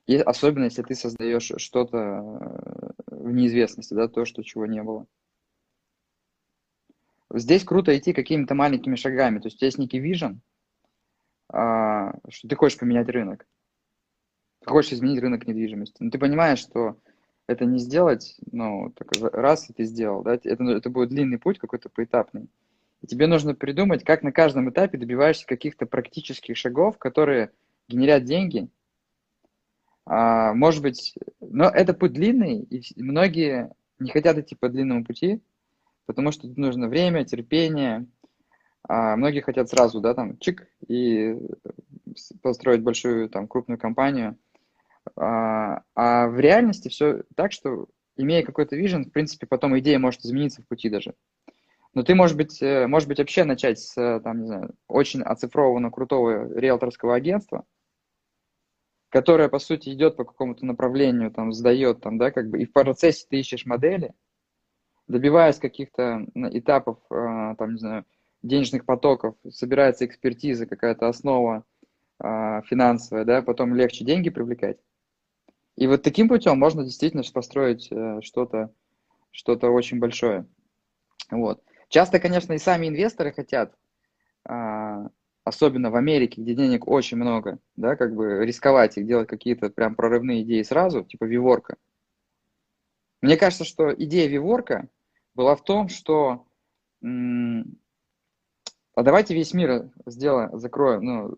и 0.07 0.17
особенно 0.17 0.65
если 0.65 0.83
ты 0.83 0.95
создаешь 0.95 1.51
что-то 1.57 2.74
в 3.25 3.33
неизвестности, 3.33 3.95
да, 3.95 4.09
то, 4.09 4.25
что 4.25 4.43
чего 4.43 4.67
не 4.67 4.83
было. 4.83 5.07
Здесь 7.33 7.65
круто 7.65 7.97
идти 7.97 8.13
какими-то 8.13 8.55
маленькими 8.55 8.97
шагами. 8.97 9.39
То 9.39 9.49
есть 9.49 9.61
есть 9.63 9.79
некий 9.79 9.99
вижен, 9.99 10.41
а, 11.49 12.15
что 12.29 12.49
ты 12.49 12.55
хочешь 12.55 12.79
поменять 12.79 13.09
рынок. 13.09 13.47
Ты 14.61 14.71
хочешь 14.71 14.93
изменить 14.93 15.21
рынок 15.21 15.47
недвижимости. 15.47 15.97
Но 16.03 16.11
ты 16.11 16.19
понимаешь, 16.19 16.59
что 16.59 16.97
это 17.49 17.65
не 17.65 17.79
сделать, 17.79 18.37
ну, 18.53 18.93
так 18.95 19.09
раз, 19.33 19.69
и 19.69 19.73
ты 19.73 19.85
сделал, 19.85 20.23
да, 20.23 20.35
это, 20.35 20.65
это 20.65 20.91
будет 20.91 21.11
длинный 21.11 21.39
путь 21.39 21.59
какой-то 21.59 21.89
поэтапный. 21.89 22.49
И 23.03 23.07
тебе 23.07 23.27
нужно 23.27 23.55
придумать, 23.55 24.05
как 24.05 24.23
на 24.23 24.33
каждом 24.33 24.71
этапе 24.71 24.97
добиваешься 24.97 25.47
каких-то 25.47 25.87
практических 25.87 26.57
шагов, 26.57 26.99
которые 26.99 27.51
генерят 27.89 28.25
деньги. 28.25 28.69
А, 30.07 30.53
может 30.55 30.83
быть, 30.83 31.15
но 31.41 31.65
это 31.65 31.95
путь 31.95 32.13
длинный, 32.13 32.61
и 32.61 32.83
многие 33.03 33.73
не 33.99 34.11
хотят 34.11 34.39
идти 34.39 34.55
по 34.55 34.69
длинному 34.69 35.05
пути, 35.05 35.43
потому 36.07 36.33
что 36.33 36.47
нужно 36.49 36.89
время, 36.89 37.25
терпение. 37.25 38.07
А 38.87 39.17
многие 39.17 39.41
хотят 39.41 39.71
сразу, 39.71 40.01
да, 40.01 40.13
там, 40.13 40.37
чик, 40.39 40.69
и 40.87 41.39
построить 42.43 42.83
большую, 42.83 43.31
там, 43.31 43.49
крупную 43.49 43.79
компанию. 43.79 44.37
А, 45.17 45.83
а 45.95 46.29
в 46.29 46.39
реальности 46.39 46.89
все 46.89 47.23
так, 47.35 47.53
что 47.53 47.87
имея 48.17 48.45
какой-то 48.45 48.77
вижен, 48.77 49.07
в 49.07 49.11
принципе, 49.11 49.47
потом 49.47 49.79
идея 49.79 49.99
может 49.99 50.21
измениться 50.21 50.61
в 50.61 50.67
пути 50.67 50.91
даже. 50.91 51.15
Но 51.95 52.03
ты, 52.03 52.15
может 52.15 52.37
быть, 52.37 52.61
э, 52.61 52.87
может 52.87 53.09
быть, 53.09 53.19
вообще 53.19 53.45
начать 53.45 53.79
с, 53.79 54.21
там, 54.21 54.41
не 54.41 54.47
знаю, 54.47 54.75
очень 54.89 55.23
оцифрованного, 55.23 55.93
крутого 55.93 56.53
риэлторского 56.59 57.15
агентства, 57.15 57.65
которое, 59.15 59.49
по 59.49 59.61
сути, 59.61 59.91
идет 59.91 60.17
по 60.17 60.25
какому-то 60.25 60.67
направлению, 60.67 61.31
там, 61.31 61.53
сдает, 61.53 62.01
там, 62.01 62.19
да, 62.19 62.33
как 62.33 62.51
бы, 62.51 62.61
и 62.61 62.65
в 62.65 62.73
процессе 62.73 63.25
ты 63.31 63.39
ищешь 63.39 63.65
модели, 63.65 64.13
добиваясь 65.07 65.61
каких-то 65.61 66.27
этапов, 66.35 66.99
э, 67.11 67.55
там, 67.57 67.75
не 67.75 67.79
знаю, 67.79 68.05
денежных 68.43 68.85
потоков, 68.85 69.37
собирается 69.51 70.05
экспертиза, 70.05 70.67
какая-то 70.67 71.07
основа 71.07 71.63
э, 72.19 72.63
финансовая, 72.67 73.25
да, 73.25 73.41
потом 73.41 73.77
легче 73.77 74.05
деньги 74.05 74.31
привлекать. 74.31 74.79
И 75.77 75.87
вот 75.87 76.03
таким 76.03 76.29
путем 76.29 76.59
можно 76.59 76.83
действительно 76.83 77.23
построить 77.33 77.93
что-то 78.25 78.73
что-то 79.31 79.71
очень 79.71 80.01
большое. 80.01 80.45
Вот. 81.31 81.63
Часто, 81.89 82.19
конечно, 82.19 82.53
и 82.53 82.59
сами 82.59 82.89
инвесторы 82.89 83.33
хотят, 83.33 83.77
а, 84.45 85.07
особенно 85.45 85.91
в 85.91 85.97
Америке, 85.97 86.43
где 86.43 86.55
денег 86.55 86.89
очень 86.89 87.19
много, 87.19 87.59
да, 87.77 87.97
как 87.97 88.15
бы 88.15 88.45
рисковать 88.45 88.97
и 88.97 89.05
делать 89.05 89.29
какие-то 89.29 89.71
прям 89.71 89.95
прорывные 89.95 90.43
идеи 90.43 90.63
сразу, 90.63 91.05
типа 91.05 91.25
Виворка. 91.25 91.77
Мне 93.21 93.37
кажется, 93.37 93.65
что 93.65 93.95
идея 93.95 94.29
Виворка 94.29 94.89
была 95.35 95.55
в 95.55 95.63
том, 95.63 95.89
что 95.89 96.47
а 97.03 99.03
давайте 99.03 99.35
весь 99.35 99.53
мир 99.53 99.91
сделаем, 100.07 100.59
закроем, 100.59 101.05
ну, 101.05 101.37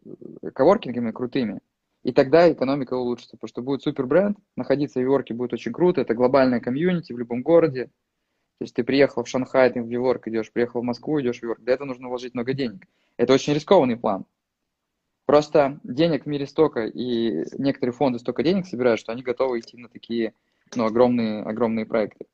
коворкингами 0.52 1.10
крутыми, 1.10 1.60
и 2.02 2.12
тогда 2.12 2.52
экономика 2.52 2.94
улучшится, 2.94 3.36
потому 3.36 3.48
что 3.48 3.62
будет 3.62 3.82
супер 3.82 4.06
бренд, 4.06 4.38
находиться 4.54 5.00
в 5.00 5.02
Виворке 5.02 5.34
будет 5.34 5.54
очень 5.54 5.72
круто, 5.72 6.00
это 6.00 6.14
глобальная 6.14 6.60
комьюнити 6.60 7.12
в 7.12 7.18
любом 7.18 7.42
городе, 7.42 7.90
то 8.58 8.64
есть 8.64 8.74
ты 8.74 8.84
приехал 8.84 9.22
в 9.22 9.28
Шанхай, 9.28 9.70
ты 9.70 9.82
в 9.82 9.86
Нью-Йорк 9.86 10.28
идешь, 10.28 10.50
приехал 10.50 10.80
в 10.80 10.84
Москву, 10.84 11.20
идешь 11.20 11.40
в 11.40 11.42
Нью-Йорк. 11.42 11.60
Для 11.60 11.74
этого 11.74 11.88
нужно 11.88 12.08
вложить 12.08 12.32
много 12.32 12.54
денег. 12.54 12.86
Это 13.16 13.32
очень 13.32 13.54
рискованный 13.54 13.96
план. 13.96 14.26
Просто 15.24 15.80
денег 15.82 16.24
в 16.24 16.26
мире 16.26 16.46
столько, 16.46 16.86
и 16.86 17.44
некоторые 17.58 17.92
фонды 17.92 18.18
столько 18.18 18.42
денег 18.42 18.66
собирают, 18.66 19.00
что 19.00 19.12
они 19.12 19.22
готовы 19.22 19.58
идти 19.58 19.76
на 19.76 19.88
такие 19.88 20.34
ну, 20.74 20.84
огромные, 20.84 21.42
огромные 21.42 21.84
проекты. 21.84 22.26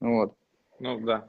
Вот. 0.00 0.36
Ну 0.78 1.00
да. 1.00 1.26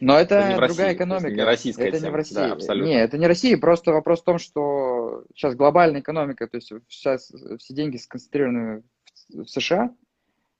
Но 0.00 0.18
это, 0.18 0.34
это 0.34 0.66
другая 0.66 0.88
России, 0.88 0.96
экономика. 0.96 1.28
Это 1.28 1.36
не 1.36 1.44
российская 1.44 1.88
это 1.88 1.98
тема. 1.98 2.06
не 2.06 2.12
в 2.12 2.16
России. 2.16 2.34
Да, 2.34 2.52
абсолютно. 2.52 2.88
Не, 2.88 3.00
это 3.00 3.18
не 3.18 3.26
Россия. 3.28 3.56
Просто 3.56 3.92
вопрос 3.92 4.22
в 4.22 4.24
том, 4.24 4.38
что 4.38 5.24
сейчас 5.32 5.54
глобальная 5.54 6.00
экономика, 6.00 6.48
то 6.48 6.56
есть 6.56 6.72
сейчас 6.88 7.30
все 7.58 7.74
деньги 7.74 7.98
сконцентрированы 7.98 8.82
в 9.28 9.44
США, 9.46 9.94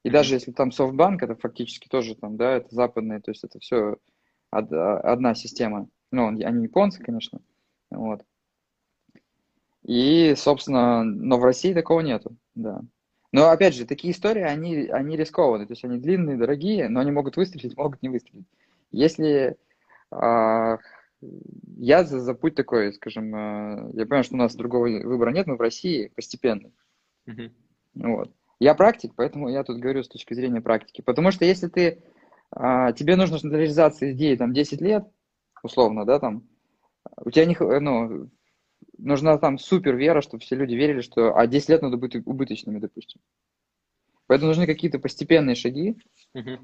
и 0.04 0.10
даже 0.10 0.34
если 0.34 0.52
там 0.52 0.70
софтбанк, 0.70 1.24
это 1.24 1.34
фактически 1.34 1.88
тоже 1.88 2.14
там, 2.14 2.36
да, 2.36 2.52
это 2.52 2.72
западные, 2.72 3.20
то 3.20 3.32
есть 3.32 3.42
это 3.42 3.58
все 3.58 3.96
одна 4.50 5.34
система. 5.34 5.88
Ну, 6.12 6.28
они 6.28 6.62
японцы, 6.62 7.02
конечно. 7.02 7.40
Вот. 7.90 8.22
И, 9.82 10.34
собственно, 10.36 11.02
но 11.02 11.38
в 11.38 11.44
России 11.44 11.74
такого 11.74 12.00
нету, 12.00 12.36
да. 12.54 12.82
Но, 13.32 13.48
опять 13.48 13.74
же, 13.74 13.86
такие 13.86 14.12
истории, 14.12 14.42
они, 14.42 14.86
они 14.86 15.16
рискованные, 15.16 15.66
то 15.66 15.72
есть 15.72 15.84
они 15.84 15.98
длинные, 15.98 16.36
дорогие, 16.36 16.88
но 16.88 17.00
они 17.00 17.10
могут 17.10 17.36
выстрелить, 17.36 17.76
могут 17.76 18.02
не 18.02 18.10
выстрелить. 18.10 18.46
Если 18.90 19.56
а, 20.10 20.78
я 21.78 22.04
за, 22.04 22.20
за 22.20 22.34
путь 22.34 22.54
такой, 22.54 22.92
скажем, 22.92 23.34
а, 23.34 23.88
я 23.94 24.04
понимаю, 24.04 24.24
что 24.24 24.34
у 24.34 24.38
нас 24.38 24.54
другого 24.54 24.86
выбора 24.86 25.30
нет, 25.30 25.46
но 25.46 25.56
в 25.56 25.60
России 25.60 26.12
постепенный. 26.14 26.74
Uh-huh. 27.26 27.50
Вот. 27.94 28.30
Я 28.60 28.74
практик, 28.74 29.12
поэтому 29.16 29.48
я 29.48 29.64
тут 29.64 29.78
говорю 29.78 30.02
с 30.02 30.08
точки 30.08 30.34
зрения 30.34 30.60
практики. 30.60 31.00
Потому 31.00 31.30
что 31.30 31.44
если 31.44 31.68
ты, 31.68 32.02
а, 32.50 32.92
тебе 32.92 33.16
нужно 33.16 33.38
для 33.38 33.58
реализации 33.58 34.12
идеи 34.12 34.36
там 34.36 34.52
10 34.52 34.80
лет, 34.80 35.04
условно, 35.62 36.04
да, 36.04 36.18
там, 36.18 36.48
у 37.16 37.30
тебя 37.30 37.46
не, 37.46 37.56
ну, 37.58 38.28
нужна 38.98 39.38
там 39.38 39.58
супер 39.58 39.96
вера, 39.96 40.20
чтобы 40.20 40.42
все 40.42 40.56
люди 40.56 40.74
верили, 40.74 41.00
что, 41.00 41.36
а 41.36 41.46
10 41.46 41.68
лет 41.68 41.82
надо 41.82 41.96
быть 41.96 42.14
убыточными, 42.14 42.78
допустим. 42.78 43.20
Поэтому 44.26 44.48
нужны 44.48 44.66
какие-то 44.66 44.98
постепенные 44.98 45.56
шаги. 45.56 45.96
Uh-huh. 46.36 46.58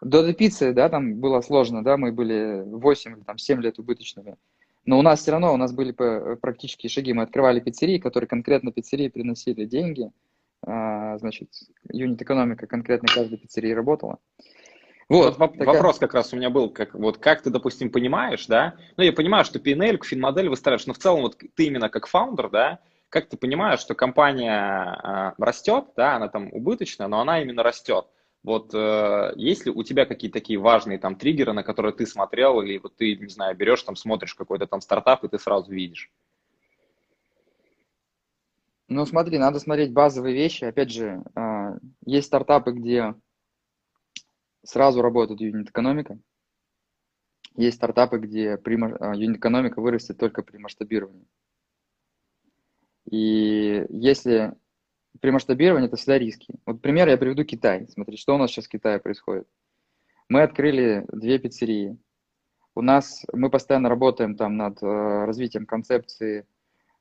До 0.00 0.32
пиццы, 0.34 0.72
да, 0.72 0.88
там 0.88 1.20
было 1.20 1.40
сложно, 1.40 1.82
да, 1.82 1.96
мы 1.96 2.12
были 2.12 2.62
8 2.66 3.16
или 3.16 3.24
там 3.24 3.38
7 3.38 3.62
лет 3.62 3.78
убыточными. 3.78 4.36
Но 4.84 4.98
у 4.98 5.02
нас 5.02 5.20
все 5.20 5.30
равно, 5.30 5.54
у 5.54 5.56
нас 5.56 5.72
были 5.72 5.92
практические 5.92 6.90
шаги. 6.90 7.14
Мы 7.14 7.22
открывали 7.22 7.60
пиццерии, 7.60 7.98
которые 7.98 8.28
конкретно 8.28 8.70
пиццерии 8.70 9.08
приносили 9.08 9.64
деньги– 9.64 10.10
а, 10.66 11.18
значит, 11.18 11.50
юнит-экономика 11.92 12.66
конкретно 12.66 13.08
каждой 13.08 13.38
пиццерии 13.38 13.72
работала. 13.72 14.18
Вот, 15.08 15.38
вот 15.38 15.52
такая... 15.52 15.66
вопрос 15.74 15.98
как 15.98 16.14
раз 16.14 16.32
у 16.32 16.36
меня 16.36 16.50
был, 16.50 16.70
как, 16.70 16.94
вот 16.94 17.18
как 17.18 17.42
ты, 17.42 17.50
допустим, 17.50 17.90
понимаешь, 17.90 18.46
да, 18.46 18.74
ну, 18.96 19.04
я 19.04 19.12
понимаю, 19.12 19.44
что 19.44 19.58
PNL, 19.58 20.02
финмодель 20.02 20.48
выстраиваешь, 20.48 20.86
но 20.86 20.94
в 20.94 20.98
целом 20.98 21.22
вот 21.22 21.36
ты 21.54 21.66
именно 21.66 21.88
как 21.90 22.06
фаундер, 22.06 22.48
да, 22.48 22.78
как 23.10 23.28
ты 23.28 23.36
понимаешь, 23.36 23.80
что 23.80 23.94
компания 23.94 24.98
э, 25.38 25.42
растет, 25.42 25.84
да, 25.96 26.16
она 26.16 26.28
там 26.28 26.48
убыточная, 26.52 27.06
но 27.06 27.20
она 27.20 27.42
именно 27.42 27.62
растет. 27.62 28.06
Вот 28.42 28.74
э, 28.74 29.32
есть 29.36 29.66
ли 29.66 29.72
у 29.72 29.82
тебя 29.82 30.04
какие-то 30.04 30.38
такие 30.38 30.58
важные 30.58 30.98
там 30.98 31.16
триггеры, 31.16 31.52
на 31.52 31.62
которые 31.62 31.94
ты 31.94 32.06
смотрел, 32.06 32.60
или 32.60 32.78
вот 32.78 32.96
ты, 32.96 33.16
не 33.16 33.28
знаю, 33.28 33.56
берешь 33.56 33.82
там, 33.82 33.96
смотришь 33.96 34.34
какой-то 34.34 34.66
там 34.66 34.80
стартап, 34.80 35.24
и 35.24 35.28
ты 35.28 35.38
сразу 35.38 35.70
видишь? 35.70 36.10
Ну, 38.88 39.06
смотри, 39.06 39.38
надо 39.38 39.60
смотреть 39.60 39.92
базовые 39.92 40.34
вещи. 40.34 40.64
Опять 40.64 40.90
же, 40.90 41.22
а, 41.34 41.76
есть 42.04 42.26
стартапы, 42.26 42.72
где 42.72 43.14
сразу 44.64 45.02
работает 45.02 45.40
юнит-экономика. 45.40 46.18
Есть 47.56 47.76
стартапы, 47.76 48.18
где 48.18 48.54
а, 48.54 49.14
юнит-экономика 49.14 49.80
вырастет 49.80 50.18
только 50.18 50.42
при 50.42 50.58
масштабировании. 50.58 51.26
И 53.10 53.84
если 53.90 54.54
при 55.20 55.30
масштабировании, 55.30 55.86
это 55.86 55.96
всегда 55.96 56.18
риски. 56.18 56.54
Вот 56.66 56.82
пример 56.82 57.08
я 57.08 57.16
приведу 57.16 57.44
Китай. 57.44 57.86
Смотри, 57.88 58.16
что 58.16 58.34
у 58.34 58.38
нас 58.38 58.50
сейчас 58.50 58.66
в 58.66 58.70
Китае 58.70 58.98
происходит. 58.98 59.46
Мы 60.28 60.42
открыли 60.42 61.04
две 61.12 61.38
пиццерии. 61.38 61.96
У 62.74 62.82
нас, 62.82 63.24
мы 63.32 63.50
постоянно 63.50 63.88
работаем 63.88 64.36
там 64.36 64.56
над 64.56 64.82
э, 64.82 64.86
развитием 64.86 65.64
концепции 65.64 66.44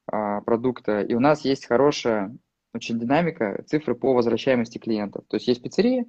а, 0.05 0.41
продукта, 0.41 1.01
и 1.01 1.15
у 1.15 1.19
нас 1.19 1.43
есть 1.45 1.65
хорошая 1.65 2.35
очень 2.73 2.99
динамика, 2.99 3.63
цифры 3.65 3.95
по 3.95 4.13
возвращаемости 4.13 4.77
клиентов. 4.77 5.25
То 5.27 5.37
есть 5.37 5.47
есть 5.47 5.63
пиццерии, 5.63 6.05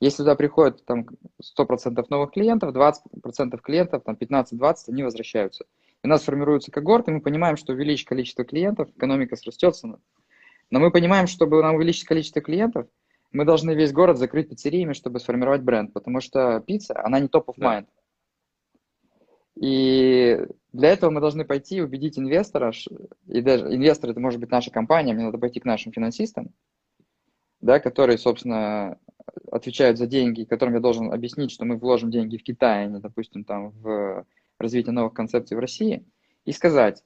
если 0.00 0.18
туда 0.18 0.34
приходит 0.34 0.84
там 0.86 1.06
100% 1.58 2.04
новых 2.08 2.32
клиентов, 2.32 2.74
20% 2.74 3.58
клиентов, 3.60 4.02
там 4.04 4.16
15-20, 4.16 4.74
они 4.88 5.02
возвращаются. 5.02 5.66
И 6.02 6.06
у 6.06 6.08
нас 6.08 6.22
формируется 6.22 6.70
когорт, 6.70 7.08
и 7.08 7.12
мы 7.12 7.20
понимаем, 7.20 7.56
что 7.56 7.74
увеличить 7.74 8.06
количество 8.06 8.44
клиентов, 8.44 8.88
экономика 8.96 9.36
срастется. 9.36 9.98
Но 10.70 10.78
мы 10.78 10.90
понимаем, 10.90 11.26
чтобы 11.26 11.62
нам 11.62 11.74
увеличить 11.74 12.04
количество 12.04 12.40
клиентов, 12.40 12.86
мы 13.32 13.44
должны 13.44 13.72
весь 13.74 13.92
город 13.92 14.18
закрыть 14.18 14.48
пиццериями, 14.48 14.94
чтобы 14.94 15.20
сформировать 15.20 15.62
бренд, 15.62 15.92
потому 15.92 16.20
что 16.20 16.60
пицца, 16.60 17.00
она 17.04 17.20
не 17.20 17.28
топ 17.28 17.50
of 17.50 17.58
mind. 17.58 17.86
Да. 17.86 17.86
И 19.56 20.46
для 20.72 20.88
этого 20.88 21.10
мы 21.10 21.20
должны 21.20 21.44
пойти 21.44 21.82
убедить 21.82 22.18
инвестора, 22.18 22.72
и 23.26 23.40
даже 23.42 23.66
инвестор 23.74 24.10
это 24.10 24.20
может 24.20 24.40
быть 24.40 24.50
наша 24.50 24.70
компания, 24.70 25.12
мне 25.12 25.24
надо 25.24 25.38
пойти 25.38 25.60
к 25.60 25.66
нашим 25.66 25.92
финансистам, 25.92 26.54
да, 27.60 27.80
которые, 27.80 28.18
собственно, 28.18 28.98
отвечают 29.50 29.98
за 29.98 30.06
деньги, 30.06 30.44
которым 30.44 30.74
я 30.74 30.80
должен 30.80 31.12
объяснить, 31.12 31.50
что 31.50 31.64
мы 31.64 31.76
вложим 31.76 32.10
деньги 32.10 32.36
в 32.36 32.42
Китай, 32.42 32.84
а 32.84 32.86
не, 32.86 33.00
допустим, 33.00 33.44
там, 33.44 33.70
в 33.70 34.26
развитие 34.58 34.92
новых 34.92 35.14
концепций 35.14 35.56
в 35.56 35.60
России, 35.60 36.04
и 36.44 36.52
сказать, 36.52 37.02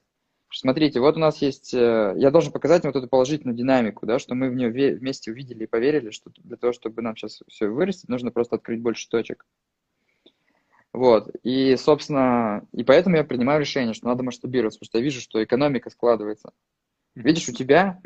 смотрите, 0.51 0.99
вот 0.99 1.17
у 1.17 1.19
нас 1.19 1.41
есть, 1.41 1.73
э, 1.73 2.13
я 2.17 2.31
должен 2.31 2.51
показать 2.51 2.83
вот 2.83 2.95
эту 2.95 3.07
положительную 3.07 3.55
динамику, 3.55 4.05
да, 4.05 4.19
что 4.19 4.35
мы 4.35 4.49
в 4.49 4.55
нее 4.55 4.95
вместе 4.95 5.31
увидели 5.31 5.63
и 5.63 5.67
поверили, 5.67 6.11
что 6.11 6.31
для 6.37 6.57
того, 6.57 6.73
чтобы 6.73 7.01
нам 7.01 7.15
сейчас 7.15 7.41
все 7.47 7.67
вырастить, 7.67 8.09
нужно 8.09 8.31
просто 8.31 8.55
открыть 8.55 8.81
больше 8.81 9.09
точек. 9.09 9.45
Вот. 10.93 11.29
И, 11.43 11.75
собственно, 11.75 12.65
и 12.71 12.85
поэтому 12.85 13.17
я 13.17 13.25
принимаю 13.25 13.59
решение, 13.59 13.93
что 13.93 14.07
надо 14.07 14.23
масштабироваться, 14.23 14.79
потому 14.79 14.87
что 14.87 14.97
я 14.99 15.03
вижу, 15.03 15.19
что 15.19 15.43
экономика 15.43 15.89
складывается. 15.89 16.51
Видишь, 17.15 17.49
у 17.49 17.53
тебя 17.53 18.01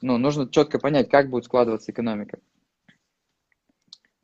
ну, 0.00 0.18
нужно 0.18 0.48
четко 0.48 0.78
понять, 0.78 1.10
как 1.10 1.30
будет 1.30 1.44
складываться 1.44 1.92
экономика. 1.92 2.38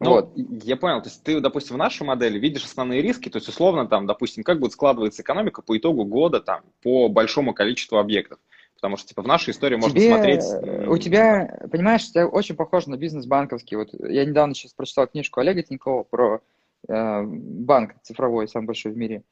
Ну, 0.00 0.10
вот. 0.10 0.32
я 0.36 0.76
понял, 0.76 1.00
то 1.02 1.08
есть 1.08 1.22
ты, 1.22 1.40
допустим, 1.40 1.76
в 1.76 1.78
нашей 1.78 2.04
модели 2.04 2.38
видишь 2.38 2.64
основные 2.64 3.00
риски, 3.00 3.28
то 3.28 3.36
есть 3.36 3.48
условно 3.48 3.86
там, 3.86 4.06
допустим, 4.06 4.42
как 4.42 4.58
будет 4.58 4.72
складываться 4.72 5.22
экономика 5.22 5.62
по 5.62 5.76
итогу 5.78 6.04
года 6.04 6.40
там 6.40 6.62
по 6.82 7.08
большому 7.08 7.54
количеству 7.54 7.98
объектов. 7.98 8.38
Потому 8.74 8.96
что, 8.98 9.08
типа, 9.08 9.22
в 9.22 9.26
нашей 9.26 9.52
истории 9.52 9.76
можно 9.76 9.98
Тебе, 9.98 10.08
смотреть... 10.08 10.88
У 10.88 10.98
тебя, 10.98 11.58
понимаешь, 11.70 12.02
у 12.02 12.12
тебя 12.12 12.26
очень 12.26 12.54
похоже 12.54 12.90
на 12.90 12.96
бизнес 12.96 13.24
банковский. 13.24 13.76
Вот 13.76 13.94
я 13.94 14.26
недавно 14.26 14.54
сейчас 14.54 14.74
прочитал 14.74 15.06
книжку 15.06 15.40
Олега 15.40 15.62
Тинькова 15.62 16.02
про 16.02 16.42
э, 16.88 17.22
банк 17.22 17.94
цифровой, 18.02 18.46
самый 18.46 18.66
большой 18.66 18.92
в 18.92 18.96
мире. 18.96 19.22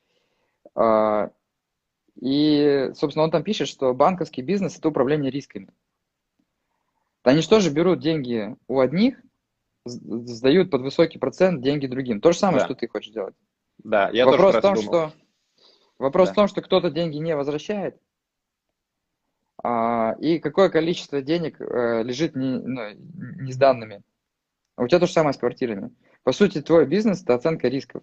Э, 0.75 1.29
и, 2.21 2.93
собственно, 2.95 3.25
он 3.25 3.31
там 3.31 3.43
пишет, 3.43 3.69
что 3.69 3.93
банковский 3.93 4.43
бизнес– 4.43 4.79
это 4.79 4.89
управление 4.89 5.31
рисками. 5.31 5.69
Они 7.23 7.41
что 7.41 7.61
же 7.61 7.71
берут 7.71 8.01
деньги 8.01 8.57
у 8.69 8.81
одних, 8.81 9.21
сдают 9.85 10.71
под 10.71 10.83
высокий 10.83 11.19
процент 11.19 11.63
деньги 11.63 11.87
другим. 11.87 12.21
То 12.21 12.33
же 12.33 12.39
самое, 12.39 12.61
да. 12.61 12.65
что 12.67 12.75
ты 12.75 12.89
хочешь 12.89 13.13
делать. 13.13 13.35
Да, 13.79 14.11
я 14.11 14.27
вопрос 14.27 14.55
тоже 14.55 14.59
в 14.59 14.63
том, 14.63 14.75
думал. 14.75 14.89
что 14.89 15.13
Вопрос 16.03 16.31
да. 16.31 16.33
в 16.33 16.37
том, 16.37 16.49
что 16.49 16.63
кто-то 16.63 16.91
деньги 16.91 17.19
не 17.19 17.37
возвращает, 17.37 17.97
а, 19.63 20.17
и 20.19 20.41
какое 20.41 20.69
количество 20.69 21.23
денег 21.23 21.61
а, 21.61 22.03
лежит 22.03 22.35
не, 22.35 22.59
ну, 22.59 22.91
не 23.41 23.53
сданными. 23.53 24.03
А 24.75 24.83
у 24.83 24.89
тебя 24.89 24.99
то 24.99 25.07
же 25.07 25.13
самое 25.13 25.33
с 25.33 25.39
квартирами. 25.39 25.95
По 26.25 26.33
сути, 26.33 26.61
твой 26.61 26.87
бизнес– 26.87 27.23
это 27.23 27.35
оценка 27.35 27.69
рисков. 27.69 28.03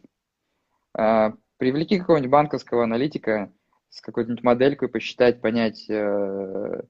А, 0.94 1.34
привлеки 1.58 2.00
какого-нибудь 2.00 2.32
банковского 2.32 2.86
аналитика 2.86 3.52
с 3.90 4.00
какой-нибудь 4.00 4.44
моделькой, 4.44 4.88
посчитать, 4.88 5.42
понять, 5.42 5.90
э, 5.90 6.82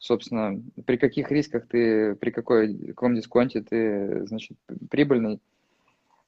собственно, 0.00 0.60
при 0.86 0.96
каких 0.96 1.30
рисках 1.30 1.68
ты, 1.68 2.14
при 2.16 2.30
какой, 2.30 2.74
каком 2.88 3.14
дисконте 3.14 3.60
ты, 3.62 4.26
значит, 4.26 4.58
прибыльный, 4.90 5.40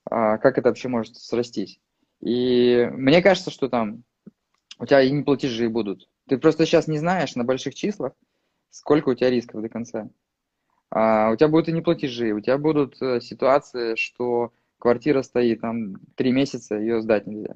а, 0.05 0.37
как 0.39 0.59
это 0.59 0.69
вообще 0.69 0.89
может 0.89 1.17
срастись. 1.17 1.81
И 2.21 2.89
мне 2.93 3.23
кажется, 3.23 3.51
что 3.51 3.69
там 3.69 4.05
у 4.79 4.87
тебя 4.87 5.01
и 5.01 5.11
не 5.11 5.23
платежи 5.23 5.69
будут. 5.69 6.09
Ты 6.29 6.39
просто 6.39 6.67
сейчас 6.67 6.87
не 6.87 6.99
знаешь 6.99 7.35
на 7.35 7.45
больших 7.45 7.75
числах, 7.75 8.13
сколько 8.71 9.09
у 9.09 9.15
тебя 9.15 9.31
рисков 9.31 9.63
до 9.63 9.69
конца. 9.71 10.11
А, 10.91 11.31
у 11.33 11.37
тебя 11.37 11.49
будут 11.49 11.69
и 11.69 11.73
не 11.73 11.81
платежи, 11.81 12.33
у 12.33 12.41
тебя 12.41 12.59
будут 12.59 13.01
э, 13.01 13.23
ситуации, 13.23 13.97
что 13.97 14.53
квартира 14.79 15.23
стоит 15.23 15.63
там 15.63 15.97
три 16.15 16.31
месяца, 16.31 16.77
ее 16.77 17.01
сдать 17.01 17.27
нельзя. 17.27 17.55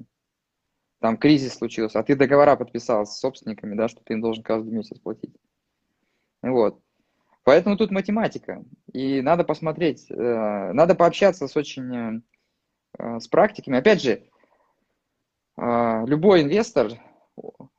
Там 0.99 1.17
кризис 1.17 1.53
случился, 1.53 1.99
а 1.99 2.03
ты 2.03 2.15
договора 2.15 2.55
подписал 2.55 3.05
с 3.05 3.19
собственниками, 3.19 3.75
да, 3.75 3.87
что 3.87 4.01
ты 4.03 4.13
им 4.13 4.21
должен 4.21 4.43
каждый 4.43 4.73
месяц 4.73 4.97
платить. 4.97 5.35
Вот. 6.51 6.79
Поэтому 7.47 7.77
тут 7.77 7.91
математика. 7.91 8.61
И 8.91 9.21
надо 9.21 9.45
посмотреть, 9.45 10.11
э, 10.11 10.71
надо 10.73 10.95
пообщаться 10.95 11.47
с 11.47 11.55
очень 11.55 12.21
э, 12.99 13.19
с 13.21 13.29
практиками. 13.29 13.77
Опять 13.77 14.01
же, 14.01 14.23
э, 15.55 16.05
любой 16.07 16.41
инвестор, 16.41 16.91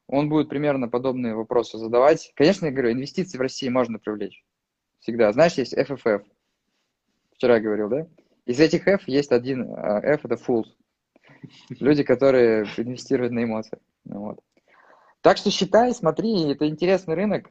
он 0.07 0.31
будет 0.31 0.49
примерно 0.49 0.89
подобные 0.89 1.35
вопросы 1.35 1.77
задавать. 1.77 2.33
Конечно, 2.35 2.64
я 2.64 2.73
говорю, 2.73 2.93
инвестиции 2.93 3.37
в 3.37 3.43
России 3.43 3.69
можно 3.69 3.99
привлечь. 3.99 4.43
Всегда. 5.01 5.31
Знаешь, 5.33 5.59
есть 5.59 5.77
FFF. 5.77 6.25
Вчера 7.35 7.61
говорил, 7.61 7.91
да? 7.91 8.07
Из 8.47 8.59
этих 8.61 8.89
F 8.89 9.07
есть 9.07 9.33
один 9.33 9.71
F, 9.71 10.25
это 10.25 10.37
fools. 10.37 10.69
Люди, 11.69 12.05
которые 12.05 12.64
инвестируют 12.79 13.35
на 13.35 13.45
эмоциях. 13.45 13.83
Вот. 14.07 14.41
Так 15.21 15.37
что 15.37 15.51
считай, 15.51 15.93
смотри, 15.93 16.53
это 16.53 16.66
интересный 16.66 17.16
рынок 17.16 17.51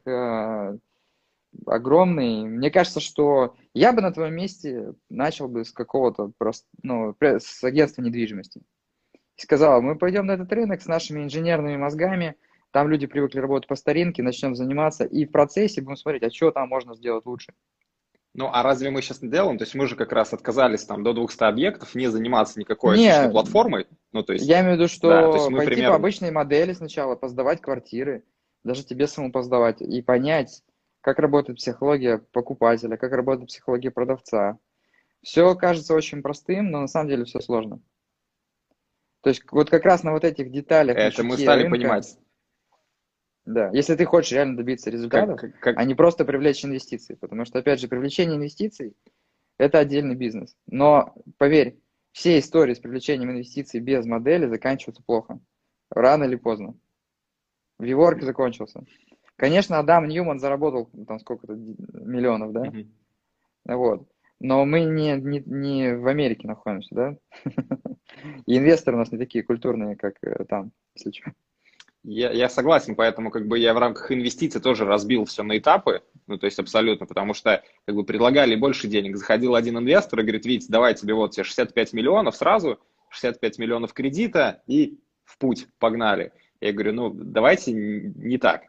огромный. 1.66 2.44
Мне 2.44 2.70
кажется, 2.70 3.00
что 3.00 3.54
я 3.74 3.92
бы 3.92 4.00
на 4.00 4.12
твоем 4.12 4.34
месте 4.34 4.94
начал 5.08 5.48
бы 5.48 5.64
с 5.64 5.72
какого-то 5.72 6.32
просто, 6.38 6.66
ну, 6.82 7.14
с 7.20 7.62
агентства 7.64 8.02
недвижимости. 8.02 8.62
И 9.36 9.42
сказал, 9.42 9.82
мы 9.82 9.96
пойдем 9.96 10.26
на 10.26 10.32
этот 10.32 10.52
рынок 10.52 10.82
с 10.82 10.86
нашими 10.86 11.22
инженерными 11.22 11.76
мозгами, 11.76 12.36
там 12.70 12.88
люди 12.88 13.06
привыкли 13.06 13.40
работать 13.40 13.68
по 13.68 13.76
старинке, 13.76 14.22
начнем 14.22 14.54
заниматься, 14.54 15.04
и 15.04 15.24
в 15.24 15.30
процессе 15.30 15.80
будем 15.80 15.96
смотреть, 15.96 16.24
а 16.24 16.30
что 16.30 16.50
там 16.50 16.68
можно 16.68 16.94
сделать 16.94 17.24
лучше. 17.24 17.54
Ну, 18.34 18.50
а 18.52 18.62
разве 18.62 18.90
мы 18.90 19.02
сейчас 19.02 19.22
не 19.22 19.30
делаем? 19.30 19.58
То 19.58 19.64
есть 19.64 19.74
мы 19.74 19.86
же 19.86 19.96
как 19.96 20.12
раз 20.12 20.32
отказались 20.32 20.84
там 20.84 21.02
до 21.02 21.12
200 21.12 21.44
объектов, 21.44 21.94
не 21.94 22.08
заниматься 22.08 22.60
никакой 22.60 22.98
не, 22.98 23.28
платформой? 23.30 23.86
Ну, 24.12 24.22
то 24.22 24.34
есть, 24.34 24.46
я 24.46 24.60
имею 24.60 24.74
в 24.74 24.78
виду, 24.78 24.88
что 24.88 25.08
да, 25.08 25.30
пойти 25.30 25.66
примерно... 25.66 25.90
по 25.90 25.96
обычной 25.96 26.30
модели 26.30 26.72
сначала, 26.72 27.16
поздавать 27.16 27.60
квартиры, 27.60 28.22
даже 28.64 28.84
тебе 28.84 29.06
самому 29.06 29.32
поздавать, 29.32 29.80
и 29.80 30.02
понять, 30.02 30.62
как 31.08 31.20
работает 31.20 31.56
психология 31.56 32.18
покупателя, 32.18 32.98
как 32.98 33.12
работает 33.12 33.48
психология 33.48 33.90
продавца. 33.90 34.58
Все 35.22 35.54
кажется 35.54 35.94
очень 35.94 36.20
простым, 36.20 36.70
но 36.70 36.82
на 36.82 36.86
самом 36.86 37.08
деле 37.08 37.24
все 37.24 37.40
сложно. 37.40 37.80
То 39.22 39.30
есть 39.30 39.42
вот 39.50 39.70
как 39.70 39.86
раз 39.86 40.02
на 40.02 40.12
вот 40.12 40.24
этих 40.24 40.52
деталях... 40.52 40.98
Это 40.98 41.24
мы 41.24 41.38
стали 41.38 41.62
рынка, 41.62 41.78
понимать. 41.78 42.18
Да, 43.46 43.70
если 43.72 43.94
ты 43.94 44.04
хочешь 44.04 44.32
реально 44.32 44.58
добиться 44.58 44.90
результатов, 44.90 45.40
как, 45.40 45.58
как... 45.60 45.78
а 45.78 45.84
не 45.84 45.94
просто 45.94 46.26
привлечь 46.26 46.62
инвестиции. 46.62 47.14
Потому 47.14 47.46
что, 47.46 47.58
опять 47.58 47.80
же, 47.80 47.88
привлечение 47.88 48.36
инвестиций– 48.36 48.94
это 49.56 49.78
отдельный 49.78 50.14
бизнес. 50.14 50.54
Но, 50.66 51.14
поверь, 51.38 51.80
все 52.12 52.38
истории 52.38 52.74
с 52.74 52.80
привлечением 52.80 53.30
инвестиций 53.30 53.80
без 53.80 54.04
модели 54.04 54.46
заканчиваются 54.46 55.02
плохо. 55.02 55.40
Рано 55.88 56.24
или 56.24 56.36
поздно. 56.36 56.74
Виворк 57.78 58.20
закончился. 58.22 58.84
Конечно, 59.38 59.78
Адам 59.78 60.08
Ньюман 60.08 60.40
заработал 60.40 60.90
там 61.06 61.20
сколько-то 61.20 61.54
миллионов, 61.54 62.52
да? 62.52 62.64
Mm-hmm. 62.66 62.88
Вот. 63.66 64.08
Но 64.40 64.64
мы 64.64 64.80
не, 64.80 65.12
не, 65.14 65.40
не 65.46 65.94
в 65.94 66.08
Америке 66.08 66.48
находимся, 66.48 66.92
да? 66.92 67.16
И 68.46 68.58
инвесторы 68.58 68.96
у 68.96 68.98
нас 69.00 69.12
не 69.12 69.18
такие 69.18 69.44
культурные, 69.44 69.94
как 69.94 70.14
э, 70.22 70.44
там, 70.44 70.72
если 70.96 71.12
что. 71.12 71.30
Я, 72.02 72.32
я 72.32 72.48
согласен, 72.48 72.96
поэтому 72.96 73.30
как 73.30 73.46
бы 73.46 73.60
я 73.60 73.74
в 73.74 73.78
рамках 73.78 74.10
инвестиций 74.10 74.60
тоже 74.60 74.84
разбил 74.84 75.24
все 75.24 75.44
на 75.44 75.56
этапы, 75.56 76.02
ну 76.26 76.36
то 76.36 76.46
есть 76.46 76.58
абсолютно, 76.58 77.06
потому 77.06 77.32
что 77.32 77.62
как 77.84 77.94
бы 77.94 78.04
предлагали 78.04 78.56
больше 78.56 78.88
денег. 78.88 79.16
Заходил 79.16 79.54
один 79.54 79.78
инвестор 79.78 80.18
и 80.18 80.22
говорит, 80.22 80.46
Вить, 80.46 80.66
давай 80.68 80.94
тебе 80.94 81.14
вот 81.14 81.30
тебе 81.30 81.44
65 81.44 81.92
миллионов 81.92 82.34
сразу, 82.34 82.80
65 83.10 83.58
миллионов 83.58 83.92
кредита 83.92 84.62
и 84.66 84.98
в 85.24 85.38
путь, 85.38 85.68
погнали. 85.78 86.32
Я 86.60 86.72
говорю, 86.72 86.92
ну 86.92 87.10
давайте 87.10 87.72
не 87.72 88.38
так. 88.38 88.67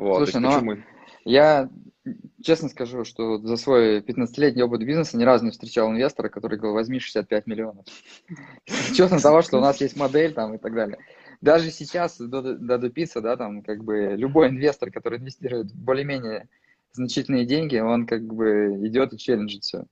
Вот, 0.00 0.16
Слушай, 0.16 0.40
ну, 0.40 0.54
почему? 0.54 0.76
я 1.26 1.68
честно 2.42 2.70
скажу, 2.70 3.04
что 3.04 3.36
за 3.36 3.56
свой 3.58 4.00
15-летний 4.00 4.62
опыт 4.62 4.80
бизнеса 4.80 5.18
ни 5.18 5.24
разу 5.24 5.44
не 5.44 5.50
встречал 5.50 5.90
инвестора, 5.90 6.30
который 6.30 6.56
говорил, 6.56 6.74
возьми 6.74 6.98
65 6.98 7.46
миллионов. 7.46 7.84
Учетом 8.90 9.18
того, 9.18 9.42
что 9.42 9.58
у 9.58 9.60
нас 9.60 9.78
есть 9.82 9.96
модель 9.96 10.32
там 10.32 10.54
и 10.54 10.58
так 10.58 10.74
далее. 10.74 10.98
Даже 11.42 11.70
сейчас 11.70 12.16
до, 12.16 12.40
до 12.54 12.78
Дупица, 12.78 13.20
да, 13.20 13.36
там 13.36 13.62
как 13.62 13.84
бы 13.84 14.14
любой 14.16 14.48
инвестор, 14.48 14.90
который 14.90 15.18
инвестирует 15.18 15.74
более-менее 15.74 16.48
значительные 16.92 17.44
деньги, 17.44 17.76
он 17.76 18.06
как 18.06 18.22
бы 18.22 18.78
идет 18.86 19.12
и 19.12 19.18
челленджит 19.18 19.64
все. 19.64 19.84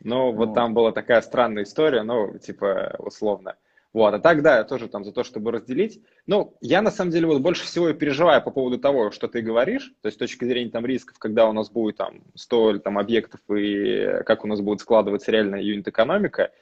Ну, 0.00 0.32
вот, 0.32 0.46
вот 0.46 0.54
там 0.54 0.72
была 0.72 0.92
такая 0.92 1.20
странная 1.20 1.64
история, 1.64 2.04
ну, 2.04 2.38
типа, 2.38 2.96
условно. 2.98 3.56
Вот, 3.92 4.14
а 4.14 4.18
так, 4.18 4.42
да, 4.42 4.58
я 4.58 4.64
тоже 4.64 4.88
там 4.88 5.04
за 5.04 5.12
то, 5.12 5.22
чтобы 5.22 5.52
разделить. 5.52 6.00
Ну, 6.26 6.56
я 6.62 6.80
на 6.80 6.90
самом 6.90 7.10
деле 7.10 7.26
вот 7.26 7.42
больше 7.42 7.64
всего 7.64 7.90
и 7.90 7.94
переживаю 7.94 8.42
по 8.42 8.50
поводу 8.50 8.78
того, 8.78 9.10
что 9.10 9.28
ты 9.28 9.42
говоришь, 9.42 9.92
то 10.00 10.06
есть 10.06 10.16
с 10.16 10.18
точки 10.18 10.46
зрения 10.46 10.70
там 10.70 10.86
рисков, 10.86 11.18
когда 11.18 11.46
у 11.46 11.52
нас 11.52 11.70
будет 11.70 11.98
там 11.98 12.22
100 12.34 12.78
там 12.78 12.98
объектов 12.98 13.40
и 13.54 14.22
как 14.24 14.44
у 14.44 14.48
нас 14.48 14.60
будет 14.60 14.80
складываться 14.80 15.30
реальная 15.30 15.60
юнит-экономика. 15.60 16.52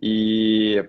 И 0.00 0.84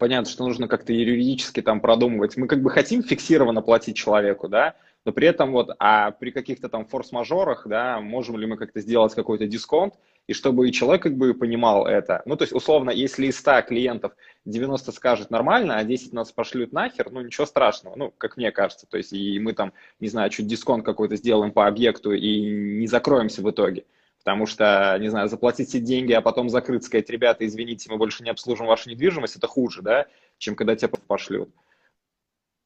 понятно, 0.00 0.28
что 0.28 0.44
нужно 0.44 0.66
как-то 0.66 0.92
юридически 0.92 1.62
там 1.62 1.80
продумывать. 1.80 2.36
Мы 2.36 2.48
как 2.48 2.60
бы 2.60 2.70
хотим 2.70 3.04
фиксированно 3.04 3.62
платить 3.62 3.96
человеку, 3.96 4.48
да, 4.48 4.74
но 5.04 5.12
при 5.12 5.28
этом 5.28 5.52
вот, 5.52 5.70
а 5.78 6.10
при 6.10 6.32
каких-то 6.32 6.68
там 6.68 6.86
форс-мажорах, 6.86 7.68
да, 7.68 8.00
можем 8.00 8.36
ли 8.36 8.46
мы 8.46 8.56
как-то 8.56 8.80
сделать 8.80 9.14
какой-то 9.14 9.46
дисконт, 9.46 9.94
и 10.26 10.32
чтобы 10.32 10.68
и 10.68 10.72
человек 10.72 11.02
как 11.02 11.16
бы 11.16 11.34
понимал 11.34 11.86
это. 11.86 12.22
Ну, 12.24 12.36
то 12.36 12.42
есть, 12.42 12.52
условно, 12.54 12.90
если 12.90 13.26
из 13.26 13.38
100 13.38 13.62
клиентов 13.62 14.12
90 14.44 14.92
скажет 14.92 15.30
нормально, 15.30 15.76
а 15.76 15.84
10 15.84 16.12
нас 16.12 16.30
пошлют 16.32 16.72
нахер, 16.72 17.10
ну, 17.10 17.20
ничего 17.20 17.46
страшного, 17.46 17.96
ну, 17.96 18.14
как 18.16 18.36
мне 18.36 18.52
кажется. 18.52 18.86
То 18.86 18.96
есть, 18.96 19.12
и 19.12 19.38
мы 19.40 19.52
там, 19.52 19.72
не 19.98 20.08
знаю, 20.08 20.30
чуть 20.30 20.46
дисконт 20.46 20.84
какой-то 20.84 21.16
сделаем 21.16 21.52
по 21.52 21.66
объекту 21.66 22.12
и 22.12 22.40
не 22.40 22.86
закроемся 22.86 23.42
в 23.42 23.50
итоге. 23.50 23.84
Потому 24.18 24.46
что, 24.46 24.96
не 25.00 25.08
знаю, 25.08 25.28
заплатить 25.28 25.68
все 25.68 25.80
деньги, 25.80 26.12
а 26.12 26.20
потом 26.20 26.50
закрыть, 26.50 26.84
сказать, 26.84 27.08
ребята, 27.08 27.46
извините, 27.46 27.90
мы 27.90 27.96
больше 27.96 28.22
не 28.22 28.30
обслужим 28.30 28.66
вашу 28.66 28.90
недвижимость, 28.90 29.36
это 29.36 29.46
хуже, 29.46 29.82
да, 29.82 30.06
чем 30.38 30.54
когда 30.54 30.76
тебя 30.76 30.90
пошлют. 31.06 31.48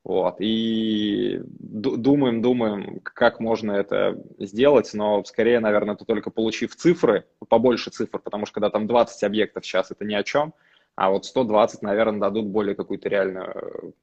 Вот, 0.05 0.37
и 0.39 1.41
думаем, 1.47 2.43
думаем, 2.43 3.01
как 3.03 3.41
можно 3.41 3.73
это 3.73 4.23
сделать, 4.39 4.91
но 4.93 5.25
скорее, 5.25 5.61
наверное, 5.61 5.95
это 5.95 6.05
только 6.05 6.31
получив 6.31 6.77
цифры, 6.77 7.25
побольше 7.49 7.89
цифр, 7.89 8.19
потому 8.19 8.45
что 8.45 8.55
когда 8.55 8.69
там 8.69 8.87
20 8.87 9.25
объектов 9.25 9.65
сейчас, 9.65 9.91
это 9.91 10.05
ни 10.05 10.13
о 10.13 10.23
чем, 10.23 10.53
а 10.95 11.11
вот 11.11 11.25
120, 11.25 11.81
наверное, 11.81 12.21
дадут 12.21 12.47
более 12.47 12.75
какую-то 12.75 13.09
реальную 13.09 13.95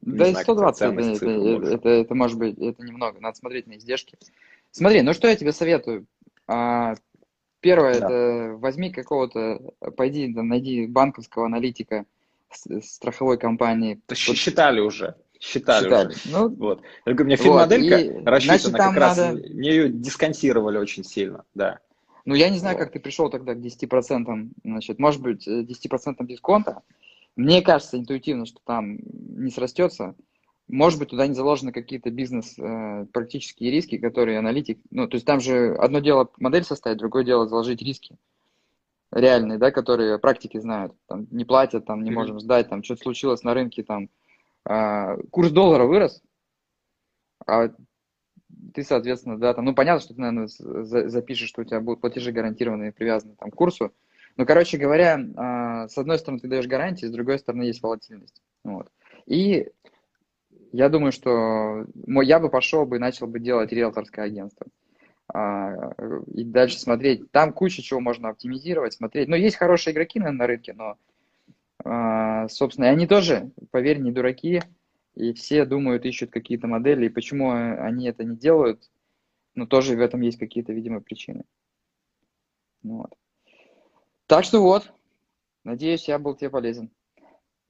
да 0.00 0.28
и 0.28 0.34
120 0.34 0.82
это, 0.82 1.00
это, 1.00 1.30
это, 1.30 1.66
это, 1.66 1.88
это 1.88 2.14
может 2.14 2.38
быть, 2.38 2.58
это 2.58 2.82
немного, 2.82 3.20
надо 3.20 3.36
смотреть 3.36 3.66
на 3.66 3.76
издержки. 3.76 4.18
Смотри, 4.70 5.02
ну 5.02 5.12
что 5.12 5.28
я 5.28 5.36
тебе 5.36 5.52
советую? 5.52 6.06
А, 6.48 6.94
Первое, 7.62 8.00
Да. 8.00 8.06
это 8.06 8.56
возьми 8.56 8.90
какого-то, 8.90 9.60
пойди, 9.96 10.34
там, 10.34 10.48
найди 10.48 10.86
банковского 10.86 11.46
аналитика 11.46 12.06
страховой 12.54 13.38
компании. 13.38 13.94
То 14.06 14.14
есть 14.14 14.28
Вот 14.28 14.36
считали 14.36 14.80
уже. 14.80 15.14
Считали, 15.40 15.84
считали. 15.84 16.08
уже. 16.08 16.18
Ну, 16.26 16.48
Вот. 16.50 16.82
Я 17.04 17.12
говорю, 17.14 17.24
у 17.24 17.26
меня 17.26 17.36
Вот, 17.36 17.44
финмоделька 17.44 17.98
и, 17.98 18.24
рассчитана 18.24 18.58
значит, 18.58 18.76
как 18.76 18.96
раз, 18.96 19.16
надо- 19.18 19.48
мне 19.48 19.70
ее 19.70 19.88
дисконтировали 19.88 20.78
очень 20.78 21.04
сильно, 21.04 21.44
да. 21.54 21.80
Ну, 22.24 22.34
я 22.34 22.48
не 22.48 22.58
знаю, 22.58 22.76
Вот. 22.76 22.84
как 22.84 22.92
ты 22.92 23.00
пришел 23.00 23.28
тогда 23.30 23.54
к 23.54 23.58
10%, 23.60 24.50
значит, 24.62 24.98
может 25.00 25.20
быть, 25.20 25.46
э, 25.48 25.62
10% 25.64 26.26
дисконта. 26.28 26.82
Мне 27.34 27.62
кажется 27.62 27.98
интуитивно, 27.98 28.46
что 28.46 28.60
там 28.64 28.98
не 29.02 29.50
срастется. 29.50 30.14
Может 30.68 31.00
быть, 31.00 31.08
туда 31.08 31.26
не 31.26 31.34
заложены 31.34 31.72
какие-то 31.72 32.10
бизнес 32.10 32.54
э, 32.58 33.06
практические 33.12 33.72
риски, 33.72 33.98
которые 33.98 34.38
аналитик... 34.38 34.78
Ну, 34.90 35.08
то 35.08 35.16
есть 35.16 35.26
там 35.26 35.40
же 35.40 35.74
одно 35.74 35.98
дело 35.98 36.30
модель 36.38 36.62
составить, 36.64 36.98
другое 36.98 37.24
дело 37.24 37.48
заложить 37.48 37.82
риски 37.82 38.16
реальные, 39.12 39.58
да, 39.58 39.70
которые 39.70 40.18
практики 40.18 40.58
знают. 40.58 40.94
Там 41.06 41.26
не 41.30 41.44
платят, 41.44 41.84
там 41.86 42.02
не 42.02 42.10
Мгм. 42.10 42.18
можем 42.18 42.40
сдать, 42.40 42.68
там 42.68 42.82
что-то 42.82 43.02
случилось 43.02 43.42
на 43.42 43.54
рынке, 43.54 43.82
там 43.82 44.08
а, 44.64 45.16
курс 45.30 45.50
доллара 45.50 45.84
вырос, 45.84 46.22
а 47.46 47.68
ты, 48.74 48.82
соответственно, 48.84 49.38
да, 49.38 49.54
там, 49.54 49.64
ну, 49.64 49.74
понятно, 49.74 50.00
что 50.00 50.14
ты, 50.14 50.20
наверное, 50.20 50.46
за- 50.46 51.08
запишешь, 51.08 51.48
что 51.48 51.62
у 51.62 51.64
тебя 51.64 51.80
будут 51.80 52.00
платежи 52.00 52.32
гарантированные, 52.32 52.92
привязаны 52.92 53.34
там, 53.38 53.50
к 53.50 53.54
курсу. 53.54 53.92
Но, 54.36 54.46
короче 54.46 54.78
говоря, 54.78 55.20
а, 55.36 55.88
с 55.88 55.98
одной 55.98 56.18
стороны, 56.18 56.40
ты 56.40 56.48
даешь 56.48 56.66
гарантии, 56.66 57.06
с 57.06 57.10
другой 57.12 57.38
стороны, 57.38 57.64
есть 57.64 57.82
волатильность. 57.82 58.40
Вот. 58.64 58.88
И 59.26 59.70
я 60.72 60.88
думаю, 60.88 61.12
что 61.12 61.84
мо- 62.06 62.22
я 62.22 62.40
бы 62.40 62.48
пошел 62.48 62.86
бы 62.86 62.96
и 62.96 63.00
начал 63.00 63.26
бы 63.26 63.40
делать 63.40 63.72
риэлторское 63.72 64.24
агентство. 64.24 64.66
А, 65.34 65.92
И 66.34 66.44
дальше 66.44 66.78
смотреть. 66.78 67.30
Там 67.30 67.52
куча 67.52 67.82
чего 67.82 68.00
можно 68.00 68.28
оптимизировать, 68.28 68.92
смотреть. 68.92 69.28
Но 69.28 69.36
есть 69.36 69.56
хорошие 69.56 69.94
игроки, 69.94 70.18
наверное, 70.18 70.38
на 70.38 70.46
рынке, 70.46 70.72
но, 70.74 70.98
а, 71.84 72.48
собственно, 72.48 72.86
и 72.86 72.88
они 72.88 73.06
тоже, 73.06 73.50
поверь, 73.70 73.98
не 73.98 74.12
дураки. 74.12 74.60
И 75.14 75.32
все 75.32 75.64
думают, 75.64 76.04
ищут 76.04 76.30
какие-то 76.30 76.66
модели. 76.66 77.06
И 77.06 77.10
почему 77.10 77.50
они 77.50 78.06
это 78.06 78.24
не 78.24 78.36
делают, 78.36 78.90
ну, 79.54 79.66
тоже 79.66 79.96
в 79.96 80.00
этом 80.00 80.20
есть 80.20 80.38
какие-то, 80.38 80.72
видимо, 80.72 81.00
причины. 81.00 81.44
Ну 82.82 82.98
Вот. 82.98 83.14
Так 84.26 84.44
что 84.44 84.62
вот, 84.62 84.92
надеюсь, 85.64 86.08
я 86.08 86.18
был 86.18 86.34
тебе 86.34 86.50
полезен. 86.50 86.90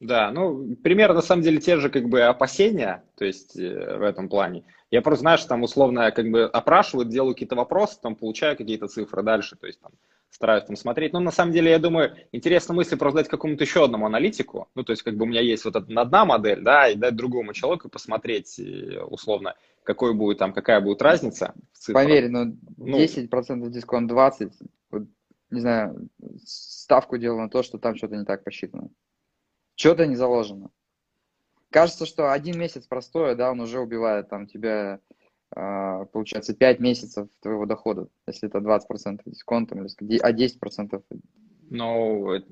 Да, 0.03 0.33
ну, 0.33 0.75
примерно, 0.83 1.15
на 1.15 1.23
самом 1.23 1.43
деле, 1.43 1.61
те 1.61 1.77
же, 1.77 1.89
как 1.89 2.09
бы, 2.09 2.23
опасения, 2.23 3.05
то 3.17 3.25
есть, 3.25 3.57
э, 3.57 3.99
в 3.99 4.03
этом 4.03 4.29
плане. 4.29 4.65
Я 4.91 5.01
просто, 5.01 5.21
знаешь, 5.21 5.45
там, 5.45 5.63
условно, 5.63 6.11
как 6.11 6.29
бы, 6.29 6.43
опрашивают, 6.43 7.09
делаю 7.09 7.35
какие-то 7.35 7.55
вопросы, 7.55 8.01
там, 8.03 8.17
получаю 8.17 8.57
какие-то 8.57 8.89
цифры 8.89 9.23
дальше, 9.23 9.55
то 9.55 9.69
есть, 9.69 9.81
там, 9.81 9.93
стараюсь 10.29 10.65
там 10.65 10.75
смотреть. 10.75 11.13
Но, 11.13 11.21
на 11.21 11.31
самом 11.31 11.53
деле, 11.53 11.71
я 11.71 11.79
думаю, 11.79 12.17
интересно 12.33 12.75
мысли 12.75 12.97
просто 12.97 13.19
дать 13.19 13.29
какому-то 13.29 13.63
еще 13.63 13.85
одному 13.85 14.07
аналитику, 14.07 14.67
ну, 14.75 14.83
то 14.83 14.91
есть, 14.91 15.05
как 15.05 15.17
бы, 15.17 15.23
у 15.23 15.29
меня 15.29 15.41
есть 15.41 15.65
вот 15.65 15.77
эта 15.77 16.01
одна 16.01 16.25
модель, 16.25 16.63
да, 16.63 16.89
и 16.89 16.97
дать 16.97 17.15
другому 17.15 17.53
человеку 17.53 17.89
посмотреть, 17.89 18.59
э, 18.59 19.01
условно, 19.03 19.55
какой 19.85 20.15
будет 20.15 20.39
там, 20.39 20.53
какая 20.53 20.81
будет 20.81 21.01
разница 21.01 21.55
в 21.73 21.79
цифрах. 21.79 22.05
Поверь, 22.05 22.29
ну, 22.29 22.57
Ну. 22.77 22.99
10% 22.99 23.71
дисконт, 23.71 24.11
20%, 24.11 24.51
вот, 24.91 25.05
не 25.51 25.61
знаю, 25.61 26.09
ставку 26.45 27.19
делаю 27.19 27.43
на 27.43 27.49
то, 27.49 27.63
что 27.63 27.79
там 27.79 27.95
что-то 27.95 28.17
не 28.17 28.25
так 28.25 28.43
посчитано. 28.43 28.91
Что-то 29.83 30.07
не 30.07 30.15
заложено. 30.15 30.71
Кажется, 31.71 32.07
что 32.07 32.31
один 32.31 32.57
месяц 32.57 32.87
простое, 32.87 33.35
да, 33.35 33.51
он 33.51 33.59
уже 33.59 33.81
убивает 33.81 34.29
там 34.29 34.47
тебя, 34.47 35.01
а, 35.51 36.05
получается, 36.05 36.55
5 36.55 36.79
месяцев 36.79 37.27
твоего 37.41 37.67
дохода, 37.67 38.07
если 38.29 38.49
это 38.49 38.61
20% 38.61 39.23
дисконтом, 39.25 39.85
а 40.23 40.33
10% 40.33 41.03
Ну, 41.69 42.33
э, 42.33 42.43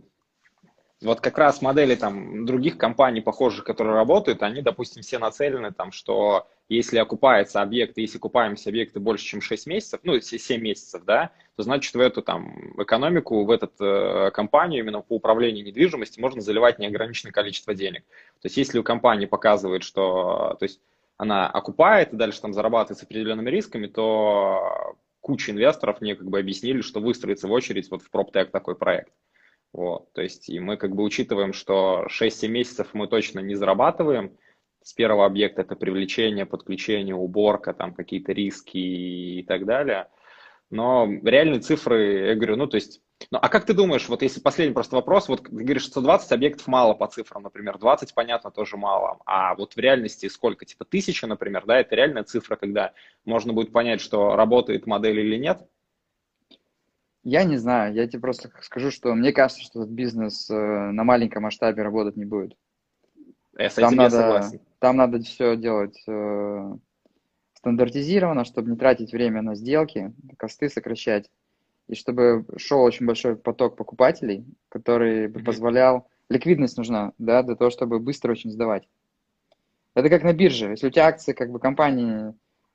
вот 1.03 1.21
как 1.21 1.39
раз 1.39 1.63
модели 1.63 1.95
там 1.95 2.47
других 2.47 2.77
компаний, 2.77 3.21
похожих, 3.21 3.63
которые 3.63 3.95
работают, 3.95 4.43
они, 4.43 4.61
допустим, 4.61 5.03
все 5.03 5.21
нацелены 5.21 5.71
там, 5.71 5.93
что 5.93 6.49
если 6.71 6.99
окупается 6.99 7.61
объект, 7.63 7.99
если 7.99 8.19
окупаемость 8.19 8.67
объекта 8.69 9.01
больше, 9.01 9.25
чем 9.25 9.41
6 9.41 9.67
месяцев, 9.67 10.01
ну, 10.05 10.15
если 10.15 10.39
7 10.39 10.63
месяцев, 10.63 11.05
да, 11.05 11.33
то 11.57 11.65
значит 11.65 11.95
в 11.95 12.01
эту 12.01 12.23
там 12.23 12.81
экономику, 12.81 13.45
в 13.45 13.51
эту 13.51 13.69
э, 13.85 14.31
компанию 14.31 14.85
именно 14.85 15.01
по 15.01 15.17
управлению 15.17 15.65
недвижимостью 15.65 16.23
можно 16.23 16.41
заливать 16.41 16.79
неограниченное 16.79 17.33
количество 17.33 17.75
денег. 17.75 18.05
То 18.41 18.47
есть 18.47 18.57
если 18.57 18.79
у 18.79 18.85
компании 18.85 19.27
показывает, 19.27 19.83
что 19.83 20.57
то 20.61 20.63
есть 20.63 20.81
она 21.17 21.51
окупает 21.51 22.13
и 22.13 22.17
дальше 22.17 22.41
там 22.41 22.55
зарабатывает 22.55 23.01
с 23.01 23.03
определенными 23.03 23.51
рисками, 23.51 23.89
то 23.89 24.97
куча 25.21 25.51
инвесторов 25.51 26.01
мне 26.01 26.15
как 26.15 26.29
бы 26.29 26.39
объяснили, 26.39 26.83
что 26.83 27.01
выстроится 27.01 27.49
в 27.49 27.53
очередь 27.53 27.91
вот 27.91 28.03
в 28.03 28.11
PropTech 28.15 28.47
такой 28.47 28.77
проект. 28.77 29.13
Вот, 29.73 30.13
то 30.13 30.23
есть 30.23 30.49
и 30.49 30.61
мы 30.61 30.77
как 30.77 30.95
бы 30.95 31.03
учитываем, 31.03 31.53
что 31.53 32.07
6-7 32.09 32.49
месяцев 32.49 32.89
мы 32.93 33.09
точно 33.09 33.41
не 33.41 33.57
зарабатываем. 33.57 34.37
С 34.83 34.93
первого 34.95 35.27
объекта 35.27 35.63
это 35.63 35.77
привлечение, 35.77 36.47
подключение, 36.47 37.15
уборка, 37.15 37.75
там 37.75 37.95
какие-то 37.95 38.33
риски 38.33 38.79
и 38.79 39.43
так 39.43 39.67
далее. 39.67 40.09
Но 40.71 41.07
реальные 41.25 41.61
цифры, 41.61 42.29
я 42.29 42.35
говорю, 42.37 42.57
ну 42.57 42.67
то 42.69 42.77
есть, 42.77 43.03
ну 43.33 43.39
а 43.43 43.49
как 43.49 43.67
ты 43.67 43.75
думаешь, 43.75 44.09
вот 44.09 44.23
если 44.23 44.41
последний 44.41 44.73
просто 44.73 44.95
вопрос, 44.95 45.29
вот 45.29 45.43
ты 45.43 45.51
говоришь, 45.51 45.83
что 45.83 45.91
120 45.91 46.31
объектов 46.31 46.67
мало 46.69 46.95
по 46.95 47.09
цифрам, 47.09 47.43
например, 47.43 47.77
20, 47.77 48.15
понятно, 48.15 48.53
тоже 48.53 48.77
мало, 48.77 49.19
а 49.27 49.57
вот 49.57 49.75
в 49.75 49.79
реальности 49.79 50.29
сколько, 50.29 50.65
типа 50.65 50.85
тысяча, 50.85 51.27
например, 51.27 51.65
да, 51.67 51.81
это 51.81 51.97
реальная 51.97 52.23
цифра, 52.23 52.55
когда 52.55 52.93
можно 53.25 53.53
будет 53.53 53.73
понять, 53.73 54.01
что 54.01 54.37
работает 54.37 54.87
модель 54.87 55.19
или 55.19 55.37
нет? 55.37 55.67
Я 57.25 57.45
не 57.45 57.57
знаю, 57.59 57.93
я 57.93 58.07
тебе 58.07 58.21
просто 58.21 58.51
скажу, 58.63 58.91
что 58.91 59.13
мне 59.15 59.33
кажется, 59.33 59.63
что 59.63 59.81
этот 59.81 59.93
бизнес 59.93 60.49
э, 60.49 60.55
на 60.55 61.05
маленьком 61.05 61.43
масштабе 61.43 61.83
работать 61.83 62.17
не 62.17 62.25
будет. 62.25 62.57
Я 63.59 63.69
с 63.69 63.75
Там 63.75 63.89
этим 63.89 63.97
я 63.99 64.03
надо, 64.05 64.17
согласен. 64.17 64.61
Там 64.81 64.97
надо 64.97 65.21
все 65.21 65.57
делать 65.57 66.03
э, 66.09 66.73
стандартизированно, 67.55 68.45
чтобы 68.45 68.71
не 68.71 68.77
тратить 68.77 69.13
время 69.13 69.43
на 69.43 69.55
сделки, 69.55 70.13
косты 70.39 70.69
сокращать, 70.69 71.31
и 71.87 71.95
чтобы 71.95 72.47
шел 72.57 72.83
очень 72.83 73.07
большой 73.07 73.37
поток 73.37 73.77
покупателей, 73.77 74.45
который 74.69 75.29
бы 75.29 75.41
позволял... 75.41 76.09
Ликвидность 76.29 76.77
нужна, 76.77 77.13
да, 77.19 77.43
для 77.43 77.57
того, 77.57 77.71
чтобы 77.71 77.99
быстро 77.99 78.31
очень 78.31 78.53
сдавать. 78.53 78.89
Это 79.95 80.09
как 80.09 80.23
на 80.23 80.33
бирже. 80.33 80.71
Если 80.71 80.87
у 80.87 80.91
тебя 80.91 81.09
акции 81.09 81.33
как 81.33 81.51
бы 81.51 81.59
компании 81.59 82.33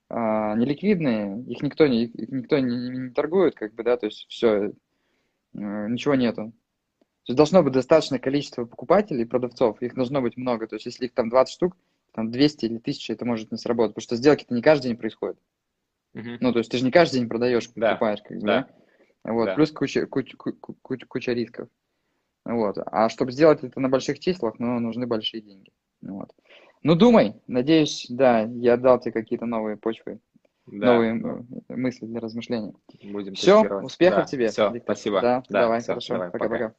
а, 0.10 0.56
неликвидные, 0.56 1.41
их 1.43 1.62
никто 1.62 1.88
не, 1.88 2.03
их 2.03 2.30
никто 2.30 2.60
не, 2.60 2.89
не- 2.89 3.10
торгует, 3.12 3.56
как 3.56 3.74
бы, 3.74 3.84
да, 3.84 3.95
то 3.95 4.08
есть 4.08 4.26
все, 4.28 4.74
ничего 5.53 6.16
нету. 6.16 6.51
То 7.24 7.32
есть 7.32 7.38
должно 7.38 7.64
быть 7.64 7.72
достаточное 7.72 8.20
количество 8.20 8.66
покупателей, 8.66 9.26
продавцов, 9.26 9.82
их 9.82 9.95
должно 9.95 10.22
быть 10.22 10.36
много. 10.36 10.68
То 10.68 10.76
есть 10.76 10.86
если 10.86 11.06
их 11.06 11.14
там 11.14 11.30
20 11.30 11.53
штук, 11.53 11.78
там 12.16 12.32
200 12.32 12.66
или 12.66 12.78
1000, 12.78 13.11
это 13.13 13.26
может 13.26 13.51
не 13.51 13.57
сработать, 13.57 13.93
потому 13.93 14.03
что 14.03 14.16
сделки-то 14.16 14.53
не 14.53 14.61
каждый 14.61 14.88
день 14.88 14.97
происходят. 14.97 15.38
Мгм. 16.13 16.38
Ну, 16.39 16.53
то 16.53 16.59
есть 16.59 16.72
ты 16.72 16.78
же 16.78 16.86
не 16.86 16.91
каждый 16.91 17.20
день 17.20 17.28
продаешь, 17.28 17.70
Да, 17.76 17.89
покупаешь, 17.91 18.22
как 18.24 18.38
бы, 18.39 18.47
да. 18.47 18.68
да? 19.24 19.32
Вот, 19.34 19.45
Да. 19.45 19.55
плюс 19.55 19.72
куча, 19.72 20.05
куча, 20.07 20.38
ку- 20.38 20.53
ку- 20.53 20.78
куча, 20.82 21.05
куча 21.07 21.34
рисков. 21.34 21.68
Вот. 22.45 22.78
А 22.86 23.09
чтобы 23.09 23.32
сделать 23.34 23.63
это 23.63 23.80
на 23.82 23.89
больших 23.89 24.20
числах, 24.20 24.55
ну, 24.59 24.80
нужны 24.80 25.07
большие 25.07 25.41
деньги. 25.41 25.72
Вот. 26.01 26.32
Ну, 26.84 26.95
думай. 26.95 27.34
Надеюсь, 27.47 28.05
да, 28.09 28.41
я 28.41 28.78
дал 28.78 28.99
тебе 28.99 29.11
какие-то 29.11 29.45
новые 29.45 29.76
почвы, 29.76 30.20
Да, 30.68 30.93
новые 30.93 31.20
да. 31.20 31.39
э, 31.70 31.76
мысли 31.76 32.05
для 32.05 32.20
размышления. 32.22 32.74
Будем 33.03 33.34
Все, 33.34 33.61
успехов 33.82 34.20
Да, 34.20 34.26
тебе. 34.26 34.47
Все, 34.49 34.72
Виктор. 34.72 34.95
спасибо. 34.95 35.22
Да, 35.22 35.43
давай, 35.49 35.80
всё, 35.82 35.88
хорошо. 35.93 36.30
Пока-пока. 36.32 36.76